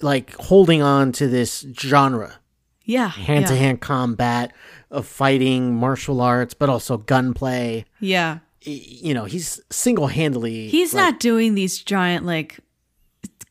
like 0.00 0.34
holding 0.36 0.80
on 0.82 1.12
to 1.12 1.28
this 1.28 1.66
genre. 1.78 2.38
yeah, 2.84 3.08
hand 3.08 3.46
to 3.48 3.56
hand 3.56 3.80
combat 3.80 4.52
of 4.90 5.06
fighting, 5.06 5.74
martial 5.74 6.20
arts, 6.20 6.54
but 6.54 6.68
also 6.68 6.96
gunplay. 6.98 7.84
Yeah, 8.00 8.38
You 8.62 9.12
know, 9.14 9.24
he's 9.24 9.60
single 9.70 10.06
handedly 10.08 10.68
he's 10.68 10.94
not 10.94 11.18
doing 11.20 11.54
these 11.54 11.78
giant 11.82 12.24
like 12.26 12.58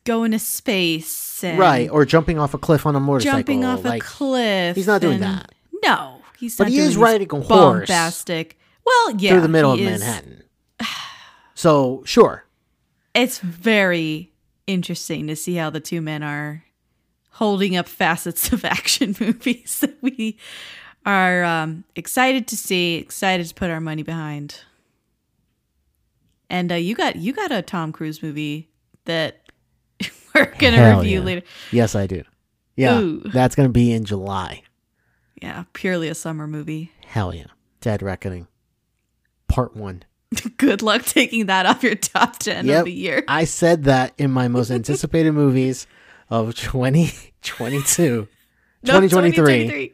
going 0.04 0.32
to 0.32 0.38
space 0.38 1.44
and 1.44 1.58
right 1.58 1.88
or 1.90 2.04
jumping 2.04 2.38
off 2.38 2.54
a 2.54 2.58
cliff 2.58 2.86
on 2.86 2.96
a 2.96 3.00
motorcycle. 3.00 3.38
jumping 3.38 3.64
off 3.64 3.84
like, 3.84 4.02
a 4.02 4.06
cliff. 4.06 4.76
he's 4.76 4.86
not 4.86 5.00
doing 5.00 5.22
and- 5.22 5.24
that. 5.24 5.52
No, 5.84 6.20
he's 6.38 6.56
But 6.56 6.68
he 6.68 6.78
is 6.78 6.96
riding 6.96 7.28
a 7.32 7.40
horse 7.40 7.88
Bombastic. 7.88 8.58
Well, 8.84 9.16
yeah, 9.16 9.32
through 9.32 9.40
the 9.42 9.48
middle 9.48 9.72
of 9.72 9.80
is- 9.80 10.00
Manhattan. 10.00 10.42
So 11.54 12.02
sure, 12.04 12.44
It's 13.14 13.38
very 13.38 14.32
interesting 14.66 15.26
to 15.28 15.36
see 15.36 15.54
how 15.54 15.70
the 15.70 15.78
two 15.80 16.00
men 16.00 16.22
are 16.22 16.64
holding 17.32 17.76
up 17.76 17.86
facets 17.86 18.52
of 18.52 18.64
action 18.64 19.14
movies 19.20 19.78
that 19.80 19.96
we 20.02 20.38
are 21.06 21.44
um, 21.44 21.84
excited 21.94 22.48
to 22.48 22.56
see, 22.56 22.94
excited 22.96 23.46
to 23.46 23.54
put 23.54 23.70
our 23.70 23.80
money 23.80 24.02
behind. 24.02 24.60
And 26.50 26.72
uh, 26.72 26.76
you 26.76 26.94
got 26.94 27.16
you 27.16 27.32
got 27.32 27.52
a 27.52 27.62
Tom 27.62 27.92
Cruise 27.92 28.22
movie 28.22 28.68
that 29.04 29.41
we're 30.46 30.54
gonna 30.58 30.76
Hell 30.76 31.00
review 31.00 31.18
yeah. 31.20 31.24
later. 31.24 31.42
Yes, 31.70 31.94
I 31.94 32.06
do. 32.06 32.22
Yeah, 32.76 32.98
Ooh. 33.00 33.20
that's 33.20 33.54
going 33.54 33.68
to 33.68 33.72
be 33.72 33.92
in 33.92 34.04
July. 34.04 34.62
Yeah, 35.40 35.64
purely 35.74 36.08
a 36.08 36.14
summer 36.14 36.46
movie. 36.46 36.90
Hell 37.04 37.34
yeah. 37.34 37.46
Dead 37.82 38.00
Reckoning, 38.02 38.46
Part 39.48 39.76
1. 39.76 40.04
Good 40.56 40.80
luck 40.80 41.02
taking 41.02 41.46
that 41.46 41.66
off 41.66 41.82
your 41.82 41.96
top 41.96 42.38
ten 42.38 42.64
Yep. 42.66 42.78
of 42.78 42.84
the 42.86 42.92
year. 42.92 43.24
I 43.28 43.44
said 43.44 43.84
that 43.84 44.14
in 44.16 44.30
my 44.30 44.48
most 44.48 44.70
anticipated 44.78 45.32
movies 45.32 45.86
of 46.30 46.54
2022, 46.54 48.28
No, 48.84 49.00
2023, 49.00 49.92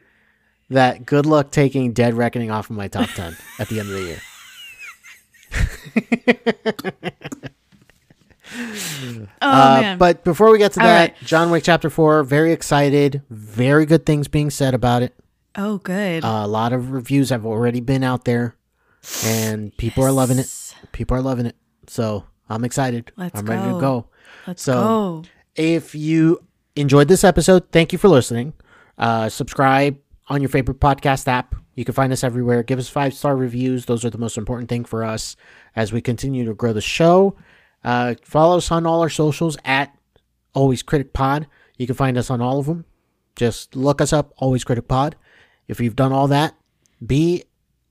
that 0.69 1.05
good 1.05 1.25
luck 1.25 1.51
taking 1.51 1.91
Dead 1.91 2.13
Reckoning 2.13 2.51
off 2.51 2.69
of 2.69 2.77
my 2.77 2.87
top 2.87 3.09
10 3.09 3.35
at 3.59 3.67
the 3.67 3.79
end 3.81 3.89
of 3.89 3.95
the 3.95 4.03
year. 4.03 4.21
Oh 8.61 9.27
Uh, 9.41 9.79
man. 9.81 9.97
but 9.97 10.23
before 10.23 10.51
we 10.51 10.57
get 10.57 10.73
to 10.73 10.79
All 10.81 10.85
that, 10.87 10.99
right. 10.99 11.15
John 11.23 11.49
Wick 11.51 11.63
Chapter 11.63 11.89
4, 11.89 12.23
very 12.23 12.51
excited. 12.51 13.21
Very 13.29 13.85
good 13.85 14.05
things 14.05 14.27
being 14.27 14.49
said 14.49 14.73
about 14.73 15.01
it. 15.01 15.13
oh 15.55 15.77
good. 15.79 16.23
Uh, 16.23 16.41
a 16.43 16.47
lot 16.47 16.73
of 16.73 16.91
reviews 16.91 17.29
have 17.29 17.45
already 17.45 17.79
been 17.79 18.03
out 18.03 18.25
there, 18.25 18.55
and 19.25 19.75
people 19.77 20.03
are 20.03 20.11
loving 20.11 20.39
it. 20.39 20.47
People 20.91 21.17
are 21.17 21.21
loving 21.21 21.45
it. 21.45 21.55
So 21.87 22.25
I'm 22.49 22.63
excited. 22.63 23.11
Let's 23.17 23.39
I'm 23.39 23.45
ready 23.45 23.63
to 23.63 23.71
go. 23.73 23.79
go. 23.79 24.07
Let's 24.47 24.61
so- 24.63 24.73
go. 24.73 25.23
If 25.55 25.93
you 25.95 26.39
enjoyed 26.75 27.07
this 27.09 27.23
episode, 27.23 27.71
thank 27.71 27.91
you 27.91 27.97
for 27.99 28.07
listening. 28.07 28.53
Uh, 28.97 29.27
subscribe 29.29 29.97
on 30.27 30.41
your 30.41 30.49
favorite 30.49 30.79
podcast 30.79 31.27
app. 31.27 31.55
You 31.75 31.83
can 31.85 31.93
find 31.93 32.11
us 32.13 32.23
everywhere. 32.23 32.61
Give 32.63 32.79
us 32.79 32.87
five 32.89 33.13
star 33.13 33.35
reviews. 33.35 33.85
Those 33.85 34.05
are 34.05 34.09
the 34.09 34.17
most 34.17 34.37
important 34.37 34.69
thing 34.69 34.85
for 34.85 35.03
us 35.03 35.35
as 35.75 35.91
we 35.91 36.01
continue 36.01 36.45
to 36.45 36.53
grow 36.53 36.71
the 36.73 36.81
show. 36.81 37.35
Uh, 37.83 38.15
follow 38.23 38.57
us 38.57 38.71
on 38.71 38.85
all 38.85 39.01
our 39.01 39.09
socials 39.09 39.57
at 39.65 39.95
Always 40.53 40.83
Critic 40.83 41.13
Pod. 41.13 41.47
You 41.77 41.85
can 41.87 41.95
find 41.95 42.17
us 42.17 42.29
on 42.29 42.41
all 42.41 42.59
of 42.59 42.65
them. 42.65 42.85
Just 43.35 43.75
look 43.75 44.01
us 44.01 44.11
up, 44.11 44.33
Always 44.37 44.63
Critic 44.63 44.87
Pod. 44.87 45.15
If 45.67 45.79
you've 45.79 45.95
done 45.95 46.11
all 46.11 46.27
that, 46.27 46.55
be 47.05 47.43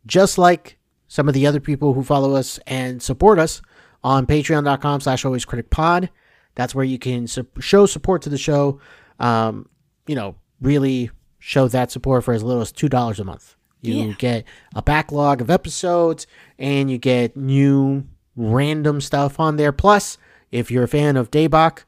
just 0.06 0.36
like 0.38 0.78
some 1.06 1.28
of 1.28 1.34
the 1.34 1.46
other 1.46 1.60
people 1.60 1.94
who 1.94 2.02
follow 2.02 2.34
us 2.34 2.58
and 2.66 3.02
support 3.02 3.38
us 3.38 3.62
on 4.04 4.26
patreon.com 4.26 5.00
slash 5.00 5.24
always 5.24 5.44
critic 5.44 5.70
pod 5.70 6.08
that's 6.54 6.74
where 6.74 6.84
you 6.84 6.98
can 6.98 7.26
su- 7.26 7.46
show 7.58 7.84
support 7.86 8.22
to 8.22 8.28
the 8.28 8.38
show 8.38 8.78
um, 9.18 9.68
you 10.06 10.14
know 10.14 10.36
really 10.60 11.10
show 11.38 11.66
that 11.68 11.90
support 11.90 12.22
for 12.24 12.32
as 12.34 12.42
little 12.44 12.62
as 12.62 12.72
$2 12.72 13.18
a 13.18 13.24
month 13.24 13.56
you 13.80 13.94
Yeah. 13.94 14.12
get 14.18 14.44
a 14.74 14.82
backlog 14.82 15.40
of 15.40 15.50
episodes 15.50 16.26
and 16.58 16.90
you 16.90 16.98
get 16.98 17.36
new 17.36 18.04
random 18.38 19.00
stuff 19.00 19.38
on 19.40 19.56
there 19.56 19.72
plus 19.72 20.16
if 20.52 20.70
you're 20.70 20.84
a 20.84 20.88
fan 20.88 21.16
of 21.16 21.30
daybach 21.30 21.80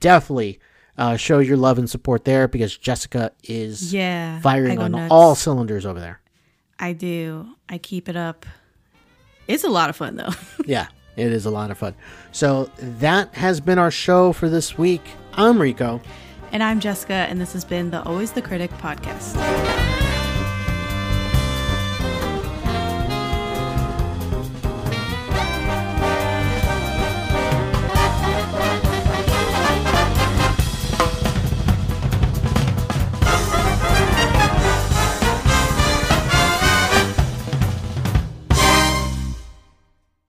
definitely 0.00 0.58
uh, 0.98 1.16
show 1.16 1.38
your 1.38 1.56
love 1.56 1.78
and 1.78 1.88
support 1.88 2.24
there 2.24 2.46
because 2.48 2.76
jessica 2.76 3.30
is 3.44 3.94
Yeah. 3.94 4.40
Firing 4.40 4.78
on 4.78 4.90
nuts. 4.92 5.10
all 5.10 5.34
cylinders 5.34 5.86
over 5.86 6.00
there 6.00 6.20
I 6.78 6.92
do. 6.92 7.46
I 7.68 7.78
keep 7.78 8.08
it 8.08 8.16
up. 8.16 8.44
It's 9.46 9.62
a 9.62 9.68
lot 9.68 9.88
of 9.90 9.96
fun 9.96 10.16
though. 10.16 10.30
yeah, 10.66 10.88
it 11.16 11.32
is 11.32 11.46
a 11.46 11.50
lot 11.50 11.70
of 11.70 11.78
fun. 11.78 11.94
So 12.32 12.68
that 12.78 13.32
has 13.34 13.60
been 13.60 13.78
our 13.78 13.92
show 13.92 14.32
for 14.32 14.48
this 14.48 14.76
week. 14.76 15.02
I'm 15.34 15.60
Rico. 15.62 16.00
and 16.50 16.62
I'm 16.64 16.80
Jessica, 16.80 17.14
and 17.14 17.40
this 17.40 17.52
has 17.52 17.64
been 17.64 17.90
the 17.90 18.02
Always 18.02 18.32
the 18.32 18.42
Critic 18.42 18.72
podcast. 18.72 20.03